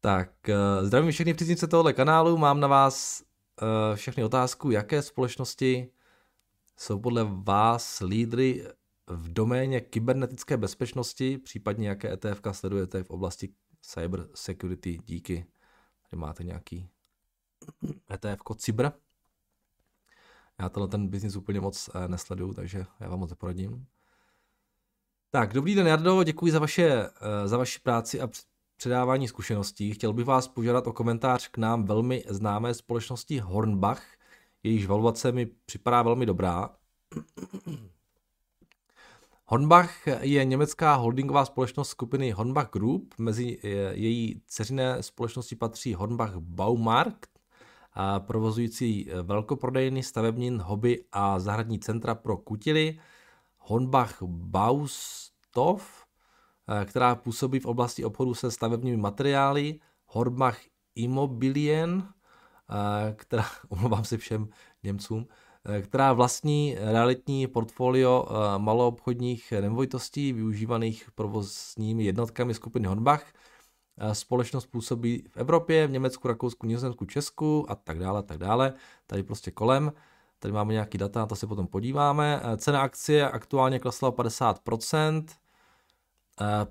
tak, 0.00 0.30
zdravím 0.82 1.10
všechny 1.10 1.34
příznivce 1.34 1.66
tohoto 1.66 1.94
kanálu, 1.94 2.36
mám 2.36 2.60
na 2.60 2.68
vás 2.68 3.22
všechny 3.94 4.24
otázku, 4.24 4.70
jaké 4.70 5.02
společnosti 5.02 5.90
jsou 6.76 7.00
podle 7.00 7.24
vás 7.24 8.00
lídry 8.00 8.66
v 9.10 9.32
doméně 9.32 9.80
kybernetické 9.80 10.56
bezpečnosti, 10.56 11.38
případně 11.38 11.88
jaké 11.88 12.12
ETF 12.12 12.40
sledujete 12.52 13.02
v 13.02 13.10
oblasti 13.10 13.48
cyber 13.82 14.28
security 14.34 14.98
díky. 15.04 15.46
Tady 16.10 16.20
máte 16.20 16.44
nějaký 16.44 16.88
ETF 18.14 18.40
Cibr. 18.56 18.90
Já 20.60 20.68
tenhle 20.68 20.88
ten 20.88 21.08
biznis 21.08 21.36
úplně 21.36 21.60
moc 21.60 21.90
eh, 21.94 22.08
nesleduju, 22.08 22.54
takže 22.54 22.86
já 23.00 23.08
vám 23.08 23.18
moc 23.18 23.34
poradím. 23.34 23.86
Tak, 25.30 25.52
dobrý 25.52 25.74
den 25.74 25.86
Jardo, 25.86 26.22
děkuji 26.22 26.52
za, 26.52 26.58
vaše, 26.58 26.88
eh, 26.90 27.48
za 27.48 27.56
vaši 27.56 27.80
práci 27.80 28.20
a 28.20 28.28
předávání 28.76 29.28
zkušeností. 29.28 29.94
Chtěl 29.94 30.12
bych 30.12 30.24
vás 30.24 30.48
požádat 30.48 30.86
o 30.86 30.92
komentář 30.92 31.48
k 31.48 31.58
nám 31.58 31.84
velmi 31.84 32.24
známé 32.28 32.74
společnosti 32.74 33.38
Hornbach. 33.38 34.02
Jejíž 34.62 34.86
valuace 34.86 35.32
mi 35.32 35.46
připadá 35.46 36.02
velmi 36.02 36.26
dobrá. 36.26 36.76
Hornbach 39.52 40.06
je 40.20 40.44
německá 40.44 40.94
holdingová 40.94 41.44
společnost 41.44 41.88
skupiny 41.88 42.30
Hornbach 42.30 42.70
Group. 42.72 43.14
Mezi 43.18 43.58
její 43.92 44.42
ceřiné 44.46 45.02
společnosti 45.02 45.56
patří 45.56 45.94
Hornbach 45.94 46.36
Baumarkt 46.36 47.30
provozující 48.18 49.10
velkoprodejny, 49.22 50.02
stavebnin, 50.02 50.60
hobby 50.60 51.04
a 51.12 51.38
zahradní 51.38 51.78
centra 51.78 52.14
pro 52.14 52.36
kutily, 52.36 52.98
Honbach 53.58 54.22
Baustov, 54.22 56.06
která 56.84 57.14
působí 57.14 57.60
v 57.60 57.66
oblasti 57.66 58.04
obchodu 58.04 58.34
se 58.34 58.50
stavebními 58.50 58.96
materiály, 58.96 59.80
Horbach 60.06 60.58
Immobilien, 60.94 62.08
která, 63.14 63.46
omlouvám 63.68 64.04
se 64.04 64.16
všem 64.16 64.48
Němcům, 64.82 65.26
která 65.82 66.12
vlastní 66.12 66.76
realitní 66.78 67.46
portfolio 67.46 68.26
maloobchodních 68.58 69.52
nemovitostí 69.60 70.32
využívaných 70.32 71.10
provozními 71.14 72.04
jednotkami 72.04 72.54
skupiny 72.54 72.88
Hornbach. 72.88 73.24
Společnost 74.12 74.66
působí 74.66 75.24
v 75.28 75.36
Evropě, 75.36 75.86
v 75.86 75.90
Německu, 75.90 76.28
Rakousku, 76.28 76.66
Nizozemsku, 76.66 77.04
Česku 77.04 77.70
a 77.70 77.74
tak 77.74 77.98
dále, 77.98 78.22
tak 78.22 78.38
dále. 78.38 78.74
Tady 79.06 79.22
prostě 79.22 79.50
kolem. 79.50 79.92
Tady 80.38 80.52
máme 80.52 80.72
nějaký 80.72 80.98
data, 80.98 81.20
na 81.20 81.26
to 81.26 81.36
se 81.36 81.46
potom 81.46 81.66
podíváme. 81.66 82.42
Cena 82.56 82.80
akcie 82.80 83.30
aktuálně 83.30 83.78
klesla 83.78 84.08
o 84.08 84.12
50%. 84.12 85.24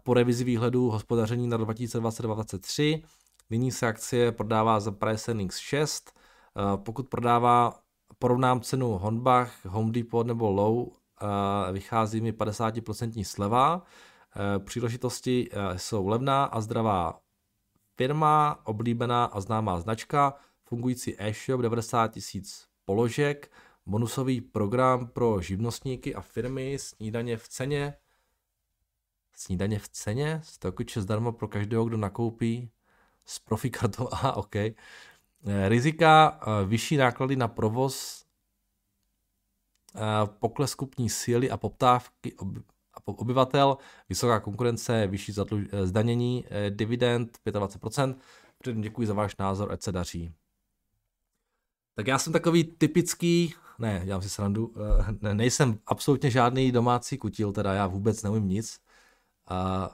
Po 0.04 0.14
revizi 0.14 0.44
výhledu 0.44 0.90
hospodaření 0.90 1.48
na 1.48 1.58
2022-2023 1.58 3.04
Nyní 3.50 3.72
se 3.72 3.88
akcie 3.88 4.32
prodává 4.32 4.80
za 4.80 4.92
price 4.92 5.32
earnings 5.32 5.58
6. 5.58 6.12
Eh, 6.14 6.78
pokud 6.78 7.10
prodává, 7.10 7.80
porovnám 8.18 8.62
cenu 8.62 8.98
Honbach, 8.98 9.66
Home 9.66 9.92
Depot 9.92 10.28
nebo 10.28 10.52
Low, 10.52 10.88
eh, 10.88 11.72
vychází 11.72 12.22
mi 12.22 12.32
50% 12.32 13.24
sleva. 13.24 13.84
Eh, 14.36 14.60
příležitosti 14.60 15.50
jsou 15.78 16.08
levná 16.08 16.44
a 16.46 16.62
zdravá 16.62 17.20
firma, 18.00 18.60
oblíbená 18.64 19.26
a 19.26 19.42
známá 19.42 19.80
značka, 19.80 20.34
fungující 20.64 21.16
e-shop 21.22 21.62
90 21.62 22.08
tisíc 22.08 22.68
položek, 22.86 23.52
bonusový 23.86 24.42
program 24.42 25.08
pro 25.08 25.42
živnostníky 25.42 26.16
a 26.16 26.22
firmy, 26.22 26.78
snídaně 26.80 27.38
v 27.38 27.48
ceně, 27.48 27.94
snídaně 29.36 29.80
v 29.80 29.90
ceně, 29.90 30.42
100 30.44 30.74
zdarma 30.96 31.32
pro 31.32 31.48
každého, 31.48 31.86
kdo 31.86 31.98
nakoupí 31.98 32.72
s 33.26 33.40
profikartou, 33.40 34.10
aha, 34.12 34.34
OK. 34.36 34.56
Eh, 35.46 35.70
rizika, 35.70 36.40
eh, 36.42 36.66
vyšší 36.66 36.98
náklady 36.98 37.36
na 37.36 37.48
provoz, 37.48 38.26
eh, 39.96 40.00
pokles 40.40 40.76
kupní 40.76 41.10
síly 41.10 41.52
a 41.52 41.58
poptávky 41.58 42.36
obyvatel, 43.06 43.78
vysoká 44.10 44.40
konkurence, 44.40 45.08
vyšší 45.08 45.34
zdanění, 45.84 46.46
dividend 46.70 47.40
25%. 47.46 48.18
Předem 48.58 48.82
děkuji 48.82 49.08
za 49.08 49.14
váš 49.14 49.38
názor, 49.38 49.72
ať 49.72 49.82
se 49.82 49.92
daří. 49.92 50.34
Tak 51.96 52.08
já 52.08 52.20
jsem 52.20 52.34
takový 52.34 52.64
typický, 52.64 53.54
ne, 53.80 54.02
dělám 54.06 54.22
si 54.22 54.30
srandu, 54.30 54.74
ne, 55.22 55.34
nejsem 55.34 55.80
absolutně 55.86 56.32
žádný 56.32 56.72
domácí 56.72 57.18
kutil, 57.18 57.52
teda 57.52 57.74
já 57.74 57.88
vůbec 57.88 58.24
nevím 58.24 58.48
nic. 58.48 58.80
A 59.48 59.90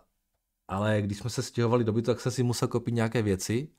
ale 0.68 1.02
když 1.02 1.18
jsme 1.18 1.30
se 1.30 1.44
stěhovali 1.44 1.84
do 1.84 1.94
bytu, 1.94 2.06
tak 2.06 2.22
jsem 2.22 2.32
si 2.32 2.44
musel 2.44 2.68
koupit 2.68 2.94
nějaké 2.94 3.22
věci, 3.22 3.70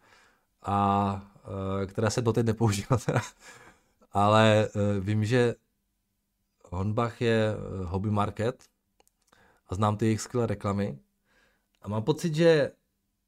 a, 0.62 1.35
e, 1.82 1.86
které 1.86 2.10
se 2.10 2.22
doteď 2.22 2.46
nepoužívá. 2.46 2.98
ale 4.12 4.68
e, 4.74 5.00
vím, 5.00 5.24
že 5.24 5.54
Honbach 6.64 7.20
je 7.20 7.48
e, 7.48 7.84
hobby 7.84 8.10
market 8.10 8.64
a 9.68 9.74
znám 9.74 9.96
ty 9.96 10.04
jejich 10.04 10.20
skvělé 10.20 10.46
reklamy 10.46 10.98
a 11.82 11.88
mám 11.88 12.02
pocit, 12.02 12.34
že 12.34 12.70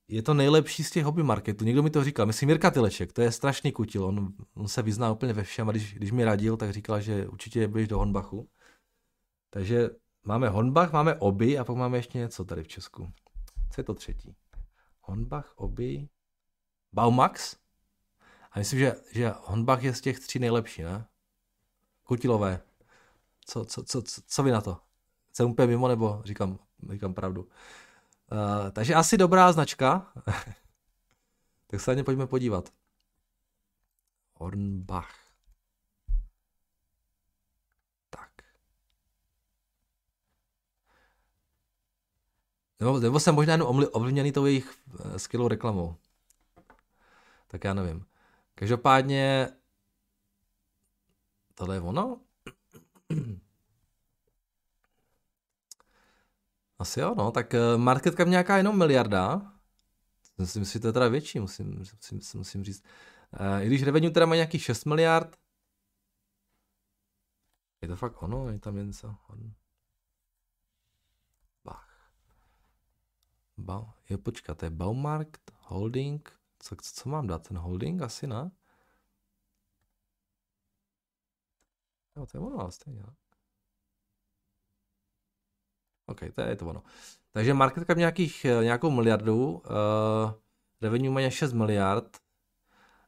je 0.08 0.22
to 0.22 0.34
nejlepší 0.34 0.84
z 0.84 0.90
těch 0.90 1.04
hobby 1.04 1.22
marketů. 1.22 1.64
Někdo 1.64 1.82
mi 1.82 1.90
to 1.90 2.04
říkal, 2.04 2.26
myslím 2.26 2.46
Mirka 2.46 2.70
Tyleček, 2.70 3.12
to 3.12 3.22
je 3.22 3.32
strašný 3.32 3.72
kutil, 3.72 4.04
on, 4.04 4.32
on 4.54 4.68
se 4.68 4.82
vyzná 4.82 5.12
úplně 5.12 5.32
ve 5.32 5.42
všem 5.42 5.68
a 5.68 5.72
když, 5.72 5.94
když 5.94 6.10
mi 6.10 6.24
radil, 6.24 6.56
tak 6.56 6.72
říkal, 6.72 7.00
že 7.00 7.28
určitě 7.28 7.68
budeš 7.68 7.88
do 7.88 7.98
Honbachu. 7.98 8.48
Takže 9.50 9.90
máme 10.24 10.48
Honbach, 10.48 10.92
máme 10.92 11.14
Oby 11.14 11.58
a 11.58 11.64
pak 11.64 11.76
máme 11.76 11.98
ještě 11.98 12.18
něco 12.18 12.44
tady 12.44 12.62
v 12.62 12.68
Česku. 12.68 13.12
Co 13.70 13.80
je 13.80 13.84
to 13.84 13.94
třetí? 13.94 14.34
Honbach, 15.00 15.52
Obi, 15.56 16.08
Baumax? 16.92 17.56
A 18.52 18.58
myslím, 18.58 18.78
že, 18.78 18.96
že 19.12 19.32
Honbach 19.44 19.82
je 19.82 19.94
z 19.94 20.00
těch 20.00 20.20
tří 20.20 20.38
nejlepší, 20.38 20.82
ne? 20.82 21.06
Kutilové. 22.02 22.60
Co, 23.44 23.64
co, 23.64 23.82
co, 23.82 24.02
co, 24.02 24.20
co 24.26 24.42
vy 24.42 24.50
na 24.50 24.60
to? 24.60 24.78
Jsem 25.32 25.50
úplně 25.50 25.66
mimo, 25.66 25.88
nebo 25.88 26.22
říkám, 26.24 26.58
říkám 26.90 27.14
pravdu? 27.14 27.42
Uh, 27.42 28.70
takže 28.72 28.94
asi 28.94 29.16
dobrá 29.16 29.52
značka. 29.52 30.12
tak 31.66 31.80
se 31.80 31.90
na 31.90 31.94
ně 31.94 32.04
pojďme 32.04 32.26
podívat. 32.26 32.72
Hornbach. 34.34 35.28
Nebo, 42.80 42.98
nebo 42.98 43.20
jsem 43.20 43.34
možná 43.34 43.52
jenom 43.52 43.84
ovlivněný 43.92 44.32
tou 44.32 44.46
jejich 44.46 44.74
eh, 45.14 45.18
skvělou 45.18 45.48
reklamou. 45.48 45.96
Tak 47.48 47.64
já 47.64 47.74
nevím. 47.74 48.07
Každopádně 48.58 49.48
tohle 51.54 51.76
je 51.76 51.80
ono? 51.80 52.20
Asi 56.78 57.00
jo, 57.00 57.14
no. 57.18 57.30
Tak 57.30 57.54
eh, 57.54 57.76
market 57.76 58.16
cap 58.16 58.28
nějaká 58.28 58.56
jenom 58.56 58.78
miliarda. 58.78 59.52
Myslím 60.38 60.64
si, 60.64 60.72
že 60.72 60.80
to 60.80 60.86
je 60.86 60.92
teda 60.92 61.08
větší, 61.08 61.40
musím, 61.40 61.78
musím, 61.78 62.20
musím 62.34 62.64
říct. 62.64 62.84
Eh, 63.32 63.64
I 63.64 63.66
když 63.66 63.82
revenue 63.82 64.10
teda 64.10 64.26
má 64.26 64.34
nějaký 64.34 64.58
6 64.58 64.84
miliard, 64.84 65.36
je 67.82 67.88
to 67.88 67.96
fakt 67.96 68.22
ono, 68.22 68.48
je 68.48 68.58
tam 68.58 68.76
jen 68.76 68.92
co. 68.92 69.16
Ba, 73.56 73.94
jo, 74.10 74.18
počkat, 74.18 74.58
to 74.58 74.64
je 74.66 74.70
Baumarkt, 74.70 75.52
holding, 75.60 76.37
co, 76.58 76.76
co 76.82 77.08
mám 77.08 77.26
dát, 77.26 77.48
ten 77.48 77.58
holding 77.58 78.02
asi 78.02 78.26
ne? 78.26 78.50
Jo, 82.16 82.26
to 82.26 82.38
je 82.38 82.40
ono, 82.40 82.70
stejně. 82.70 83.02
OK, 86.06 86.20
to 86.34 86.40
je 86.40 86.56
to 86.56 86.66
ono. 86.66 86.82
Takže 87.32 87.54
market 87.54 87.86
cap 87.86 87.98
nějakých, 87.98 88.44
eh, 88.44 88.64
nějakou 88.64 88.90
miliardu, 88.90 89.50
uh, 89.52 89.62
revenue 90.80 91.10
má 91.10 91.30
6 91.30 91.52
miliard, 91.52 92.18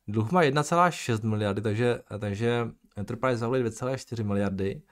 dluh 0.09 0.33
má 0.33 0.43
1,6 0.43 1.25
miliardy, 1.25 1.63
takže, 1.63 2.03
takže 2.21 2.69
Enterprise 2.97 3.47
Value 3.47 3.65
2,4 3.65 4.25
miliardy 4.25 4.83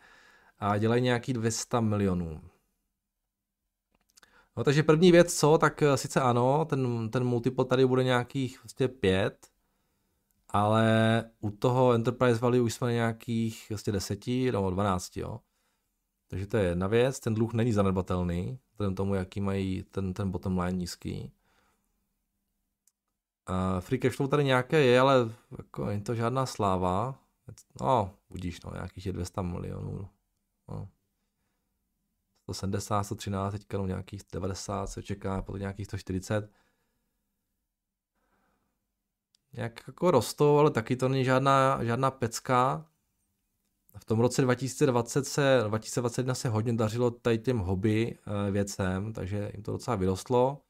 a 0.58 0.78
dělají 0.78 1.02
nějaký 1.02 1.32
200 1.32 1.80
milionů. 1.80 2.40
No, 4.56 4.64
takže 4.64 4.82
první 4.82 5.12
věc, 5.12 5.34
co, 5.34 5.58
tak 5.58 5.82
eh, 5.82 5.96
sice 5.96 6.20
ano, 6.20 6.64
ten, 6.64 7.10
ten 7.10 7.24
multiple 7.24 7.64
tady 7.64 7.86
bude 7.86 8.04
nějakých 8.04 8.62
vlastně 8.62 8.88
pět, 8.88 9.46
ale 10.48 11.24
u 11.40 11.50
toho 11.50 11.92
Enterprise 11.92 12.40
Value 12.40 12.60
už 12.60 12.74
jsme 12.74 12.86
na 12.86 12.92
nějakých 12.92 13.66
vlastně 13.68 13.92
deseti 13.92 14.52
nebo 14.52 14.70
dvanácti, 14.70 15.20
jo. 15.20 15.40
Takže 16.28 16.46
to 16.46 16.56
je 16.56 16.64
jedna 16.64 16.86
věc, 16.86 17.20
ten 17.20 17.34
dluh 17.34 17.52
není 17.54 17.72
zanedbatelný, 17.72 18.58
vzhledem 18.72 18.94
tomu, 18.94 19.14
jaký 19.14 19.40
mají 19.40 19.82
ten, 19.82 20.14
ten 20.14 20.30
bottom 20.30 20.58
line 20.58 20.78
nízký. 20.78 21.32
Uh, 23.50 23.80
free 23.80 23.98
cash 23.98 24.16
flow 24.16 24.28
tady 24.28 24.44
nějaké 24.44 24.80
je, 24.80 25.00
ale 25.00 25.14
jako 25.58 25.86
není 25.86 26.02
to 26.02 26.14
žádná 26.14 26.46
sláva. 26.46 27.18
No, 27.80 28.14
budíš, 28.30 28.60
no, 28.60 28.70
nějakých 28.74 29.12
200 29.12 29.42
milionů. 29.42 30.08
No. 30.68 30.88
170, 32.54 33.02
113, 33.04 33.52
teďka 33.52 33.78
no 33.78 33.86
nějakých 33.86 34.22
90 34.32 34.86
se 34.86 35.02
čeká, 35.02 35.42
potom 35.42 35.60
nějakých 35.60 35.86
140. 35.86 36.50
Nějak 39.52 39.80
jako 39.86 40.10
rostou, 40.10 40.58
ale 40.58 40.70
taky 40.70 40.96
to 40.96 41.08
není 41.08 41.24
žádná, 41.24 41.84
žádná 41.84 42.10
pecka. 42.10 42.86
V 43.98 44.04
tom 44.04 44.20
roce 44.20 44.42
2020 44.42 45.24
se, 45.24 45.64
2021 45.68 46.34
se 46.34 46.48
hodně 46.48 46.72
dařilo 46.72 47.10
tady 47.10 47.38
těm 47.38 47.58
hobby 47.58 48.18
eh, 48.18 48.50
věcem, 48.50 49.12
takže 49.12 49.50
jim 49.54 49.62
to 49.62 49.72
docela 49.72 49.96
vyrostlo. 49.96 50.62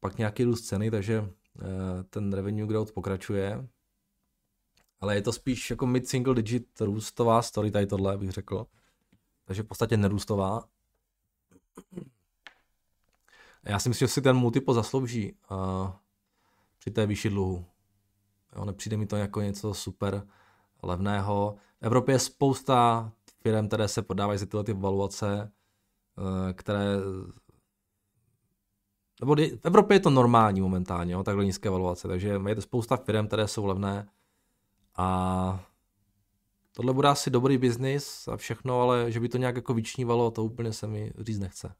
Pak 0.00 0.18
nějaký 0.18 0.44
růst 0.44 0.62
ceny, 0.62 0.90
takže 0.90 1.24
eh, 1.60 2.04
ten 2.10 2.32
revenue 2.32 2.66
growth 2.66 2.92
pokračuje. 2.92 3.68
Ale 5.00 5.14
je 5.14 5.22
to 5.22 5.32
spíš 5.32 5.70
jako 5.70 5.86
mid-single 5.86 6.34
digit 6.34 6.80
růstová 6.80 7.42
story 7.42 7.70
tady 7.70 7.86
tohle, 7.86 8.18
bych 8.18 8.30
řekl. 8.30 8.66
Takže 9.44 9.62
v 9.62 9.66
podstatě 9.66 9.96
nerůstová. 9.96 10.68
Já 13.64 13.78
si 13.78 13.88
myslím, 13.88 14.08
že 14.08 14.12
si 14.14 14.22
ten 14.22 14.36
multiple 14.36 14.74
zaslouží 14.74 15.32
uh, 15.50 15.90
při 16.78 16.90
té 16.90 17.06
výši 17.06 17.30
dluhu. 17.30 17.66
Jo, 18.56 18.64
nepřijde 18.64 18.96
mi 18.96 19.06
to 19.06 19.16
jako 19.16 19.40
něco 19.40 19.74
super 19.74 20.26
levného. 20.82 21.56
V 21.80 21.86
Evropě 21.86 22.14
je 22.14 22.18
spousta 22.18 23.12
firm, 23.42 23.68
které 23.68 23.88
se 23.88 24.02
podávají 24.02 24.38
za 24.38 24.46
tyhle 24.46 24.64
ty 24.64 24.72
valuace, 24.72 25.52
uh, 26.16 26.52
které 26.52 26.84
nebo 29.20 29.34
v 29.34 29.64
Evropě 29.64 29.94
je 29.94 30.00
to 30.00 30.10
normální 30.10 30.60
momentálně, 30.60 31.12
jo, 31.12 31.22
takhle 31.22 31.44
nízké 31.44 31.70
valuace, 31.70 32.08
takže 32.08 32.40
je 32.46 32.54
to 32.54 32.62
spousta 32.62 32.96
firm, 32.96 33.26
které 33.26 33.48
jsou 33.48 33.66
levné 33.66 34.08
A 34.96 35.66
tohle 36.76 36.92
bude 36.92 37.08
asi 37.08 37.30
dobrý 37.30 37.58
biznis 37.58 38.28
a 38.28 38.36
všechno, 38.36 38.80
ale 38.80 39.12
že 39.12 39.20
by 39.20 39.28
to 39.28 39.38
nějak 39.38 39.56
jako 39.56 39.74
vyčnívalo, 39.74 40.30
to 40.30 40.44
úplně 40.44 40.72
se 40.72 40.86
mi 40.86 41.12
říct 41.18 41.38
nechce. 41.38 41.74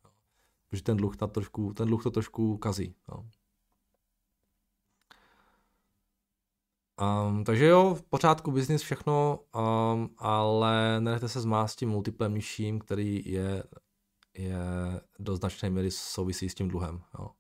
Protože 0.69 0.83
ten 0.83 0.97
dluh, 0.97 1.17
ta 1.17 1.27
trošku, 1.27 1.73
ten 1.73 1.89
dluh 1.89 2.03
to 2.03 2.11
trošku 2.11 2.59
kazí. 2.59 2.95
No. 3.09 3.29
Um, 7.29 7.45
takže 7.45 7.67
jo, 7.67 7.95
v 7.95 8.03
pořádku 8.03 8.51
biznis 8.51 8.83
všechno, 8.83 9.41
um, 9.55 10.11
ale 10.19 11.01
nenechte 11.01 11.29
se 11.29 11.41
zmást 11.41 11.79
tím 11.79 11.89
multiplem 11.89 12.35
nižším, 12.35 12.79
který 12.79 13.23
je, 13.27 13.65
je 14.39 14.59
do 15.19 15.37
značné 15.37 15.71
míry 15.71 15.91
souvisí 15.91 16.49
s 16.49 16.55
tím 16.55 16.69
dluhem. 16.69 17.03
Jo. 17.19 17.31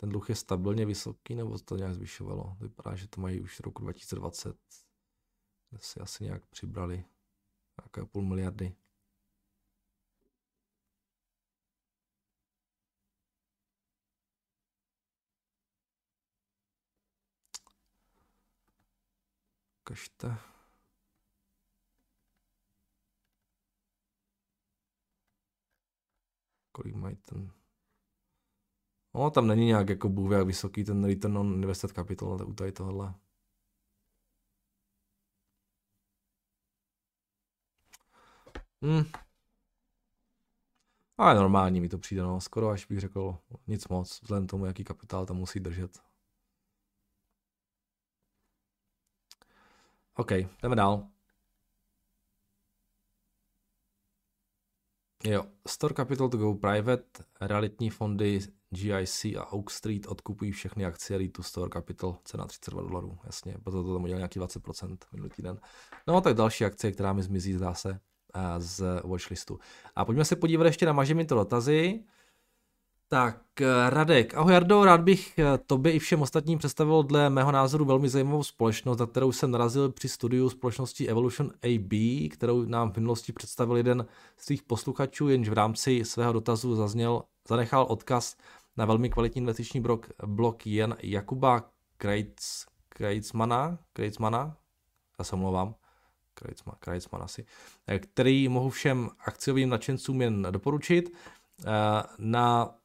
Ten 0.00 0.08
dluh 0.08 0.28
je 0.28 0.36
stabilně 0.36 0.86
vysoký, 0.86 1.34
nebo 1.34 1.58
to 1.58 1.76
nějak 1.76 1.94
zvyšovalo? 1.94 2.56
Vypadá, 2.60 2.96
že 2.96 3.08
to 3.08 3.20
mají 3.20 3.40
už 3.40 3.60
roku 3.60 3.82
2020. 3.82 4.56
Kde 5.70 5.78
si 5.78 6.00
asi 6.00 6.24
nějak 6.24 6.46
přibrali. 6.46 7.04
Nějaké 7.80 8.04
půl 8.04 8.22
miliardy. 8.22 8.76
Ukažte. 19.82 20.38
Kolik 26.72 26.94
mají 26.94 27.16
ten... 27.16 27.57
No, 29.14 29.30
tam 29.30 29.46
není 29.46 29.66
nějak 29.66 29.88
jako 29.88 30.08
bůh 30.08 30.32
jak 30.32 30.46
vysoký 30.46 30.84
ten 30.84 31.04
return 31.04 31.38
on 31.38 31.54
invested 31.54 31.92
capital 31.92 32.48
u 32.48 32.52
tady 32.52 32.72
tohle. 32.72 33.14
Hmm. 38.82 39.04
Ale 41.18 41.34
normální 41.34 41.80
mi 41.80 41.88
to 41.88 41.98
přijde, 41.98 42.22
no. 42.22 42.40
Skoro 42.40 42.68
až 42.68 42.86
bych 42.86 43.00
řekl 43.00 43.38
nic 43.66 43.88
moc, 43.88 44.22
vzhledem 44.22 44.46
tomu, 44.46 44.66
jaký 44.66 44.84
kapitál 44.84 45.26
tam 45.26 45.36
musí 45.36 45.60
držet. 45.60 45.98
OK, 50.14 50.30
jdeme 50.62 50.76
dál. 50.76 51.08
Jo, 55.24 55.44
Store 55.68 55.94
Capital 55.94 56.28
to 56.28 56.36
go 56.36 56.54
private, 56.54 57.04
realitní 57.40 57.90
fondy 57.90 58.40
GIC 58.70 59.24
a 59.24 59.52
Oak 59.52 59.70
Street 59.70 60.06
odkupují 60.06 60.52
všechny 60.52 60.84
akcie 60.84 61.18
Ritu 61.18 61.42
Store 61.42 61.70
Capital, 61.72 62.18
cena 62.24 62.44
32 62.44 62.82
dolarů, 62.82 63.18
jasně, 63.24 63.54
proto 63.62 63.84
to 63.84 63.94
tam 63.94 64.02
udělal 64.02 64.18
nějaký 64.18 64.40
20% 64.40 64.96
minulý 65.12 65.30
týden. 65.30 65.60
No 66.06 66.20
tak 66.20 66.34
další 66.34 66.64
akcie, 66.64 66.92
která 66.92 67.12
mi 67.12 67.22
zmizí, 67.22 67.52
zdá 67.52 67.74
se, 67.74 68.00
eh, 68.34 68.40
z 68.60 69.02
watchlistu. 69.04 69.58
A 69.96 70.04
pojďme 70.04 70.24
se 70.24 70.36
podívat 70.36 70.66
ještě 70.66 70.86
na 70.86 70.92
to 71.24 71.34
dotazy. 71.34 72.04
Tak, 73.10 73.60
eh, 73.60 73.90
Radek, 73.90 74.34
ahoj 74.34 74.52
Jardo, 74.52 74.84
rád 74.84 75.00
bych 75.00 75.38
eh, 75.38 75.58
tobě 75.58 75.92
i 75.92 75.98
všem 75.98 76.22
ostatním 76.22 76.58
představil 76.58 77.02
dle 77.02 77.30
mého 77.30 77.52
názoru 77.52 77.84
velmi 77.84 78.08
zajímavou 78.08 78.42
společnost, 78.42 78.98
na 78.98 79.06
kterou 79.06 79.32
jsem 79.32 79.50
narazil 79.50 79.92
při 79.92 80.08
studiu 80.08 80.50
společnosti 80.50 81.08
Evolution 81.08 81.50
AB, 81.62 81.92
kterou 82.30 82.64
nám 82.64 82.92
v 82.92 82.96
minulosti 82.96 83.32
představil 83.32 83.76
jeden 83.76 84.06
z 84.36 84.44
svých 84.44 84.62
posluchačů, 84.62 85.28
jenž 85.28 85.48
v 85.48 85.52
rámci 85.52 86.04
svého 86.04 86.32
dotazu 86.32 86.74
zazněl, 86.74 87.22
zanechal 87.48 87.86
odkaz 87.88 88.36
na 88.76 88.84
velmi 88.84 89.10
kvalitní 89.10 89.38
investiční 89.38 89.80
blok, 89.80 90.08
blok 90.26 90.66
jen 90.66 90.96
Jakuba 91.02 91.70
Krejc, 91.96 92.64
Krejcmana, 92.88 93.78
Krejcmana, 93.92 94.56
já 95.18 95.24
se 95.24 95.36
omlouvám, 95.36 95.74
Krejcman, 96.34 96.76
Krejcman 96.78 97.22
asi, 97.22 97.46
eh, 97.86 97.98
který 97.98 98.48
mohu 98.48 98.70
všem 98.70 99.10
akciovým 99.26 99.68
nadšencům 99.68 100.22
jen 100.22 100.46
doporučit. 100.50 101.12
Na 102.18 102.77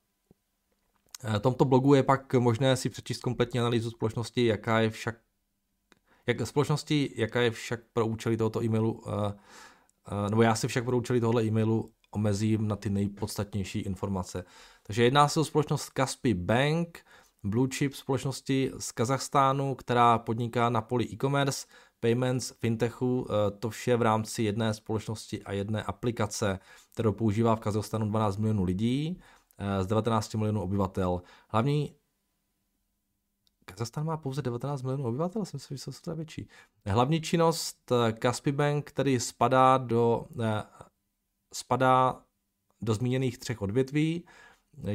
Eh, 1.23 1.39
tomto 1.39 1.65
blogu 1.65 1.93
je 1.93 2.03
pak 2.03 2.33
možné 2.33 2.77
si 2.77 2.89
přečíst 2.89 3.21
kompletní 3.21 3.59
analýzu 3.59 3.91
společnosti, 3.91 4.45
jaká 4.45 4.79
je 4.79 4.89
však 4.89 5.15
jak 6.27 6.47
společnosti, 6.47 7.13
jaká 7.15 7.41
je 7.41 7.51
však 7.51 7.79
pro 7.93 8.07
účely 8.07 8.37
tohoto 8.37 8.63
e-mailu, 8.63 8.91
uh, 8.91 9.13
uh, 9.13 10.29
nebo 10.29 10.41
já 10.41 10.55
si 10.55 10.67
však 10.67 10.85
pro 10.85 10.97
účely 10.97 11.19
tohoto 11.19 11.41
e-mailu 11.41 11.91
omezím 12.11 12.67
na 12.67 12.75
ty 12.75 12.89
nejpodstatnější 12.89 13.79
informace. 13.79 14.43
Takže 14.83 15.03
jedná 15.03 15.27
se 15.27 15.39
o 15.39 15.43
společnost 15.43 15.89
Kaspi 15.89 16.33
Bank, 16.33 16.99
blue 17.43 17.69
chip 17.73 17.93
společnosti 17.93 18.71
z 18.77 18.91
Kazachstánu, 18.91 19.75
která 19.75 20.17
podniká 20.19 20.69
na 20.69 20.81
poli 20.81 21.05
e-commerce, 21.13 21.67
payments, 21.99 22.51
fintechu, 22.51 23.27
to 23.59 23.69
vše 23.69 23.95
v 23.95 24.01
rámci 24.01 24.43
jedné 24.43 24.73
společnosti 24.73 25.43
a 25.43 25.51
jedné 25.51 25.83
aplikace, 25.83 26.59
kterou 26.93 27.11
používá 27.11 27.55
v 27.55 27.59
Kazachstánu 27.59 28.09
12 28.09 28.37
milionů 28.37 28.63
lidí. 28.63 29.21
Eh, 29.57 29.83
z 29.83 29.87
19 29.87 30.35
milionů 30.35 30.61
obyvatel. 30.61 31.21
Hlavní 31.49 31.95
Kazachstán 33.65 34.05
má 34.05 34.17
pouze 34.17 34.41
19 34.41 34.81
milionů 34.81 35.07
obyvatel, 35.07 35.45
jsem 35.45 35.59
si 35.59 35.73
myslel, 35.73 35.93
že 35.93 36.01
to 36.01 36.15
větší. 36.15 36.47
Hlavní 36.85 37.21
činnost 37.21 37.91
eh, 38.45 38.51
Bank, 38.51 38.85
který 38.85 39.19
spadá 39.19 39.77
do, 39.77 40.27
eh, 40.43 40.63
spadá 41.53 42.23
do 42.81 42.93
zmíněných 42.93 43.37
třech 43.37 43.61
odvětví, 43.61 44.25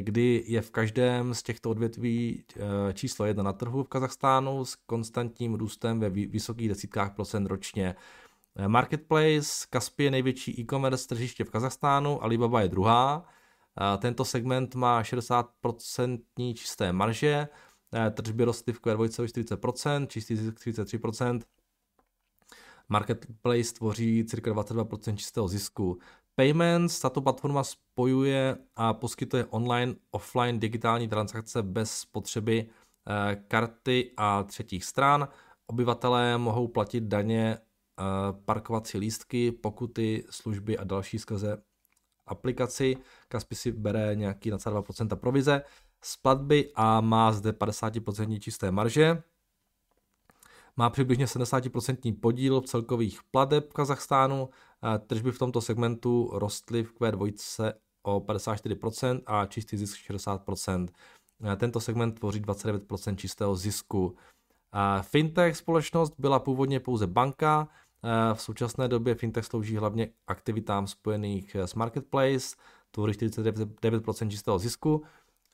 kdy 0.01 0.45
je 0.47 0.63
v 0.63 0.71
každém 0.71 1.35
z 1.35 1.43
těchto 1.43 1.71
odvětví 1.71 2.45
číslo 2.95 3.27
jedna 3.27 3.43
na 3.43 3.53
trhu 3.53 3.85
v 3.85 3.89
Kazachstánu 3.89 4.65
s 4.65 4.75
konstantním 4.75 5.55
růstem 5.55 6.01
ve 6.01 6.11
vysokých 6.11 6.69
desítkách 6.69 7.15
procent 7.15 7.47
ročně. 7.47 7.95
Marketplace, 8.67 9.67
Kaspi 9.71 10.05
je 10.05 10.11
největší 10.11 10.61
e-commerce 10.61 11.09
tržiště 11.09 11.45
v 11.45 11.51
Kazachstánu, 11.51 12.23
Alibaba 12.23 12.61
je 12.61 12.69
druhá, 12.69 13.27
tento 13.99 14.25
segment 14.25 14.75
má 14.75 15.03
60% 15.03 16.55
čisté 16.55 16.93
marže, 16.93 17.49
tržby 18.13 18.45
rostly 18.45 18.73
v 18.73 18.81
Q2 18.81 19.07
40%, 19.57 20.07
čistý 20.07 20.37
zisk 20.37 20.55
33%, 20.55 21.41
Marketplace 22.89 23.75
tvoří 23.75 24.25
cirka 24.25 24.51
22% 24.51 25.17
čistého 25.17 25.49
zisku. 25.49 25.99
Payments, 26.35 27.01
tato 27.01 27.21
platforma 27.21 27.65
spojuje 27.65 28.57
a 28.77 28.95
poskytuje 28.95 29.45
online, 29.45 29.95
offline 30.11 30.59
digitální 30.59 31.09
transakce 31.09 31.63
bez 31.63 32.05
potřeby 32.05 32.67
eh, 33.09 33.37
karty 33.49 34.11
a 34.17 34.43
třetích 34.43 34.85
stran. 34.85 35.29
Obyvatelé 35.67 36.39
mohou 36.39 36.69
platit 36.69 37.05
daně, 37.05 37.59
eh, 37.59 38.03
parkovací 38.45 38.99
lístky, 38.99 39.53
pokuty, 39.53 40.25
služby 40.31 40.79
a 40.79 40.85
další 40.85 41.19
skrze 41.19 41.63
aplikaci. 42.29 42.97
Kaspi 43.29 43.55
si 43.55 43.73
bere 43.73 44.15
nějaký 44.15 44.53
2% 44.53 45.17
provize 45.17 45.63
z 46.03 46.17
platby 46.17 46.73
a 46.75 47.01
má 47.01 47.33
zde 47.33 47.51
50% 47.51 48.39
čisté 48.39 48.71
marže. 48.71 49.23
Má 50.77 50.91
přibližně 50.91 51.27
70% 51.27 52.21
podíl 52.21 52.61
v 52.61 52.67
celkových 52.67 53.21
plateb 53.31 53.71
v 53.71 53.75
Kazachstánu. 53.75 54.49
Tržby 55.07 55.33
v 55.33 55.39
tomto 55.39 55.61
segmentu 55.61 56.31
rostly 56.33 56.85
v 56.85 56.95
Q2 56.95 57.73
o 58.03 58.21
54% 58.21 59.23
a 59.27 59.47
čistý 59.47 59.77
zisk 59.77 59.99
60%. 60.11 60.89
Tento 61.57 61.81
segment 61.81 62.13
tvoří 62.13 62.41
29% 62.41 63.17
čistého 63.17 63.57
zisku. 63.57 64.17
Fintech 65.03 65.57
společnost 65.57 66.13
byla 66.19 66.39
původně 66.39 66.81
pouze 66.81 67.07
banka, 67.07 67.69
Eh, 67.69 67.88
v 68.35 68.43
současné 68.43 68.89
době 68.89 69.15
fintech 69.15 69.45
slouží 69.45 69.77
hlavně 69.77 70.09
aktivitám 70.27 70.87
spojených 70.87 71.55
eh, 71.55 71.67
s 71.67 71.75
marketplace, 71.75 72.57
tvoří 72.91 73.13
49% 73.13 74.29
čistého 74.29 74.59
zisku, 74.59 75.03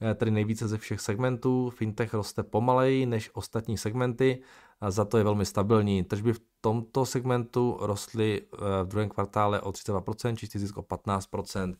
eh, 0.01 0.14
tedy 0.14 0.30
nejvíce 0.30 0.68
ze 0.68 0.78
všech 0.78 1.01
segmentů. 1.01 1.70
Fintech 1.70 2.14
roste 2.14 2.42
pomaleji 2.42 3.07
než 3.07 3.30
ostatní 3.32 3.78
segmenty, 3.78 4.42
a 4.80 4.90
za 4.90 5.05
to 5.05 5.18
je 5.18 5.24
velmi 5.24 5.47
stabilní. 5.47 6.05
Tržby 6.05 6.32
v 6.32 6.40
tomto 6.61 7.07
segmentu 7.07 7.76
rostly 7.80 8.42
v 8.82 8.86
druhém 8.86 9.09
kvartále 9.09 9.61
o 9.61 9.72
32%, 9.72 10.36
čistý 10.36 10.59
zisk 10.59 10.76
o 10.76 10.82
15%. 10.82 11.74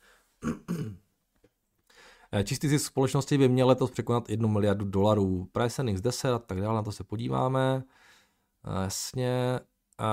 Čistý 2.45 2.69
zisk 2.69 2.87
společnosti 2.87 3.39
by 3.39 3.49
měl 3.49 3.69
letos 3.69 3.91
překonat 3.91 4.31
1 4.31 4.49
miliardu 4.49 4.85
dolarů. 4.85 5.49
Price 5.53 5.83
earnings 5.83 6.01
10 6.01 6.33
a 6.33 6.39
tak 6.39 6.61
dále, 6.61 6.75
na 6.75 6.83
to 6.83 6.93
se 6.93 7.05
podíváme. 7.05 7.85
Jasně, 8.83 9.61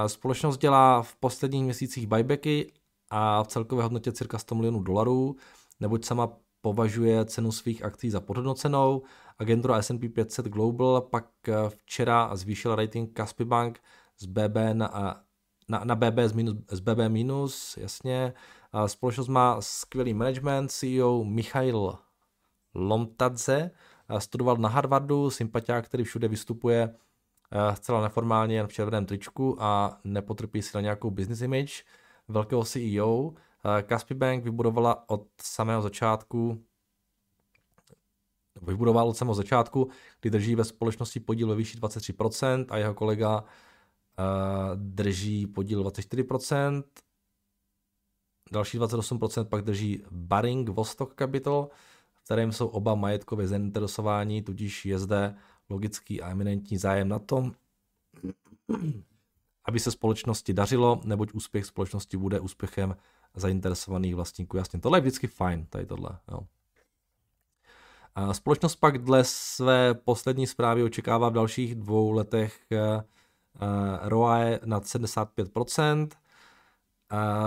Společnost 0.08 0.58
dělá 0.58 1.02
v 1.02 1.16
posledních 1.16 1.64
měsících 1.64 2.08
buybacky 2.08 2.72
a 3.10 3.44
v 3.44 3.48
celkové 3.48 3.84
hodnotě 3.84 4.12
cirka 4.12 4.38
100 4.38 4.56
milionů 4.56 4.80
dolarů, 4.80 5.36
neboť 5.80 6.06
sama 6.06 6.30
považuje 6.62 7.26
cenu 7.26 7.52
svých 7.52 7.84
akcí 7.86 8.10
za 8.10 8.22
podhodnocenou. 8.22 9.02
Agentura 9.40 9.82
S&P 9.82 10.10
500 10.10 10.46
Global 10.46 11.02
pak 11.02 11.26
včera 11.68 12.36
zvýšila 12.36 12.76
rating 12.76 13.18
Caspi 13.18 13.46
Bank 13.46 13.80
z 14.20 14.26
BB 14.26 14.56
na, 14.74 15.22
na, 15.70 15.84
na 15.84 15.96
BB 15.96 16.20
z, 16.26 16.34
minus, 16.34 16.56
z 16.72 16.80
BB 16.80 16.98
minus, 17.08 17.78
jasně. 17.78 18.34
Společnost 18.86 19.28
má 19.28 19.62
skvělý 19.62 20.14
management, 20.14 20.72
CEO 20.72 21.24
Michail 21.24 21.98
Lomtadze, 22.76 23.72
studoval 24.18 24.58
na 24.58 24.70
Harvardu, 24.70 25.30
sympatiák, 25.30 25.86
který 25.86 26.04
všude 26.04 26.28
vystupuje 26.28 26.96
zcela 27.74 28.02
neformálně 28.02 28.56
jen 28.56 28.68
v 28.68 28.74
červeném 28.74 29.06
tričku 29.06 29.58
a 29.60 30.00
nepotrpí 30.04 30.62
si 30.62 30.72
na 30.78 30.82
nějakou 30.82 31.10
business 31.10 31.42
image 31.42 31.84
velkého 32.28 32.64
CEO. 32.64 33.34
Caspi 33.90 34.14
Bank 34.14 34.44
vybudovala 34.44 35.10
od 35.10 35.28
samého 35.42 35.82
začátku 35.82 36.64
vybudoval 38.62 39.10
od 39.10 39.18
samého 39.18 39.36
začátku, 39.36 39.90
kdy 40.22 40.30
drží 40.30 40.56
ve 40.56 40.64
společnosti 40.64 41.20
podíl 41.20 41.48
ve 41.48 41.56
výši 41.56 41.78
23% 41.78 42.66
a 42.70 42.78
jeho 42.78 42.94
kolega 42.94 43.42
uh, 43.42 43.46
drží 44.76 45.48
podíl 45.48 45.84
24%. 45.84 46.84
Další 48.52 48.80
28% 48.80 49.46
pak 49.46 49.62
drží 49.62 50.04
Baring 50.12 50.70
Vostok 50.70 51.16
Capital, 51.16 51.70
v 52.14 52.24
kterém 52.24 52.52
jsou 52.52 52.68
oba 52.68 52.96
majetkově 52.96 53.48
zainteresování, 53.48 54.42
tudíž 54.42 54.86
je 54.86 55.00
zde 55.00 55.36
logický 55.72 56.22
a 56.22 56.30
eminentní 56.30 56.78
zájem 56.78 57.10
na 57.10 57.20
tom, 57.20 57.52
aby 59.66 59.80
se 59.80 59.92
společnosti 59.92 60.54
dařilo, 60.54 61.02
neboť 61.04 61.34
úspěch 61.34 61.66
společnosti 61.66 62.18
bude 62.18 62.40
úspěchem 62.40 62.96
zainteresovaných 63.36 64.16
vlastníků. 64.16 64.58
Jasně, 64.58 64.80
tohle 64.80 64.98
je 64.98 65.02
vždycky 65.02 65.28
fajn, 65.28 65.66
tady 65.66 65.86
tohle. 65.86 66.20
Jo. 66.32 66.40
Společnost 68.32 68.76
pak 68.76 68.98
dle 68.98 69.24
své 69.24 69.94
poslední 69.94 70.48
zprávy 70.48 70.84
očekává 70.84 71.30
v 71.30 71.34
dalších 71.34 71.76
dvou 71.76 72.12
letech 72.12 72.62
eh, 72.72 72.78
eh, 72.78 74.10
ROI 74.10 74.60
nad 74.66 74.84
75%. 74.84 76.08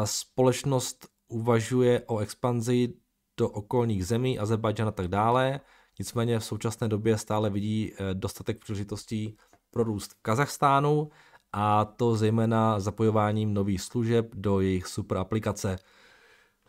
Společnost 0.04 1.08
uvažuje 1.28 2.02
o 2.06 2.18
expanzi 2.18 2.94
do 3.36 3.48
okolních 3.48 4.06
zemí, 4.06 4.38
Azerbajdžan 4.38 4.88
a 4.88 4.92
tak 4.92 5.08
dále. 5.08 5.60
Nicméně 5.98 6.38
v 6.38 6.44
současné 6.44 6.88
době 6.88 7.18
stále 7.18 7.50
vidí 7.50 7.92
eh, 7.92 8.14
dostatek 8.14 8.58
příležitostí 8.58 9.36
pro 9.70 9.84
růst 9.84 10.12
v 10.12 10.22
Kazachstánu 10.22 11.10
a 11.52 11.84
to 11.84 12.16
zejména 12.16 12.80
zapojováním 12.80 13.54
nových 13.54 13.82
služeb 13.82 14.34
do 14.34 14.60
jejich 14.60 14.86
super 14.86 15.18
aplikace 15.18 15.78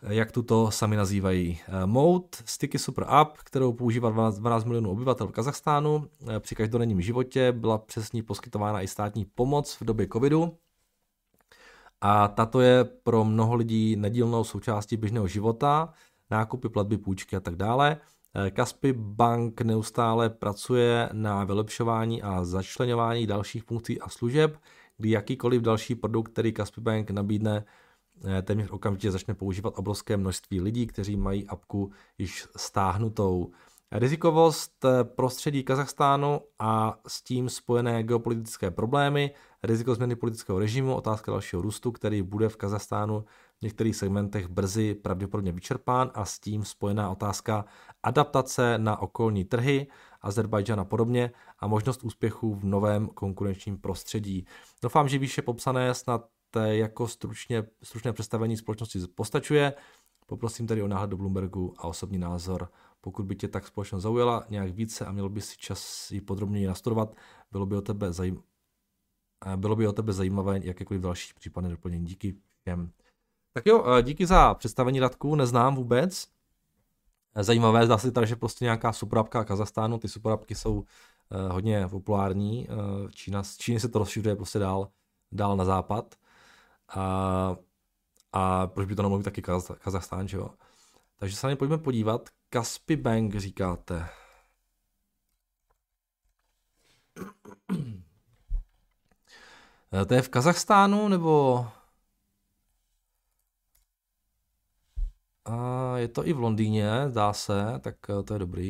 jak 0.09 0.31
tuto 0.31 0.71
sami 0.71 0.95
nazývají. 0.95 1.59
Eh, 1.67 1.85
Mode, 1.85 2.27
Sticky 2.45 2.79
Super 2.79 3.05
App, 3.07 3.37
kterou 3.37 3.73
používá 3.73 4.09
12, 4.09 4.39
12 4.39 4.65
milionů 4.65 4.91
obyvatel 4.91 5.27
v 5.27 5.31
Kazachstánu. 5.31 6.09
Eh, 6.27 6.39
při 6.39 6.55
každodenním 6.55 7.01
životě 7.01 7.51
byla 7.51 7.77
přes 7.77 8.11
ní 8.11 8.21
poskytována 8.21 8.81
i 8.81 8.87
státní 8.87 9.25
pomoc 9.25 9.75
v 9.81 9.83
době 9.83 10.07
covidu. 10.13 10.57
A 12.01 12.27
tato 12.27 12.61
je 12.61 12.83
pro 12.83 13.25
mnoho 13.25 13.55
lidí 13.55 13.95
nedílnou 13.95 14.43
součástí 14.43 14.97
běžného 14.97 15.27
života, 15.27 15.93
nákupy, 16.31 16.69
platby, 16.69 16.97
půjčky 16.97 17.35
a 17.35 17.39
tak 17.39 17.55
dále. 17.55 17.97
Kaspi 18.51 18.89
eh, 18.89 18.93
Bank 18.97 19.61
neustále 19.61 20.29
pracuje 20.29 21.09
na 21.13 21.43
vylepšování 21.43 22.21
a 22.21 22.45
začlenování 22.45 23.27
dalších 23.27 23.63
funkcí 23.63 24.01
a 24.01 24.09
služeb, 24.09 24.57
kdy 24.97 25.09
jakýkoliv 25.09 25.61
další 25.61 25.95
produkt, 25.95 26.31
který 26.31 26.53
Kaspi 26.53 26.81
Bank 26.81 27.11
nabídne, 27.11 27.65
Eh, 28.23 28.41
téměř 28.41 28.69
okamžitě 28.71 29.11
začne 29.11 29.33
používat 29.33 29.73
obrovské 29.77 30.17
množství 30.17 30.61
lidí, 30.61 30.87
kteří 30.87 31.15
mají 31.15 31.47
apku 31.47 31.91
již 32.17 32.47
stáhnutou. 32.55 33.51
Rizikovost 33.91 34.85
eh, 34.85 35.03
prostředí 35.03 35.63
Kazachstánu 35.63 36.41
a 36.59 36.99
s 37.07 37.21
tím 37.21 37.49
spojené 37.49 38.03
geopolitické 38.03 38.71
problémy, 38.71 39.31
riziko 39.63 39.95
změny 39.95 40.15
politického 40.15 40.59
režimu, 40.59 40.95
otázka 40.95 41.31
dalšího 41.31 41.61
růstu, 41.61 41.91
který 41.91 42.21
bude 42.21 42.49
v 42.49 42.57
Kazachstánu 42.57 43.25
v 43.59 43.61
některých 43.61 43.95
segmentech 43.95 44.47
brzy 44.47 44.95
pravděpodobně 44.95 45.51
vyčerpán 45.51 46.11
a 46.13 46.25
s 46.25 46.39
tím 46.39 46.65
spojená 46.65 47.09
otázka 47.09 47.65
adaptace 48.03 48.77
na 48.77 49.01
okolní 49.01 49.45
trhy, 49.45 49.87
Azerbajdžan 50.21 50.79
a 50.79 50.85
podobně 50.85 51.31
a 51.59 51.67
možnost 51.67 52.03
úspěchu 52.03 52.55
v 52.55 52.65
novém 52.65 53.07
konkurenčním 53.07 53.77
prostředí. 53.77 54.45
Doufám, 54.81 55.07
že 55.07 55.17
výše 55.17 55.41
popsané 55.41 55.93
snad 55.93 56.25
jako 56.63 57.07
stručně, 57.07 57.63
stručné 57.83 58.13
představení 58.13 58.57
společnosti 58.57 58.99
postačuje. 59.15 59.73
Poprosím 60.25 60.67
tedy 60.67 60.81
o 60.81 60.87
náhled 60.87 61.09
do 61.09 61.17
Bloombergu 61.17 61.73
a 61.77 61.87
osobní 61.87 62.17
názor. 62.17 62.69
Pokud 63.05 63.25
by 63.25 63.35
tě 63.35 63.47
tak 63.47 63.67
společnost 63.67 64.03
zaujala 64.03 64.45
nějak 64.49 64.69
více 64.69 65.05
a 65.05 65.11
měl 65.11 65.29
by 65.29 65.41
si 65.41 65.57
čas 65.57 66.11
ji 66.11 66.21
podrobněji 66.21 66.67
nastudovat, 66.67 67.15
bylo 67.51 67.65
by 67.65 67.75
o 67.75 67.81
tebe, 67.81 68.13
zajím... 68.13 68.43
bylo 69.55 69.75
by 69.75 69.87
o 69.87 69.93
tebe 69.93 70.13
zajímavé 70.13 70.59
jakékoliv 70.63 71.01
další 71.01 71.33
případné 71.33 71.69
doplnění. 71.69 72.05
Díky 72.05 72.35
všem. 72.61 72.91
Tak 73.53 73.65
jo, 73.65 74.01
díky 74.01 74.25
za 74.25 74.53
představení 74.53 74.99
Radku, 74.99 75.35
neznám 75.35 75.75
vůbec. 75.75 76.27
Zajímavé, 77.41 77.85
zdá 77.85 77.97
se 77.97 78.11
tady, 78.11 78.27
že 78.27 78.35
prostě 78.35 78.65
nějaká 78.65 78.93
superapka 78.93 79.43
Kazachstánu, 79.43 79.97
ty 79.97 80.07
superapky 80.07 80.55
jsou 80.55 80.83
hodně 81.49 81.87
populární. 81.87 82.67
Čína, 83.11 83.43
z 83.43 83.57
Číny 83.57 83.79
se 83.79 83.89
to 83.89 83.99
rozšiřuje 83.99 84.35
prostě 84.35 84.59
dál, 84.59 84.89
dál 85.31 85.57
na 85.57 85.65
západ. 85.65 86.15
A, 86.95 87.55
a 88.33 88.67
proč 88.67 88.87
by 88.87 88.95
to 88.95 89.01
nemohl 89.01 89.19
být 89.19 89.25
taky 89.25 89.41
Kaz, 89.41 89.71
Kazachstán, 89.79 90.27
že 90.27 90.37
jo? 90.37 90.49
Takže 91.17 91.35
se 91.35 91.47
na 91.47 91.51
ně 91.51 91.55
pojďme 91.55 91.77
podívat. 91.77 92.29
Kaspi 92.55 92.95
Bank 92.95 93.35
říkáte. 93.35 94.09
To 100.07 100.13
je 100.13 100.21
v 100.21 100.29
Kazachstánu, 100.29 101.07
nebo... 101.07 101.67
A 105.45 105.97
je 105.97 106.07
to 106.07 106.27
i 106.27 106.33
v 106.33 106.39
Londýně, 106.39 107.09
zdá 107.09 107.33
se, 107.33 107.79
tak 107.79 108.09
eh, 108.09 108.23
to 108.23 108.33
je 108.33 108.39
dobrý. 108.39 108.69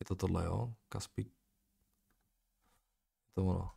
Je 0.00 0.06
to 0.06 0.14
tohle, 0.14 0.44
jo? 0.44 0.74
Kaspi. 0.88 1.30
To 3.34 3.44
ono. 3.44 3.70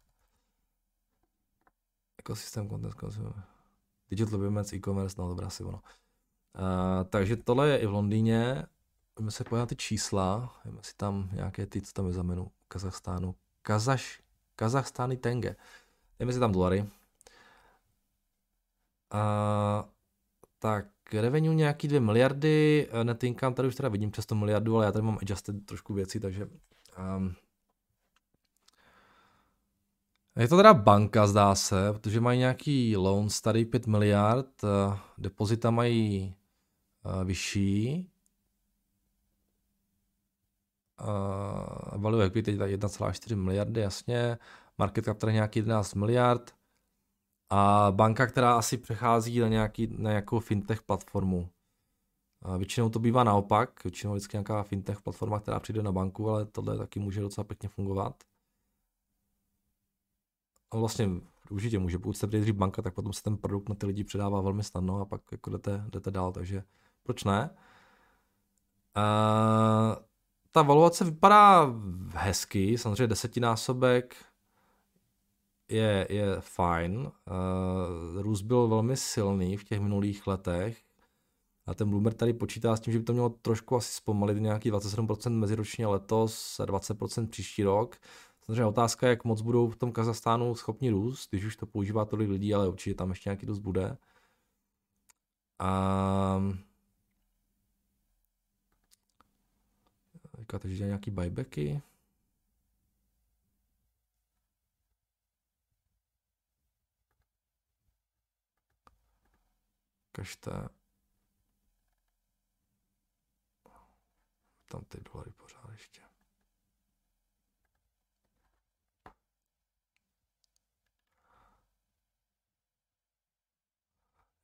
Ecosystem 2.18 2.70
Content 2.70 2.96
Consumer. 2.96 3.44
Digital 4.10 4.40
Payments, 4.40 4.74
e-commerce, 4.74 5.16
no 5.18 5.28
dobrá 5.28 5.50
si 5.50 5.64
ono. 5.64 5.82
Uh, 6.56 7.04
takže 7.10 7.38
tohle 7.38 7.70
je 7.70 7.78
i 7.78 7.86
v 7.86 7.92
Londýně. 7.92 8.66
Jdeme 9.20 9.32
se 9.32 9.44
podívat 9.44 9.70
ty 9.70 9.76
čísla, 9.76 10.56
jdeme 10.66 10.80
si 10.82 10.96
tam 10.98 11.30
nějaké 11.34 11.66
ty, 11.66 11.82
co 11.82 11.94
tam 11.94 12.08
je 12.08 12.14
za 12.14 12.24
menu, 12.24 12.52
Kazachstánu. 12.68 13.36
Kazaš, 13.62 14.22
Kazachstány 14.56 15.18
tenge. 15.18 15.56
Jdeme 16.20 16.34
si 16.34 16.40
tam 16.40 16.52
dolary. 16.52 16.82
Uh, 19.14 19.90
tak 20.60 20.86
revenue 21.14 21.56
nějaký 21.56 21.88
2 21.88 22.00
miliardy, 22.00 22.90
net 23.04 23.24
income 23.24 23.56
tady 23.56 23.68
už 23.68 23.76
teda 23.76 23.90
vidím 23.90 24.12
přes 24.12 24.24
100 24.24 24.36
miliardu, 24.36 24.76
ale 24.76 24.86
já 24.86 24.92
tady 24.92 25.06
mám 25.06 25.18
adjusted 25.22 25.66
trošku 25.66 25.94
věcí, 25.94 26.20
takže 26.20 26.50
um, 27.18 27.36
je 30.40 30.48
to 30.48 30.58
teda 30.58 30.74
banka, 30.74 31.28
zdá 31.28 31.56
se, 31.56 31.94
protože 31.94 32.22
mají 32.22 32.40
nějaký 32.40 32.98
loan 32.98 33.30
starý 33.30 33.66
5 33.66 33.88
miliard, 33.88 34.64
eh, 34.64 34.98
depozita 35.18 35.72
mají 35.72 36.34
eh, 36.36 36.39
vyšší, 37.24 38.10
value 41.98 42.26
equity 42.26 42.52
je 42.52 42.58
1,4 42.58 43.36
miliardy, 43.36 43.82
jasně, 43.82 44.38
market 44.78 45.06
cap 45.06 45.18
tady 45.18 45.34
nějaký 45.34 45.60
11 45.60 45.94
miliard. 45.94 46.56
A 47.50 47.92
banka, 47.92 48.28
která 48.28 48.58
asi 48.58 48.78
přechází 48.78 49.40
na, 49.40 49.48
nějaký, 49.48 49.88
na 49.88 50.10
nějakou 50.10 50.40
fintech 50.40 50.82
platformu. 50.82 51.50
Uh, 52.46 52.58
většinou 52.58 52.90
to 52.90 53.00
bývá 53.00 53.24
naopak, 53.24 53.84
většinou 53.84 54.14
vždycky 54.14 54.38
nějaká 54.38 54.64
fintech 54.64 55.02
platforma, 55.02 55.40
která 55.40 55.60
přijde 55.60 55.84
na 55.84 55.92
banku, 55.92 56.30
ale 56.30 56.46
tohle 56.46 56.78
taky 56.78 57.00
může 57.00 57.22
docela 57.22 57.46
pěkně 57.46 57.70
fungovat. 57.70 58.24
Vlastně 60.74 61.10
určitě 61.50 61.80
může, 61.80 62.00
pokud 62.00 62.14
jste 62.14 62.28
dřív 62.28 62.56
banka, 62.56 62.82
tak 62.82 62.94
potom 62.94 63.14
se 63.14 63.24
ten 63.24 63.38
produkt 63.38 63.70
na 63.70 63.76
ty 63.76 63.86
lidi 63.86 64.04
předává 64.04 64.42
velmi 64.42 64.64
snadno 64.64 65.02
a 65.02 65.06
pak 65.06 65.22
jako 65.32 65.50
jdete, 65.50 65.86
jdete 65.90 66.12
dál, 66.12 66.32
takže 66.32 66.64
proč 67.04 67.24
ne? 67.24 67.50
Uh, 68.98 69.96
ta 70.52 70.62
valuace 70.62 71.06
vypadá 71.06 71.74
hezky, 72.16 72.78
samozřejmě 72.78 73.08
desetinásobek 73.08 74.16
je, 75.70 76.08
je 76.10 76.26
fajn. 76.40 76.98
Uh, 76.98 78.22
růst 78.22 78.42
byl 78.42 78.68
velmi 78.68 78.98
silný 78.98 79.58
v 79.58 79.64
těch 79.64 79.80
minulých 79.80 80.28
letech 80.28 80.84
a 81.70 81.74
ten 81.74 81.90
Bloomberg 81.90 82.18
tady 82.18 82.34
počítá 82.34 82.76
s 82.76 82.80
tím, 82.80 82.94
že 82.94 83.00
by 83.00 83.06
to 83.06 83.14
mělo 83.14 83.30
trošku 83.30 83.76
asi 83.76 83.94
zpomalit 83.94 84.38
nějaký 84.38 84.72
27% 84.72 85.30
meziročně 85.30 85.88
letos 85.88 86.60
a 86.60 86.66
20% 86.66 87.28
příští 87.28 87.64
rok. 87.64 87.98
Samozřejmě 88.46 88.66
otázka, 88.66 89.08
jak 89.08 89.24
moc 89.24 89.42
budou 89.42 89.70
v 89.70 89.76
tom 89.76 89.92
Kazachstánu 89.92 90.56
schopni 90.56 90.90
růst, 90.90 91.30
když 91.30 91.46
už 91.46 91.56
to 91.56 91.66
používá 91.66 92.06
tolik 92.06 92.30
lidí, 92.30 92.54
ale 92.54 92.68
určitě 92.68 92.94
tam 92.96 93.10
ještě 93.10 93.30
nějaký 93.30 93.46
růst 93.46 93.60
bude. 93.60 93.98
A 95.60 96.42
teďka, 100.50 100.60
takže 100.60 100.78
dělá 100.78 100.88
nějaký 100.88 101.12
buybacky. 101.12 101.82
Kažte. 110.12 110.52
Tam 114.68 114.86
ty 114.86 114.98
dolary 115.14 115.32
pořád 115.32 115.70
ještě. 115.72 116.02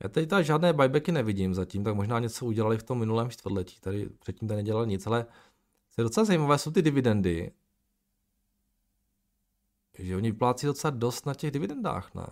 Já 0.03 0.09
tady 0.09 0.27
tady 0.27 0.43
žádné 0.43 0.73
buybacky 0.73 1.11
nevidím 1.11 1.53
zatím, 1.53 1.83
tak 1.83 1.95
možná 1.95 2.19
něco 2.19 2.45
udělali 2.45 2.77
v 2.77 2.83
tom 2.83 2.99
minulém 2.99 3.29
čtvrtletí, 3.29 3.79
tady 3.79 4.09
předtím 4.09 4.47
tady 4.47 4.55
nedělali 4.55 4.87
nic, 4.87 5.07
ale 5.07 5.25
co 5.95 6.01
je 6.01 6.03
docela 6.03 6.25
zajímavé, 6.25 6.57
jsou 6.57 6.71
ty 6.71 6.81
dividendy. 6.81 7.51
Že 9.99 10.15
oni 10.15 10.31
vyplácí 10.31 10.65
docela 10.65 10.91
dost 10.91 11.25
na 11.25 11.33
těch 11.33 11.51
dividendách, 11.51 12.13
ne? 12.15 12.27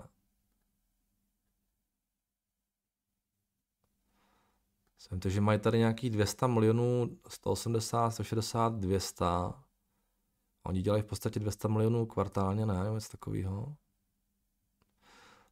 Jsem 4.97 5.19
to, 5.19 5.29
že 5.29 5.41
mají 5.41 5.59
tady 5.59 5.77
nějaký 5.77 6.09
200 6.09 6.47
milionů, 6.47 7.17
180, 7.27 8.11
160, 8.11 8.73
200. 8.73 9.25
Oni 10.63 10.81
dělají 10.81 11.03
v 11.03 11.05
podstatě 11.05 11.39
200 11.39 11.67
milionů 11.67 12.05
kvartálně, 12.05 12.65
ne? 12.65 12.75
Něco 12.93 13.09
takového. 13.09 13.75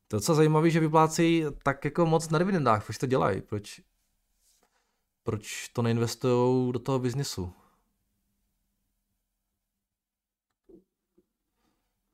To 0.07 0.15
je 0.15 0.19
docela 0.19 0.35
zajímavé, 0.35 0.69
že 0.69 0.79
vyplácí 0.79 1.43
tak 1.63 1.85
jako 1.85 2.05
moc 2.05 2.29
na 2.29 2.39
dividendách. 2.39 2.85
Proč 2.85 2.97
to 2.97 3.05
dělají? 3.05 3.41
Proč, 3.41 3.81
proč 5.23 5.67
to 5.67 5.81
neinvestují 5.81 6.71
do 6.71 6.79
toho 6.79 6.99
biznisu? 6.99 7.53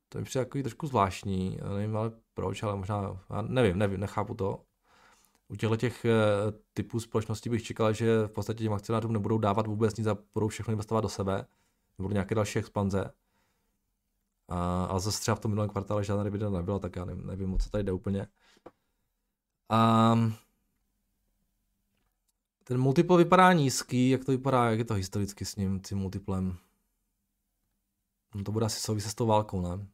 To 0.09 0.17
mi 0.17 0.23
přijde 0.23 0.45
takový 0.45 0.63
trošku 0.63 0.87
zvláštní, 0.87 1.59
nevím 1.75 1.97
ale 1.97 2.11
proč, 2.33 2.63
ale 2.63 2.75
možná, 2.75 3.19
já 3.29 3.41
nevím, 3.41 3.77
nevím, 3.77 3.99
nechápu 3.99 4.33
to. 4.33 4.63
U 5.47 5.55
těchto 5.55 5.75
těch 5.75 6.05
eh, 6.05 6.11
typů 6.73 6.99
společností 6.99 7.49
bych 7.49 7.63
čekal, 7.63 7.93
že 7.93 8.27
v 8.27 8.31
podstatě 8.31 8.63
těm 8.63 8.73
akcionářům 8.73 9.13
nebudou 9.13 9.37
dávat 9.37 9.67
vůbec 9.67 9.97
nic 9.97 10.07
a 10.07 10.17
budou 10.33 10.47
všechno 10.47 10.71
investovat 10.71 11.01
do 11.01 11.09
sebe, 11.09 11.45
nebudou 11.97 12.13
nějaké 12.13 12.35
další 12.35 12.59
expanze. 12.59 13.11
A, 14.49 14.85
ale 14.85 14.99
zase 14.99 15.21
třeba 15.21 15.35
v 15.35 15.39
tom 15.39 15.51
minulém 15.51 15.69
kvartále 15.69 16.03
žádná 16.03 16.23
dividenda 16.23 16.57
nebyla, 16.57 16.79
tak 16.79 16.95
já 16.95 17.05
nevím, 17.05 17.27
nevím 17.27 17.53
o 17.53 17.57
co 17.57 17.69
tady 17.69 17.83
jde 17.83 17.91
úplně. 17.91 18.27
A 19.69 20.15
ten 22.63 22.77
multiple 22.77 23.17
vypadá 23.17 23.53
nízký, 23.53 24.09
jak 24.09 24.25
to 24.25 24.31
vypadá, 24.31 24.69
jak 24.69 24.79
je 24.79 24.85
to 24.85 24.93
historicky 24.93 25.45
s 25.45 25.55
ním, 25.55 25.79
tím 25.79 25.97
multiplem. 25.97 26.57
No 28.35 28.43
to 28.43 28.51
bude 28.51 28.65
asi 28.65 28.79
souviset 28.79 29.11
s 29.11 29.15
tou 29.15 29.25
válkou, 29.25 29.61
ne? 29.61 29.87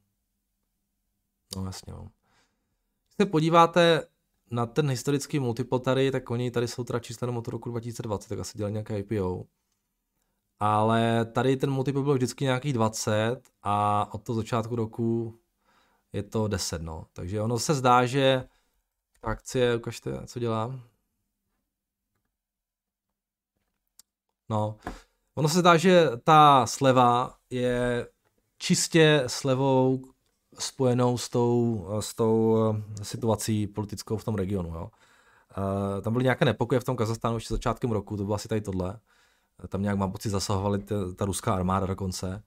No 1.56 1.66
jasně, 1.66 1.94
no. 1.94 2.02
Když 3.06 3.16
se 3.22 3.26
podíváte 3.26 4.08
na 4.52 4.66
ten 4.66 4.90
historický 4.90 5.40
multiple 5.40 5.80
tady, 5.80 6.12
tak 6.12 6.30
oni 6.30 6.52
tady 6.52 6.68
jsou 6.68 6.84
teda 6.84 7.00
čísla 7.00 7.28
od 7.28 7.48
roku 7.48 7.70
2020, 7.70 8.30
tak 8.30 8.40
asi 8.40 8.58
dělali 8.58 8.74
nějaké 8.74 9.00
IPO 9.00 9.46
ale 10.66 11.26
tady 11.26 11.58
ten 11.58 11.72
multiple 11.72 12.04
byl 12.04 12.14
vždycky 12.14 12.44
nějakých 12.44 12.74
20 12.74 13.42
a 13.64 14.08
od 14.14 14.24
toho 14.24 14.36
začátku 14.36 14.76
roku 14.76 15.40
je 16.14 16.24
to 16.24 16.48
10, 16.48 16.82
no. 16.82 17.08
Takže 17.14 17.42
ono 17.42 17.60
se 17.60 17.74
zdá, 17.74 18.06
že 18.06 18.48
akcie, 19.24 19.76
ukažte, 19.76 20.28
co 20.28 20.40
dělá. 20.40 20.80
No, 24.50 24.78
ono 25.36 25.50
se 25.50 25.60
zdá, 25.60 25.78
že 25.78 26.10
ta 26.24 26.66
sleva 26.66 27.38
je 27.50 28.08
čistě 28.58 29.24
slevou 29.28 30.13
spojenou 30.60 31.18
s 31.18 31.30
tou, 31.30 31.86
s 32.00 32.16
tou 32.16 32.58
eh, 32.58 33.04
situací 33.04 33.68
politickou 33.68 34.18
v 34.18 34.24
tom 34.24 34.36
regionu. 34.36 34.70
Jo. 34.70 34.90
Uh, 35.58 36.02
tam 36.02 36.14
byly 36.14 36.24
nějaké 36.24 36.46
nepokoje 36.46 36.80
v 36.80 36.84
tom 36.84 36.96
Kazachstánu 36.96 37.36
ještě 37.36 37.54
začátkem 37.54 37.92
roku, 37.92 38.18
to 38.18 38.24
bylo 38.24 38.36
asi 38.36 38.48
tady 38.48 38.62
tohle 38.62 39.00
tam 39.68 39.82
nějak 39.82 39.98
mám 39.98 40.12
pocit 40.12 40.30
zasahovali 40.30 40.80
ta, 40.80 40.96
ta 41.16 41.26
ruská 41.26 41.54
armáda 41.54 41.86
dokonce. 41.86 42.44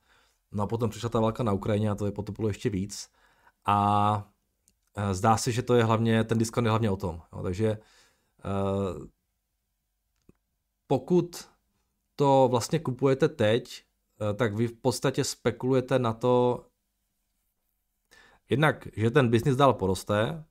No 0.52 0.62
a 0.62 0.66
potom 0.66 0.90
přišla 0.90 1.08
ta 1.08 1.20
válka 1.20 1.42
na 1.42 1.52
Ukrajině 1.52 1.90
a 1.90 1.94
to 1.94 2.06
je 2.06 2.12
potopilo 2.12 2.48
ještě 2.48 2.70
víc. 2.70 3.08
A 3.66 4.28
zdá 5.12 5.36
se, 5.36 5.52
že 5.52 5.62
to 5.62 5.74
je 5.74 5.84
hlavně, 5.84 6.24
ten 6.24 6.38
diskon 6.38 6.64
je 6.64 6.70
hlavně 6.70 6.90
o 6.90 6.96
tom. 6.96 7.22
Jo, 7.32 7.42
takže 7.42 7.78
pokud 10.86 11.48
to 12.16 12.48
vlastně 12.50 12.78
kupujete 12.78 13.28
teď, 13.28 13.84
tak 14.36 14.54
vy 14.54 14.68
v 14.68 14.72
podstatě 14.72 15.24
spekulujete 15.24 15.98
na 15.98 16.12
to, 16.12 16.66
jednak, 18.50 18.88
že 18.96 19.10
ten 19.10 19.28
biznis 19.28 19.56
dál 19.56 19.72
poroste 19.72 20.44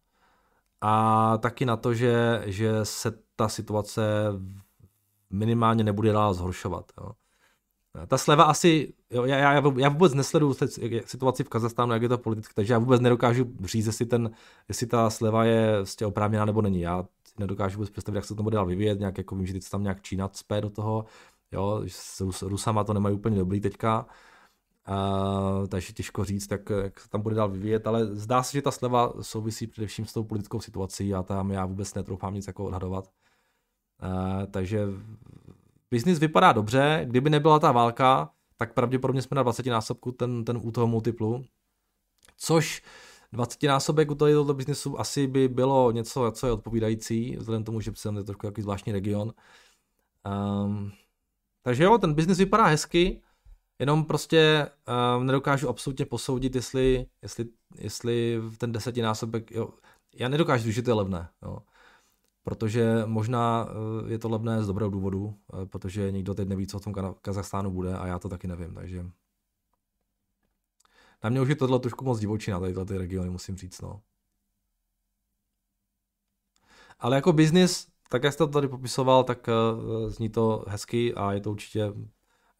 a 0.82 1.38
taky 1.38 1.66
na 1.66 1.78
to, 1.78 1.94
že, 1.94 2.44
že 2.46 2.86
se 2.86 3.14
ta 3.36 3.50
situace 3.50 4.04
minimálně 5.30 5.84
nebude 5.84 6.12
dál 6.12 6.34
zhoršovat. 6.34 6.92
Jo. 6.98 7.12
Ta 8.08 8.18
sleva 8.18 8.44
asi, 8.44 8.94
jo, 9.10 9.26
já, 9.26 9.38
já, 9.38 9.54
já 9.78 9.90
vůbec 9.90 10.14
nesleduju 10.14 10.56
situaci 11.06 11.44
v 11.44 11.50
Kazachstánu, 11.50 11.94
jak 11.94 12.02
je 12.02 12.10
to 12.10 12.18
politicky, 12.18 12.54
takže 12.54 12.74
já 12.74 12.80
vůbec 12.80 13.02
nedokážu 13.02 13.46
říct, 13.64 13.86
jestli, 13.86 14.06
ten, 14.06 14.32
jestli 14.70 14.88
ta 14.88 15.10
sleva 15.10 15.46
je 15.46 15.78
vlastně 15.78 16.08
oprávněná 16.08 16.46
nebo 16.46 16.62
není. 16.62 16.82
Já 16.82 17.06
nedokážu 17.40 17.78
vůbec 17.78 17.90
představit, 17.90 18.16
jak 18.16 18.26
se 18.26 18.36
to 18.36 18.44
bude 18.44 18.56
dál 18.56 18.66
vyvíjet, 18.66 19.00
nějak 19.00 19.18
jako 19.18 19.36
vím, 19.36 19.46
že 19.46 19.54
teď 19.54 19.70
tam 19.70 19.84
nějak 19.84 20.02
Čína 20.02 20.28
cpe 20.28 20.62
do 20.62 20.70
toho, 20.70 21.06
jo, 21.52 21.82
s 21.88 22.22
Rus, 22.22 22.42
Rusama 22.42 22.84
to 22.84 22.94
nemají 22.94 23.16
úplně 23.16 23.38
dobrý 23.38 23.62
teďka, 23.62 24.06
Takže 25.68 25.94
těžko 25.94 26.24
říct, 26.24 26.52
jak, 26.52 26.70
jak 26.70 27.00
se 27.00 27.10
tam 27.10 27.22
bude 27.22 27.36
dál 27.36 27.50
vyvíjet, 27.50 27.88
ale 27.88 28.06
zdá 28.06 28.44
se, 28.44 28.58
že 28.58 28.62
ta 28.62 28.72
sleva 28.72 29.14
souvisí 29.22 29.68
především 29.68 30.06
s 30.06 30.14
tou 30.14 30.24
politickou 30.24 30.60
situací 30.60 31.14
a 31.14 31.24
tam 31.24 31.52
já 31.52 31.66
vůbec 31.66 31.94
netroufám 31.94 32.34
nic 32.34 32.48
jako 32.48 32.66
odhadovat. 32.66 33.12
Uh, 34.04 34.46
takže 34.52 34.88
biznis 35.92 36.20
vypadá 36.20 36.52
dobře, 36.52 37.06
kdyby 37.06 37.30
nebyla 37.30 37.60
ta 37.60 37.72
válka, 37.72 38.30
tak 38.58 38.74
pravděpodobně 38.74 39.22
jsme 39.22 39.36
na 39.36 39.44
20 39.44 39.66
násobku 39.66 40.12
ten, 40.12 40.46
ten 40.46 40.60
u 40.64 40.72
toho 40.72 40.88
multiplu, 40.88 41.46
což 42.38 42.84
20 43.34 43.64
násobek 43.64 44.12
u 44.12 44.16
tohoto 44.16 44.54
biznesu 44.54 45.00
asi 45.00 45.28
by 45.28 45.48
bylo 45.48 45.92
něco, 45.92 46.32
co 46.32 46.48
je 46.48 46.54
odpovídající, 46.54 47.36
vzhledem 47.38 47.64
tomu, 47.64 47.82
že 47.82 47.92
jsem 47.96 48.18
je 48.18 48.24
trošku 48.24 48.48
takový 48.48 48.62
zvláštní 48.64 48.94
region. 48.94 49.34
Um, 50.26 50.92
takže 51.62 51.84
jo, 51.84 51.98
ten 51.98 52.14
biznis 52.14 52.38
vypadá 52.38 52.66
hezky, 52.66 53.22
jenom 53.80 54.06
prostě 54.06 54.70
um, 55.18 55.26
nedokážu 55.26 55.70
absolutně 55.70 56.06
posoudit, 56.06 56.56
jestli, 56.56 57.06
jestli, 57.22 57.46
jestli 57.78 58.42
ten 58.58 58.72
desetinásobek, 58.72 59.52
jo, 59.52 59.70
já 60.16 60.30
nedokážu 60.30 60.64
říct, 60.64 60.76
že 60.76 60.82
to 60.82 60.90
je 60.90 60.94
levné. 60.94 61.30
Jo 61.44 61.58
protože 62.46 63.02
možná 63.06 63.68
eh, 63.70 64.12
je 64.12 64.20
to 64.20 64.30
levné 64.30 64.64
z 64.64 64.68
dobrého 64.68 64.92
důvodu, 64.92 65.36
eh, 65.54 65.66
protože 65.66 66.12
nikdo 66.12 66.34
teď 66.34 66.48
neví, 66.48 66.68
co 66.68 66.80
v 66.80 66.84
tom 66.84 66.94
Kazachstánu 67.22 67.72
bude 67.72 67.98
a 67.98 68.08
já 68.08 68.20
to 68.20 68.30
taky 68.30 68.48
nevím, 68.48 68.74
takže 68.74 69.06
na 71.24 71.30
mě 71.30 71.42
už 71.42 71.50
je 71.50 71.56
tohle 71.56 71.80
trošku 71.80 72.06
moc 72.06 72.20
divočina, 72.20 72.60
tady 72.60 72.74
ty 72.86 72.98
regiony, 72.98 73.30
musím 73.30 73.58
říct, 73.58 73.82
no. 73.82 74.02
Ale 77.00 77.16
jako 77.16 77.34
biznis, 77.34 77.88
tak 78.10 78.24
jak 78.24 78.34
jste 78.34 78.46
to 78.46 78.52
tady 78.52 78.68
popisoval, 78.68 79.24
tak 79.24 79.48
uh, 79.48 80.10
zní 80.10 80.30
to 80.30 80.66
hezky 80.68 81.14
a 81.14 81.34
je 81.34 81.42
to 81.42 81.52
určitě, 81.52 81.94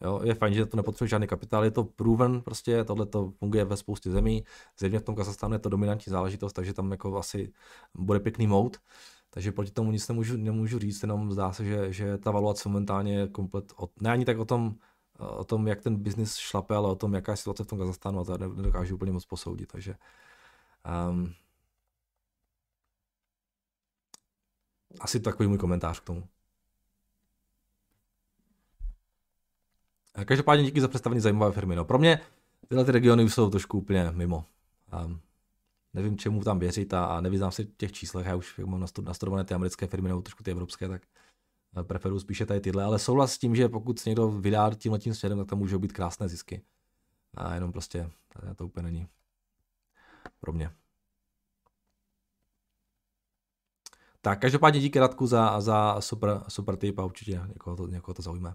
jo, 0.00 0.20
je 0.24 0.34
fajn, 0.34 0.54
že 0.54 0.66
to 0.66 0.76
nepotřebuje 0.76 1.08
žádný 1.08 1.26
kapitál, 1.26 1.64
je 1.64 1.70
to 1.70 1.84
proven, 1.84 2.40
prostě 2.42 2.84
tohle 2.84 3.06
to 3.06 3.30
funguje 3.30 3.64
ve 3.64 3.76
spoustě 3.76 4.10
zemí, 4.10 4.44
zřejmě 4.78 4.98
v 4.98 5.02
tom 5.02 5.14
Kazachstánu 5.14 5.54
je 5.54 5.58
to 5.58 5.68
dominantní 5.68 6.10
záležitost, 6.10 6.52
takže 6.52 6.74
tam 6.74 6.90
jako 6.90 7.16
asi 7.18 7.52
bude 7.94 8.20
pěkný 8.20 8.46
mode. 8.46 8.78
Takže 9.30 9.52
proti 9.52 9.70
tomu 9.70 9.92
nic 9.92 10.08
nemůžu, 10.08 10.36
nemůžu 10.36 10.78
říct, 10.78 11.02
jenom 11.02 11.32
zdá 11.32 11.52
se, 11.52 11.64
že, 11.64 11.92
že 11.92 12.18
ta 12.18 12.30
valuace 12.30 12.68
momentálně 12.68 13.18
je 13.18 13.28
komplet, 13.28 13.72
od, 13.76 14.00
ne 14.00 14.10
ani 14.12 14.24
tak 14.24 14.38
o 14.38 14.44
tom, 14.44 14.74
o 15.18 15.44
tom, 15.44 15.68
jak 15.68 15.82
ten 15.82 15.96
biznis 15.96 16.36
šlape, 16.36 16.74
ale 16.76 16.88
o 16.88 16.94
tom, 16.94 17.14
jaká 17.14 17.32
je 17.32 17.36
situace 17.36 17.64
v 17.64 17.66
tom 17.66 17.78
Kazachstánu 17.78 18.20
a 18.20 18.24
to 18.24 18.38
nedokážu 18.38 18.94
úplně 18.94 19.12
moc 19.12 19.26
posoudit, 19.26 19.72
takže 19.72 19.94
um, 21.10 21.34
asi 25.00 25.20
takový 25.20 25.48
můj 25.48 25.58
komentář 25.58 26.00
k 26.00 26.04
tomu. 26.04 26.28
Každopádně 30.24 30.64
díky 30.64 30.80
za 30.80 30.88
představení 30.88 31.20
zajímavé 31.20 31.52
firmy. 31.52 31.76
No, 31.76 31.84
pro 31.84 31.98
mě 31.98 32.20
tyhle 32.68 32.84
ty 32.84 32.92
regiony 32.92 33.24
už 33.24 33.34
jsou 33.34 33.50
trošku 33.50 33.78
úplně 33.78 34.10
mimo. 34.10 34.44
Um, 35.04 35.20
nevím, 35.94 36.18
čemu 36.18 36.44
tam 36.44 36.58
věřit 36.58 36.94
a, 36.94 37.04
a 37.04 37.20
nevyznám 37.20 37.50
se 37.50 37.64
těch 37.64 37.92
číslech, 37.92 38.26
já 38.26 38.36
už 38.36 38.58
jak 38.58 38.66
mám 38.66 38.86
nastudované 39.02 39.44
ty 39.44 39.54
americké 39.54 39.86
firmy 39.86 40.08
nebo 40.08 40.22
trošku 40.22 40.42
ty 40.42 40.50
evropské, 40.50 40.88
tak 40.88 41.02
eh, 41.80 41.84
preferuju 41.84 42.20
spíše 42.20 42.46
tady 42.46 42.60
tyhle, 42.60 42.84
ale 42.84 42.98
souhlas 42.98 43.32
s 43.32 43.38
tím, 43.38 43.56
že 43.56 43.68
pokud 43.68 43.98
se 43.98 44.10
někdo 44.10 44.30
vydá 44.30 44.74
tímhle 44.74 44.98
tím 44.98 45.14
směrem, 45.14 45.38
tak 45.38 45.46
tam 45.46 45.58
můžou 45.58 45.78
být 45.78 45.92
krásné 45.92 46.28
zisky. 46.28 46.62
A 47.34 47.54
jenom 47.54 47.72
prostě 47.72 48.10
to 48.56 48.66
úplně 48.66 48.82
není 48.84 49.06
pro 50.40 50.52
mě. 50.52 50.70
Tak, 54.20 54.40
každopádně 54.40 54.80
díky 54.80 54.98
Radku 54.98 55.26
za, 55.26 55.60
za 55.60 56.00
super, 56.00 56.42
super 56.48 56.76
tip 56.76 56.98
a 56.98 57.04
určitě 57.04 57.40
někoho 57.48 57.76
to, 57.76 57.86
někoho 57.86 58.14
to 58.14 58.22
zaujme. 58.22 58.54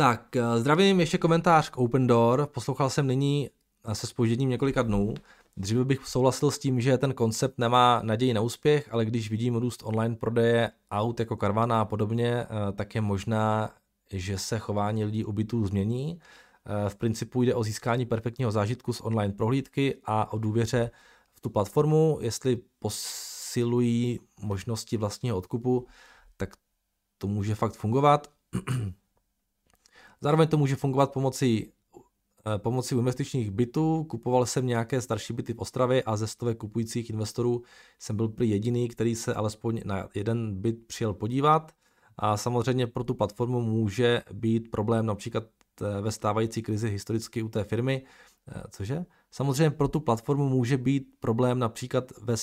Tak, 0.00 0.36
eh, 0.36 0.60
zdravím, 0.60 1.00
ještě 1.00 1.18
komentář 1.18 1.70
k 1.70 1.76
Open 1.76 2.06
Door. 2.06 2.46
Poslouchal 2.46 2.90
jsem 2.90 3.06
nyní 3.06 3.50
se 3.92 4.06
spožděním 4.06 4.50
několika 4.50 4.82
dnů. 4.82 5.14
Dříve 5.56 5.84
bych 5.84 6.06
souhlasil 6.06 6.50
s 6.50 6.58
tím, 6.58 6.80
že 6.80 6.98
ten 6.98 7.14
koncept 7.14 7.58
nemá 7.58 8.00
naději 8.02 8.34
na 8.34 8.40
úspěch, 8.40 8.88
ale 8.92 9.04
když 9.04 9.30
vidím 9.30 9.56
růst 9.56 9.82
online 9.84 10.16
prodeje 10.16 10.70
aut 10.90 11.20
jako 11.20 11.36
Carvana 11.36 11.80
a 11.80 11.84
podobně, 11.84 12.28
eh, 12.28 12.46
tak 12.72 12.94
je 12.94 13.00
možná, 13.00 13.74
že 14.10 14.38
se 14.38 14.58
chování 14.58 15.04
lidí 15.04 15.24
u 15.24 15.32
bytů 15.32 15.66
změní. 15.66 16.20
Eh, 16.66 16.88
v 16.88 16.96
principu 16.96 17.42
jde 17.42 17.54
o 17.54 17.64
získání 17.64 18.06
perfektního 18.06 18.50
zážitku 18.50 18.92
z 18.92 19.00
online 19.00 19.34
prohlídky 19.34 19.96
a 20.04 20.32
o 20.32 20.38
důvěře 20.38 20.90
v 21.34 21.40
tu 21.40 21.50
platformu, 21.50 22.18
jestli 22.20 22.58
posilují 22.78 24.20
možnosti 24.42 24.96
vlastního 24.96 25.36
odkupu, 25.36 25.86
tak 26.36 26.50
to 27.18 27.26
může 27.26 27.54
fakt 27.54 27.74
fungovat. 27.74 28.30
Zároveň 30.22 30.48
to 30.48 30.56
může 30.56 30.76
fungovat 30.76 31.12
pomocí 31.12 31.72
Eh, 32.46 32.58
pomocí 32.58 32.94
investičních 32.94 33.50
bytů. 33.50 34.04
Kupoval 34.04 34.46
jsem 34.46 34.66
nějaké 34.66 35.00
starší 35.00 35.32
byty 35.32 35.54
v 35.54 35.58
Ostravě 35.58 36.02
a 36.02 36.16
ze 36.16 36.26
stovek 36.26 36.58
kupujících 36.58 37.10
investorů 37.10 37.62
jsem 37.98 38.16
byl 38.16 38.28
prý 38.28 38.50
jediný, 38.50 38.88
který 38.88 39.14
se 39.14 39.34
alespoň 39.34 39.80
na 39.84 40.08
jeden 40.14 40.60
byt 40.60 40.86
přijel 40.86 41.14
podívat. 41.14 41.72
A 42.16 42.36
samozřejmě 42.36 42.86
pro 42.86 43.04
tu 43.04 43.14
platformu 43.14 43.60
může 43.60 44.22
být 44.32 44.70
problém 44.70 45.06
například 45.06 45.44
eh, 45.82 46.00
ve 46.00 46.12
stávající 46.12 46.62
krizi 46.62 46.90
historicky 46.90 47.42
u 47.42 47.48
té 47.48 47.64
firmy. 47.64 48.04
Eh, 48.48 48.62
cože? 48.70 49.04
Samozřejmě 49.30 49.70
pro 49.70 49.88
tu 49.88 50.00
platformu 50.00 50.48
může 50.48 50.78
být 50.78 51.14
problém 51.20 51.58
například 51.58 52.04
ve 52.22 52.34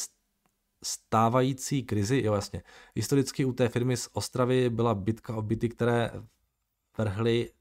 stávající 0.84 1.84
krizi, 1.84 2.21
jo 2.25 2.34
jasně. 2.34 2.63
Historicky 2.95 3.45
u 3.45 3.53
té 3.53 3.69
firmy 3.69 3.97
z 3.97 4.09
Ostravy 4.13 4.69
byla 4.69 4.95
bitka 4.95 5.36
o 5.36 5.41
byty, 5.41 5.69
které 5.69 6.11
vrhly 6.97 7.51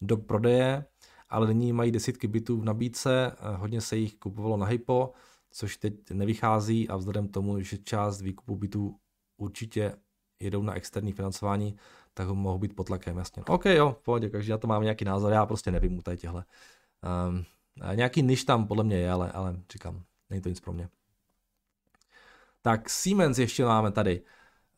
do 0.00 0.16
prodeje 0.16 0.84
ale 1.32 1.46
nyní 1.46 1.72
mají 1.72 1.92
desítky 1.92 2.28
bytů 2.28 2.60
v 2.60 2.64
nabídce, 2.64 3.36
hodně 3.56 3.80
se 3.80 3.96
jich 3.96 4.14
kupovalo 4.14 4.56
na 4.56 4.66
hypo, 4.66 5.12
což 5.50 5.76
teď 5.76 6.10
nevychází 6.10 6.88
a 6.88 6.96
vzhledem 6.96 7.28
tomu, 7.28 7.60
že 7.60 7.78
část 7.78 8.20
výkupu 8.20 8.56
bytů 8.56 8.96
určitě 9.36 9.96
jedou 10.40 10.62
na 10.62 10.74
externí 10.74 11.12
financování, 11.12 11.76
tak 12.14 12.28
mohou 12.28 12.58
být 12.58 12.76
pod 12.76 12.86
tlakem, 12.86 13.16
jasně. 13.16 13.42
OK, 13.46 13.64
jo, 13.64 13.96
v 14.00 14.02
pohodě, 14.02 14.30
každý 14.30 14.50
na 14.50 14.58
to 14.58 14.66
mám 14.66 14.82
nějaký 14.82 15.04
názor, 15.04 15.32
já 15.32 15.46
prostě 15.46 15.70
nevím 15.70 15.98
u 15.98 16.02
tady 16.02 16.16
těhle. 16.16 16.44
Um, 17.28 17.44
nějaký 17.94 18.22
niž 18.22 18.44
tam 18.44 18.66
podle 18.66 18.84
mě 18.84 18.96
je, 18.96 19.12
ale, 19.12 19.32
ale 19.32 19.56
říkám, 19.72 20.02
není 20.30 20.42
to 20.42 20.48
nic 20.48 20.60
pro 20.60 20.72
mě. 20.72 20.88
Tak 22.62 22.90
Siemens 22.90 23.38
ještě 23.38 23.64
máme 23.64 23.92
tady. 23.92 24.22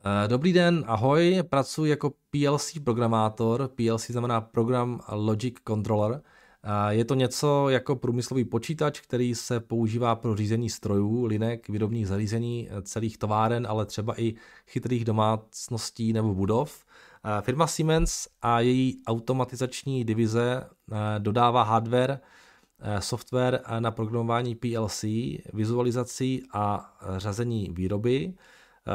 Eh, 0.06 0.28
dobrý 0.28 0.52
den, 0.52 0.84
ahoj, 0.86 1.42
pracuji 1.48 1.90
jako 1.90 2.12
PLC 2.30 2.78
programátor, 2.84 3.68
PLC 3.68 4.10
znamená 4.10 4.40
Program 4.40 5.00
Logic 5.12 5.54
Controller, 5.68 6.22
je 6.88 7.04
to 7.04 7.14
něco 7.14 7.68
jako 7.68 7.96
průmyslový 7.96 8.44
počítač, 8.44 9.00
který 9.00 9.34
se 9.34 9.60
používá 9.60 10.14
pro 10.16 10.36
řízení 10.36 10.70
strojů, 10.70 11.24
linek, 11.24 11.68
výrobních 11.68 12.08
zařízení, 12.08 12.68
eh, 12.70 12.82
celých 12.82 13.18
továren, 13.18 13.66
ale 13.66 13.86
třeba 13.86 14.20
i 14.20 14.34
chytrých 14.66 15.04
domácností 15.04 16.12
nebo 16.12 16.34
budov. 16.34 16.84
Firma 17.40 17.66
Siemens 17.66 18.28
a 18.42 18.60
její 18.60 19.02
automatizační 19.06 20.04
divize 20.04 20.62
eh, 20.92 20.96
dodává 21.18 21.62
hardware, 21.62 22.20
eh, 22.80 23.00
software 23.00 23.60
na 23.78 23.90
programování 23.90 24.54
PLC, 24.54 25.04
vizualizací 25.52 26.42
a 26.52 26.94
řazení 27.16 27.70
výroby. 27.72 28.34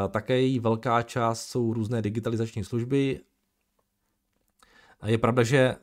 Také 0.09 0.41
její 0.41 0.59
velká 0.59 1.01
část 1.01 1.45
jsou 1.45 1.73
různé 1.73 2.01
digitalizační 2.01 2.63
služby. 2.63 3.19
Je 5.05 5.17
pravda, 5.17 5.43
že 5.43 5.57
eh, 5.57 5.75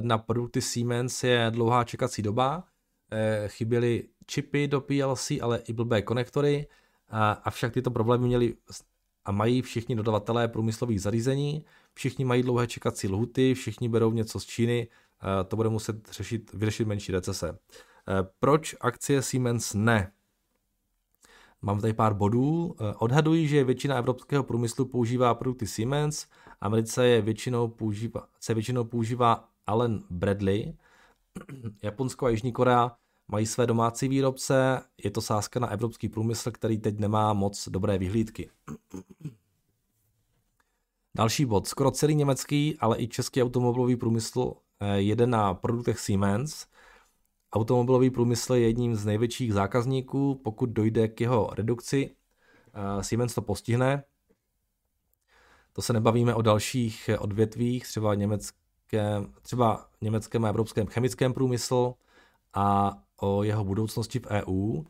na 0.00 0.18
produkty 0.18 0.62
Siemens 0.62 1.24
je 1.24 1.46
dlouhá 1.50 1.84
čekací 1.84 2.22
doba, 2.22 2.64
eh, 3.10 3.48
chyběly 3.48 4.08
čipy 4.26 4.68
do 4.68 4.80
PLC, 4.80 5.30
ale 5.42 5.58
i 5.58 5.72
blbé 5.72 6.02
konektory, 6.02 6.66
avšak 7.42 7.72
tyto 7.72 7.90
problémy 7.90 8.26
měli 8.26 8.54
a 9.24 9.32
mají 9.32 9.62
všichni 9.62 9.96
dodavatelé 9.96 10.48
průmyslových 10.48 11.02
zařízení, 11.02 11.64
všichni 11.94 12.24
mají 12.24 12.42
dlouhé 12.42 12.66
čekací 12.66 13.08
lhuty, 13.08 13.54
všichni 13.54 13.88
berou 13.88 14.12
něco 14.12 14.40
z 14.40 14.44
Číny, 14.44 14.88
to 15.48 15.56
bude 15.56 15.68
muset 15.68 16.12
řešit, 16.12 16.52
vyřešit 16.52 16.86
menší 16.86 17.12
recese. 17.12 17.58
Eh, 18.08 18.28
proč 18.40 18.74
akcie 18.80 19.22
Siemens 19.22 19.74
ne? 19.74 20.12
Mám 21.64 21.80
tady 21.80 21.92
pár 21.92 22.14
bodů. 22.14 22.76
Odhadují, 22.98 23.48
že 23.48 23.64
většina 23.64 23.96
evropského 23.96 24.44
průmyslu 24.44 24.84
používá 24.84 25.34
produkty 25.34 25.66
Siemens, 25.66 26.26
Americe 26.60 27.06
je 27.06 27.22
většinou 27.22 27.68
používá, 27.68 28.26
se 28.40 28.54
většinou 28.54 28.84
používá 28.84 29.48
Allen 29.66 30.02
Bradley. 30.10 30.76
Japonsko 31.82 32.26
a 32.26 32.28
Jižní 32.28 32.52
Korea 32.52 32.92
mají 33.28 33.46
své 33.46 33.66
domácí 33.66 34.08
výrobce, 34.08 34.82
je 35.04 35.10
to 35.10 35.20
sázka 35.20 35.60
na 35.60 35.68
evropský 35.68 36.08
průmysl, 36.08 36.50
který 36.50 36.78
teď 36.78 36.98
nemá 36.98 37.32
moc 37.32 37.68
dobré 37.68 37.98
vyhlídky. 37.98 38.50
Další 41.16 41.44
bod. 41.44 41.68
Skoro 41.68 41.90
celý 41.90 42.14
německý, 42.14 42.78
ale 42.80 42.98
i 42.98 43.08
český 43.08 43.42
automobilový 43.42 43.96
průmysl 43.96 44.52
eh, 44.80 45.00
jede 45.00 45.26
na 45.26 45.54
produktech 45.54 46.00
Siemens. 46.00 46.66
Automobilový 47.54 48.10
průmysl 48.10 48.54
je 48.54 48.66
jedním 48.66 48.96
z 48.96 49.06
největších 49.06 49.52
zákazníků, 49.52 50.40
pokud 50.44 50.70
dojde 50.70 51.08
k 51.08 51.20
jeho 51.20 51.50
redukci. 51.54 52.10
Eh, 52.74 53.04
Siemens 53.04 53.34
to 53.34 53.42
postihne, 53.42 54.04
to 55.72 55.82
se 55.82 55.92
nebavíme 55.92 56.34
o 56.34 56.42
dalších 56.42 57.10
odvětvích, 57.18 57.86
třeba 57.86 58.14
německém, 58.14 59.32
třeba 59.42 59.88
německém 60.00 60.44
a 60.44 60.48
evropském 60.48 60.86
chemickém 60.86 61.34
průmyslu 61.34 61.96
a 62.54 62.96
o 63.16 63.42
jeho 63.42 63.64
budoucnosti 63.64 64.18
v 64.18 64.26
EU. 64.26 64.82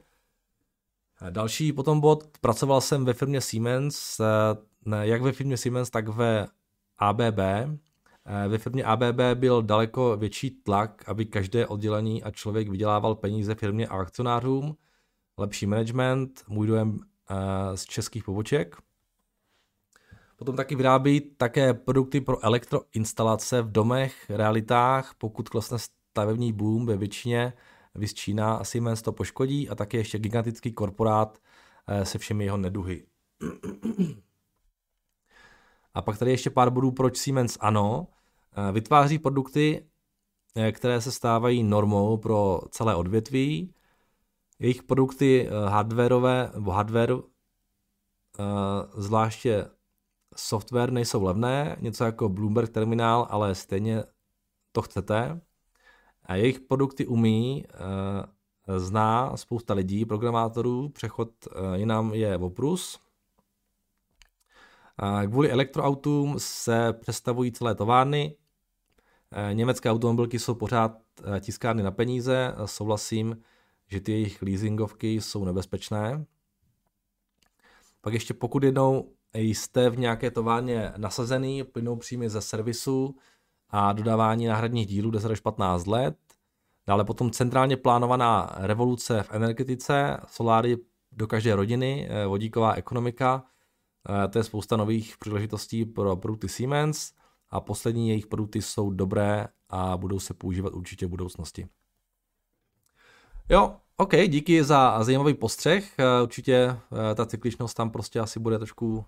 Další 1.30 1.72
potom 1.72 2.00
bod, 2.00 2.38
pracoval 2.40 2.80
jsem 2.80 3.04
ve 3.04 3.14
firmě 3.14 3.40
Siemens, 3.40 4.20
jak 5.00 5.22
ve 5.22 5.32
firmě 5.32 5.56
Siemens, 5.56 5.90
tak 5.90 6.08
ve 6.08 6.46
ABB. 6.98 7.38
Ve 8.48 8.58
firmě 8.58 8.84
ABB 8.84 9.20
byl 9.34 9.62
daleko 9.62 10.16
větší 10.16 10.50
tlak, 10.50 11.04
aby 11.06 11.26
každé 11.26 11.66
oddělení 11.66 12.22
a 12.22 12.30
člověk 12.30 12.68
vydělával 12.68 13.14
peníze 13.14 13.54
firmě 13.54 13.88
a 13.88 13.96
akcionářům, 13.96 14.76
lepší 15.38 15.66
management, 15.66 16.44
můj 16.48 16.66
dojem 16.66 17.00
eh, 17.30 17.76
z 17.76 17.84
českých 17.84 18.24
poboček. 18.24 18.76
Potom 20.36 20.56
taky 20.56 20.76
vyrábí 20.76 21.20
také 21.20 21.74
produkty 21.74 22.20
pro 22.20 22.44
elektroinstalace 22.44 23.62
v 23.62 23.72
domech, 23.72 24.30
realitách, 24.30 25.14
pokud 25.18 25.48
klesne 25.48 25.78
stavební 25.78 26.52
boom 26.52 26.86
ve 26.86 26.96
většině, 26.96 27.52
vys 27.94 28.14
Čína 28.14 28.54
a 28.54 28.64
Siemens 28.64 29.02
to 29.02 29.12
poškodí 29.12 29.68
a 29.68 29.74
také 29.74 29.96
ještě 29.98 30.18
gigantický 30.18 30.72
korporát 30.72 31.38
eh, 31.86 32.04
se 32.04 32.18
všemi 32.18 32.44
jeho 32.44 32.56
neduhy. 32.56 33.06
A 35.94 36.02
pak 36.02 36.18
tady 36.18 36.30
ještě 36.30 36.50
pár 36.50 36.70
bodů, 36.70 36.92
proč 36.92 37.16
Siemens 37.16 37.56
ano. 37.60 38.06
Eh, 38.68 38.72
vytváří 38.72 39.18
produkty, 39.18 39.86
eh, 40.56 40.72
které 40.72 41.00
se 41.00 41.12
stávají 41.12 41.62
normou 41.62 42.16
pro 42.16 42.60
celé 42.70 42.94
odvětví. 42.94 43.74
Jejich 44.58 44.82
produkty 44.82 45.48
hardwareové, 45.68 46.50
nebo 46.54 46.70
hardware, 46.70 47.16
zvláště 48.96 49.66
software 50.36 50.92
nejsou 50.92 51.22
levné, 51.22 51.76
něco 51.80 52.04
jako 52.04 52.28
Bloomberg 52.28 52.70
terminál, 52.70 53.26
ale 53.30 53.54
stejně 53.54 54.04
to 54.72 54.82
chcete. 54.82 55.40
A 56.24 56.34
jejich 56.34 56.60
produkty 56.60 57.06
umí, 57.06 57.64
eh, 57.68 58.78
zná 58.78 59.36
spousta 59.36 59.74
lidí, 59.74 60.04
programátorů, 60.04 60.88
přechod 60.88 61.30
eh, 61.46 61.78
jinam 61.78 62.14
je 62.14 62.38
oprus. 62.38 63.00
Kvůli 65.26 65.50
elektroautům 65.50 66.34
se 66.38 66.92
přestavují 66.92 67.52
celé 67.52 67.74
továrny. 67.74 68.36
Eh, 69.32 69.54
německé 69.54 69.90
automobilky 69.90 70.38
jsou 70.38 70.54
pořád 70.54 70.92
tiskárny 71.40 71.82
na 71.82 71.90
peníze. 71.90 72.54
Souhlasím, 72.64 73.36
že 73.86 74.00
ty 74.00 74.12
jejich 74.12 74.42
leasingovky 74.42 75.20
jsou 75.20 75.44
nebezpečné. 75.44 76.24
Pak 78.00 78.14
ještě 78.14 78.34
pokud 78.34 78.62
jednou 78.62 79.12
jste 79.34 79.90
v 79.90 79.98
nějaké 79.98 80.30
továrně 80.30 80.92
nasazený, 80.96 81.64
plynou 81.64 81.96
příjmy 81.96 82.30
ze 82.30 82.40
servisu 82.40 83.16
a 83.70 83.92
dodávání 83.92 84.46
náhradních 84.46 84.86
dílů 84.86 85.10
10 85.10 85.30
až 85.30 85.40
15 85.40 85.86
let. 85.86 86.16
Dále 86.86 87.04
potom 87.04 87.30
centrálně 87.30 87.76
plánovaná 87.76 88.54
revoluce 88.56 89.22
v 89.22 89.32
energetice, 89.32 90.20
soláry 90.26 90.76
do 91.12 91.26
každé 91.26 91.54
rodiny, 91.54 92.08
eh, 92.10 92.26
vodíková 92.26 92.72
ekonomika, 92.72 93.44
to 94.30 94.38
je 94.38 94.44
spousta 94.44 94.76
nových 94.76 95.18
příležitostí 95.18 95.84
pro 95.84 96.16
produkty 96.16 96.48
Siemens 96.48 97.12
a 97.50 97.60
poslední 97.60 98.08
jejich 98.08 98.26
produkty 98.26 98.62
jsou 98.62 98.90
dobré 98.90 99.46
a 99.68 99.96
budou 99.96 100.20
se 100.20 100.34
používat 100.34 100.74
určitě 100.74 101.06
v 101.06 101.10
budoucnosti. 101.10 101.66
Jo, 103.48 103.76
OK, 103.96 104.16
díky 104.28 104.64
za 104.64 105.04
zajímavý 105.04 105.34
postřeh. 105.34 105.98
Eh, 105.98 106.22
určitě 106.22 106.76
ta 107.14 107.26
cykličnost 107.26 107.76
tam 107.76 107.90
prostě 107.90 108.20
asi 108.20 108.40
bude 108.40 108.58
trošku 108.58 109.04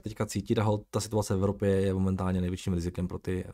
teďka 0.00 0.26
cítit 0.26 0.58
a 0.58 0.66
ta 0.90 1.00
situace 1.00 1.34
v 1.34 1.36
Evropě 1.36 1.68
je 1.68 1.94
momentálně 1.94 2.40
největším 2.40 2.74
rizikem 2.74 3.08
pro 3.08 3.18
ty, 3.18 3.44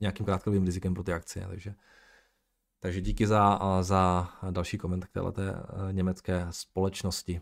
nějakým 0.00 0.26
krátkodobým 0.26 0.64
rizikem 0.64 0.94
pro 0.94 1.02
ty 1.02 1.12
akcie, 1.12 1.46
takže 1.48 1.74
takže 2.80 3.00
díky 3.00 3.26
za, 3.26 3.58
za 3.82 4.30
další 4.50 4.78
koment 4.78 5.04
k 5.04 5.12
této 5.12 5.42
eh, 5.42 5.54
německé 5.92 6.46
společnosti. 6.50 7.40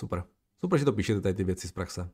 Super. 0.00 0.24
Super, 0.60 0.78
že 0.78 0.84
to 0.84 0.92
píšete 0.92 1.20
tady 1.20 1.34
ty 1.34 1.44
věci 1.44 1.68
z 1.68 1.72
praxe. 1.72 2.10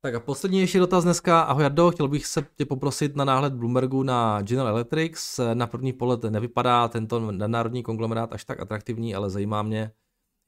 Tak 0.00 0.14
a 0.14 0.20
poslední 0.20 0.60
ještě 0.60 0.78
dotaz 0.78 1.04
dneska. 1.04 1.40
Ahoj 1.40 1.62
Jardo, 1.62 1.90
chtěl 1.90 2.08
bych 2.08 2.26
se 2.26 2.46
tě 2.54 2.66
poprosit 2.66 3.16
na 3.16 3.24
náhled 3.24 3.52
Bloombergu 3.52 4.02
na 4.02 4.42
General 4.42 4.68
Electric. 4.68 5.40
Na 5.54 5.66
první 5.66 5.92
pohled 5.92 6.22
nevypadá 6.22 6.88
tento 6.88 7.32
národní 7.32 7.82
konglomerát 7.82 8.32
až 8.32 8.44
tak 8.44 8.60
atraktivní, 8.60 9.14
ale 9.14 9.30
zajímá 9.30 9.62
mě 9.62 9.92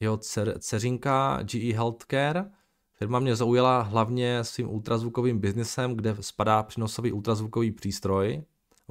jeho 0.01 0.17
dcer, 0.17 0.59
dceřinka 0.59 1.39
GE 1.43 1.75
Healthcare. 1.75 2.51
Firma 2.93 3.19
mě 3.19 3.37
zaujala 3.37 3.83
hlavně 3.83 4.45
svým 4.45 4.71
ultrazvukovým 4.71 5.39
biznesem, 5.39 5.95
kde 5.95 6.17
spadá 6.21 6.63
přenosový 6.63 7.13
ultrazvukový 7.13 7.73
přístroj, 7.73 8.43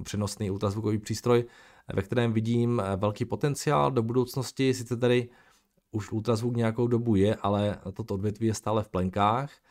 přenosný 0.03 0.51
ultrazvukový 0.51 0.97
přístroj, 0.97 1.45
ve 1.94 2.02
kterém 2.02 2.34
vidím 2.34 2.82
velký 2.98 3.26
potenciál 3.26 3.92
do 3.92 4.04
budoucnosti. 4.04 4.74
Sice 4.74 4.98
tady 4.98 5.30
už 5.92 6.12
ultrazvuk 6.12 6.56
nějakou 6.56 6.88
dobu 6.88 7.16
je, 7.16 7.36
ale 7.36 7.78
toto 7.94 8.14
odvětví 8.14 8.48
je 8.48 8.54
stále 8.54 8.84
v 8.84 8.90
plenkách– 8.90 9.52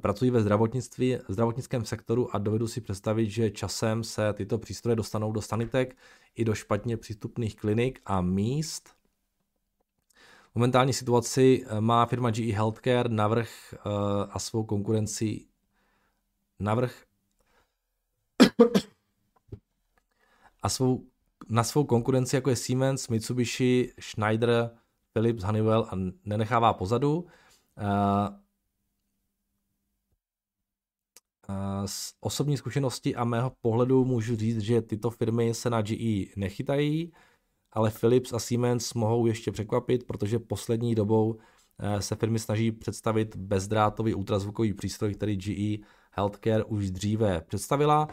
Pracuji 0.00 0.30
ve 0.30 0.40
zdravotnictví, 0.40 1.18
zdravotnickém 1.28 1.84
sektoru 1.84 2.36
a 2.36 2.38
dovedu 2.38 2.68
si 2.68 2.80
představit, 2.80 3.30
že 3.30 3.50
časem 3.50 4.04
se 4.04 4.32
tyto 4.32 4.58
přístroje 4.58 4.96
dostanou 4.96 5.32
do 5.32 5.42
sanitek 5.42 5.96
i 6.34 6.44
do 6.44 6.54
špatně 6.54 6.96
přístupných 6.96 7.56
klinik 7.56 8.00
a 8.04 8.20
míst. 8.20 8.96
Momentální 10.54 10.92
situaci 10.92 11.64
eh, 11.66 11.80
má 11.80 12.06
firma 12.06 12.30
GE 12.30 12.52
Healthcare 12.52 13.08
navrh 13.08 13.48
eh, 13.74 13.78
a 14.30 14.38
svou 14.38 14.64
konkurenci 14.64 15.46
navrh 16.58 17.04
a 20.62 20.68
svou, 20.68 21.04
na 21.48 21.64
svou 21.64 21.84
konkurenci 21.84 22.36
jako 22.36 22.50
je 22.50 22.56
Siemens, 22.56 23.08
Mitsubishi, 23.08 23.92
Schneider, 24.00 24.70
Philips, 25.12 25.42
Honeywell 25.42 25.86
a 25.90 25.96
nenechává 26.24 26.72
pozadu. 26.72 27.26
Eh, 27.78 28.46
z 31.88 32.14
osobní 32.20 32.56
zkušenosti 32.56 33.16
a 33.16 33.24
mého 33.24 33.52
pohledu 33.60 34.04
můžu 34.04 34.36
říct, 34.36 34.60
že 34.60 34.82
tyto 34.82 35.10
firmy 35.10 35.54
se 35.54 35.70
na 35.70 35.82
GE 35.82 36.24
nechytají, 36.36 37.12
ale 37.72 37.90
Philips 37.90 38.32
a 38.32 38.38
Siemens 38.38 38.94
mohou 38.94 39.26
ještě 39.26 39.52
překvapit, 39.52 40.04
protože 40.04 40.38
poslední 40.38 40.94
dobou 40.94 41.38
eh, 41.78 42.02
se 42.02 42.16
firmy 42.16 42.38
snaží 42.38 42.72
představit 42.72 43.36
bezdrátový 43.36 44.14
ultrazvukový 44.14 44.74
přístroj, 44.74 45.14
který 45.14 45.36
GE 45.36 45.84
Healthcare 46.10 46.64
už 46.64 46.90
dříve 46.90 47.40
představila. 47.40 48.08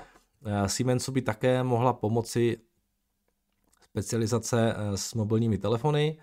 Eh, 0.46 0.70
Siemensu 0.70 1.12
by 1.12 1.22
také 1.22 1.64
mohla 1.64 1.94
pomoci 1.94 2.58
specializace 3.94 4.76
eh, 4.76 4.98
s 4.98 5.14
mobilními 5.14 5.58
telefony, 5.58 6.18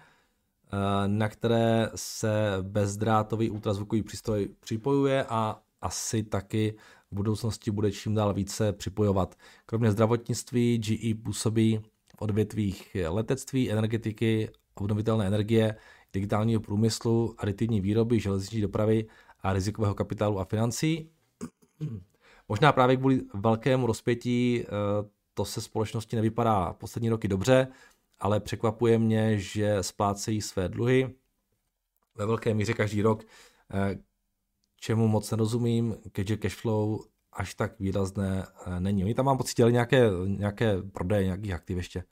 na 1.07 1.29
které 1.29 1.91
se 1.95 2.59
bezdrátový 2.63 3.51
ultrazvukový 3.51 4.03
přístroj 4.03 4.49
připojuje 4.61 5.25
a 5.29 5.63
asi 5.81 6.23
taky 6.23 6.75
v 7.11 7.15
budoucnosti 7.15 7.71
bude 7.71 7.93
čím 7.93 8.15
dál 8.15 8.35
více 8.35 8.73
připojovat. 8.73 9.35
Kromě 9.67 9.93
zdravotnictví 9.93 10.79
GE 10.79 11.15
působí 11.23 11.81
v 12.09 12.23
odvětvích 12.23 12.97
letectví, 13.09 13.71
energetiky, 13.71 14.51
obnovitelné 14.75 15.27
energie, 15.27 15.77
digitálního 16.13 16.61
průmyslu, 16.61 17.35
aditivní 17.39 17.81
výroby, 17.81 18.21
železniční 18.21 18.61
dopravy 18.61 19.07
a 19.41 19.53
rizikového 19.53 19.95
kapitálu 19.95 20.41
a 20.41 20.45
financí. 20.45 21.11
Možná 22.49 22.73
právě 22.73 22.97
kvůli 22.97 23.21
velkému 23.35 23.87
rozpětí 23.87 24.63
eh, 24.63 24.67
to 25.41 25.45
se 25.45 25.61
společnosti 25.61 26.17
nevypadá 26.17 26.73
poslední 26.73 27.09
roky 27.09 27.29
dobře, 27.29 27.69
ale 28.19 28.41
překvapuje 28.41 28.99
mě, 28.99 29.39
že 29.39 29.83
splácejí 29.83 30.43
své 30.43 30.69
dluhy 30.69 31.15
ve 32.15 32.27
velké 32.27 32.55
míře 32.55 32.73
každý 32.73 33.03
rok. 33.03 33.25
Eh, 33.75 33.99
čemu 34.77 35.09
moc 35.09 35.31
nerozumím, 35.31 35.97
keďže 36.13 36.37
cashflow 36.37 37.01
až 37.33 37.55
tak 37.55 37.79
výrazné 37.79 38.47
eh, 38.67 38.81
není. 38.81 39.05
Oni 39.05 39.15
tam 39.15 39.27
mám 39.27 39.39
pocit, 39.39 39.59
nějaké, 39.59 40.11
nějaké 40.27 40.83
prodeje 40.83 41.25
nějakých 41.25 41.53
aktiv 41.53 41.77
ještě. 41.77 42.05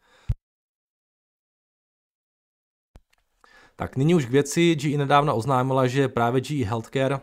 Tak 3.77 3.97
nyní 3.97 4.15
už 4.15 4.27
k 4.27 4.31
věci. 4.31 4.75
GE 4.75 4.99
nedávno 4.99 5.37
oznámila, 5.37 5.87
že 5.87 6.09
právě 6.09 6.41
GE 6.41 6.65
Healthcare 6.65 7.21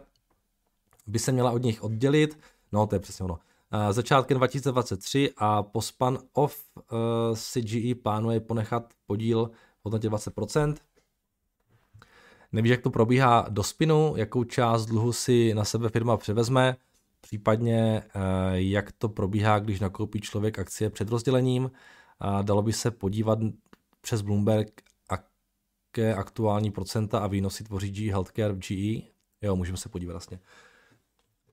by 1.08 1.20
se 1.20 1.32
měla 1.32 1.52
od 1.52 1.64
nich 1.64 1.84
oddělit. 1.84 2.40
No, 2.72 2.88
to 2.88 2.96
je 2.96 3.00
přesně 3.00 3.26
ono. 3.26 3.40
Eh, 3.76 3.94
začátkem 3.94 4.38
2023 4.38 5.32
a 5.38 5.64
po 5.64 5.82
span 5.82 6.18
off 6.34 6.64
uh, 6.76 6.88
si 7.34 7.62
GE 7.62 7.96
plánuje 7.96 8.40
ponechat 8.40 8.94
podíl 9.06 9.52
v 9.82 9.86
hodnotě 9.86 10.10
20%. 10.10 10.76
Nevíš, 12.52 12.70
jak 12.70 12.82
to 12.82 12.90
probíhá 12.90 13.46
do 13.50 13.64
spinu, 13.64 14.14
jakou 14.16 14.44
část 14.44 14.86
dluhu 14.86 15.14
si 15.14 15.54
na 15.54 15.64
sebe 15.64 15.90
firma 15.90 16.18
převezme, 16.18 16.76
případně 17.22 18.04
eh, 18.04 18.12
jak 18.54 18.92
to 18.92 19.10
probíhá, 19.10 19.60
když 19.60 19.80
nakoupí 19.80 20.22
člověk 20.22 20.60
akcie 20.60 20.90
před 20.90 21.10
rozdělením. 21.10 21.72
Dalo 22.42 22.62
by 22.62 22.74
se 22.74 22.92
podívat 22.92 23.40
přes 24.02 24.22
Bloomberg, 24.22 24.82
jaké 25.98 26.16
aktuální 26.16 26.72
procenta 26.72 27.20
a 27.20 27.28
výnosy 27.28 27.64
tvoří 27.64 27.92
GE 27.92 28.12
Healthcare 28.12 28.54
v 28.54 28.60
GE. 28.60 29.02
Jo, 29.42 29.56
můžeme 29.56 29.78
se 29.78 29.90
podívat 29.90 30.14
vlastně. 30.14 30.40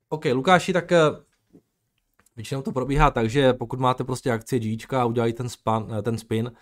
OK, 0.09 0.25
Lukáši, 0.25 0.73
tak 0.73 0.93
eh, 0.93 0.99
většinou 2.37 2.63
to 2.63 2.73
probíhá 2.73 3.11
tak, 3.11 3.31
že 3.31 3.53
pokud 3.53 3.81
máte 3.81 4.05
prostě 4.05 4.33
akcie 4.33 4.61
GEčka 4.61 5.03
a 5.03 5.05
udělají 5.05 5.33
ten, 5.33 5.49
span, 5.49 5.95
eh, 5.99 6.03
ten 6.03 6.19
spin, 6.19 6.53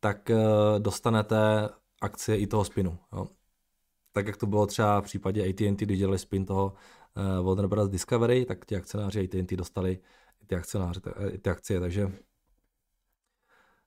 tak 0.00 0.30
dostanete 0.78 1.68
akcie 2.02 2.38
i 2.38 2.46
toho 2.46 2.64
spinu. 2.64 2.98
Jo 3.12 3.26
tak 4.16 4.26
jak 4.26 4.36
to 4.36 4.46
bylo 4.46 4.66
třeba 4.66 5.00
v 5.00 5.04
případě 5.04 5.42
AT&T, 5.42 5.84
když 5.84 5.98
dělali 5.98 6.18
spin 6.18 6.46
toho 6.46 6.72
uh, 7.16 7.46
Warner 7.46 7.66
Bros. 7.66 7.90
Discovery, 7.90 8.44
tak 8.44 8.66
ti 8.66 8.76
akcionáři 8.76 9.20
AT&T 9.20 9.56
dostali 9.56 9.98
ty, 10.46 10.54
akcionáři, 10.54 11.00
eh, 11.34 11.38
ty 11.38 11.50
akcie, 11.50 11.80
takže 11.80 12.12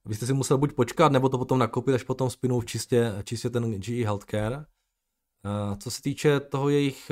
vy 0.06 0.16
jste 0.16 0.26
si 0.26 0.34
musel 0.34 0.58
buď 0.58 0.74
počkat, 0.74 1.12
nebo 1.12 1.30
to 1.30 1.38
potom 1.38 1.60
nakoupit 1.60 1.96
až 1.96 2.04
potom 2.04 2.30
spinu 2.30 2.60
v 2.60 2.66
čistě, 2.66 3.14
čistě 3.24 3.50
ten 3.50 3.80
GE 3.80 4.06
Healthcare. 4.06 4.66
Co 5.80 5.92
se 5.92 6.02
týče 6.02 6.40
toho 6.40 6.70
jejich 6.70 7.12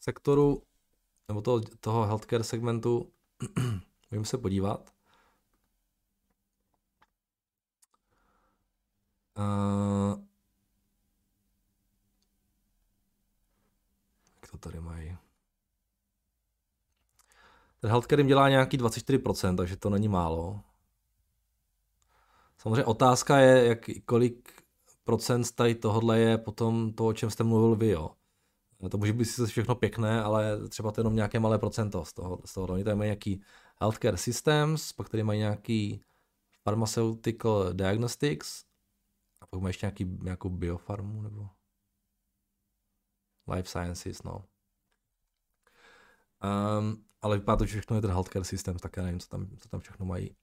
sektoru, 0.00 0.62
nebo 1.28 1.42
toho, 1.42 1.60
toho 1.80 2.06
healthcare 2.06 2.44
segmentu, 2.44 3.12
můžeme 4.10 4.24
se 4.24 4.38
podívat. 4.38 4.92
Uh, 9.38 10.24
to 14.50 14.58
tady 14.58 14.80
mají. 14.80 15.16
Ten 17.80 17.90
healthcare 17.90 18.20
jim 18.20 18.26
dělá 18.26 18.48
nějaký 18.48 18.78
24%, 18.78 19.56
takže 19.56 19.76
to 19.76 19.90
není 19.90 20.08
málo. 20.08 20.60
Samozřejmě 22.58 22.84
otázka 22.84 23.38
je, 23.38 23.66
jak, 23.66 23.78
kolik 24.04 24.62
procent 25.04 25.52
tady 25.52 25.74
tohodle 25.74 26.18
je 26.18 26.38
potom 26.38 26.92
to, 26.92 27.06
o 27.06 27.12
čem 27.12 27.30
jste 27.30 27.44
mluvil 27.44 27.76
vy, 27.76 27.88
jo. 27.88 28.10
To 28.90 28.98
může 28.98 29.12
být 29.12 29.24
všechno 29.46 29.74
pěkné, 29.74 30.22
ale 30.22 30.68
třeba 30.68 30.92
to 30.92 31.00
je 31.00 31.02
jenom 31.02 31.16
nějaké 31.16 31.40
malé 31.40 31.58
procento 31.58 32.04
z 32.04 32.12
toho. 32.12 32.40
Z 32.44 32.54
toho. 32.54 32.66
Oni 32.66 32.84
tady 32.84 32.96
mají 32.96 33.08
nějaký 33.08 33.42
healthcare 33.80 34.16
systems, 34.16 34.92
pak 34.92 35.08
tady 35.08 35.22
mají 35.22 35.38
nějaký 35.38 36.00
pharmaceutical 36.62 37.72
diagnostics 37.72 38.64
a 39.40 39.46
pak 39.46 39.60
mají 39.60 39.70
ještě 39.70 39.86
nějaký, 39.86 40.04
nějakou 40.04 40.48
biofarmu 40.48 41.22
nebo 41.22 41.48
Life 43.48 43.68
Sciences, 43.68 44.22
no. 44.22 44.44
Um, 46.78 47.04
ale 47.22 47.38
vypadá 47.38 47.56
to, 47.56 47.66
že 47.66 47.70
všechno 47.70 47.96
je 47.96 48.02
ten 48.02 48.10
healthcare 48.10 48.44
systém, 48.44 48.78
tak 48.78 48.96
já 48.96 49.02
nevím, 49.02 49.20
co 49.20 49.28
tam, 49.28 49.56
co 49.58 49.68
tam 49.68 49.80
všechno 49.80 50.06
mají. 50.06 50.36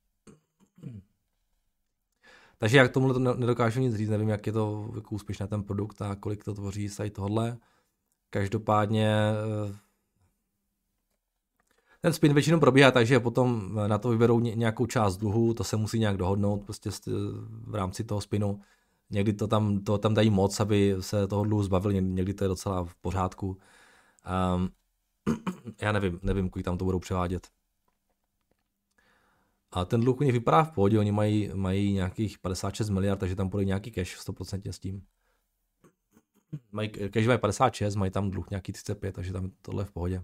Takže 2.57 2.77
jak 2.77 2.91
tomu 2.91 3.13
nedokážu 3.17 3.79
nic 3.79 3.95
říct, 3.95 4.09
nevím, 4.09 4.29
jak 4.29 4.47
je 4.47 4.53
to 4.53 4.91
jako 4.95 5.15
úspěšný 5.15 5.47
ten 5.47 5.63
produkt 5.63 6.01
a 6.01 6.15
kolik 6.15 6.43
to 6.43 6.53
tvoří 6.53 6.89
z 6.89 7.09
tohle. 7.09 7.57
Každopádně 8.33 9.09
eh, 9.09 9.75
ten 12.01 12.13
spin 12.13 12.33
většinou 12.33 12.59
probíhá 12.59 12.91
tak, 12.91 13.07
že 13.07 13.19
potom 13.19 13.79
na 13.87 13.97
to 13.97 14.09
vyberou 14.09 14.39
nějakou 14.39 14.85
část 14.85 15.17
dluhu, 15.17 15.53
to 15.53 15.63
se 15.63 15.77
musí 15.77 15.99
nějak 15.99 16.17
dohodnout 16.17 16.63
prostě 16.63 16.89
v 17.67 17.75
rámci 17.75 18.03
toho 18.03 18.21
spinu 18.21 18.59
Někdy 19.13 19.33
to 19.33 19.47
tam, 19.47 19.83
to 19.83 19.97
tam 19.97 20.13
dají 20.13 20.29
moc, 20.29 20.59
aby 20.59 20.95
se 20.99 21.27
toho 21.27 21.43
dluhu 21.43 21.63
zbavili, 21.63 22.01
někdy 22.01 22.33
to 22.33 22.43
je 22.43 22.47
docela 22.47 22.83
v 22.83 22.95
pořádku. 22.95 23.57
Um, 24.55 24.69
já 25.81 25.91
nevím, 25.91 26.19
nevím, 26.23 26.49
kolik 26.49 26.65
tam 26.65 26.77
to 26.77 26.85
budou 26.85 26.99
převádět. 26.99 27.47
A 29.71 29.85
ten 29.85 30.01
dluh 30.01 30.21
u 30.21 30.23
nich 30.23 30.33
vypadá 30.33 30.63
v 30.63 30.71
pohodě, 30.71 30.99
oni 30.99 31.11
mají, 31.11 31.51
mají 31.53 31.93
nějakých 31.93 32.39
56 32.39 32.89
miliard, 32.89 33.19
takže 33.19 33.35
tam 33.35 33.49
bude 33.49 33.65
nějaký 33.65 33.91
cash 33.91 34.29
100% 34.29 34.69
s 34.69 34.79
tím. 34.79 35.01
Mají, 36.71 36.89
cash 36.89 37.27
mají 37.27 37.39
56, 37.39 37.95
mají 37.95 38.11
tam 38.11 38.31
dluh 38.31 38.49
nějaký 38.49 38.71
35, 38.71 39.15
takže 39.15 39.33
tam 39.33 39.51
tohle 39.61 39.81
je 39.81 39.85
v 39.85 39.91
pohodě. 39.91 40.23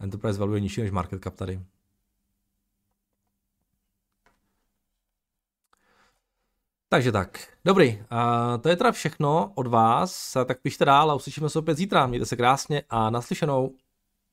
Enterprise 0.00 0.38
value 0.38 0.56
je 0.56 0.60
nižší 0.60 0.80
než 0.80 0.90
market 0.90 1.22
cap 1.24 1.36
tady. 1.36 1.60
Takže 6.88 7.12
tak, 7.12 7.48
dobrý, 7.64 8.02
a 8.10 8.58
to 8.58 8.68
je 8.68 8.76
teda 8.76 8.92
všechno 8.92 9.52
od 9.54 9.66
vás, 9.66 10.36
tak 10.46 10.62
pište 10.62 10.84
dál 10.84 11.10
a 11.10 11.14
uslyšíme 11.14 11.48
se 11.48 11.58
opět 11.58 11.76
zítra, 11.76 12.06
mějte 12.06 12.26
se 12.26 12.36
krásně 12.36 12.82
a 12.88 13.10
naslyšenou. 13.10 13.74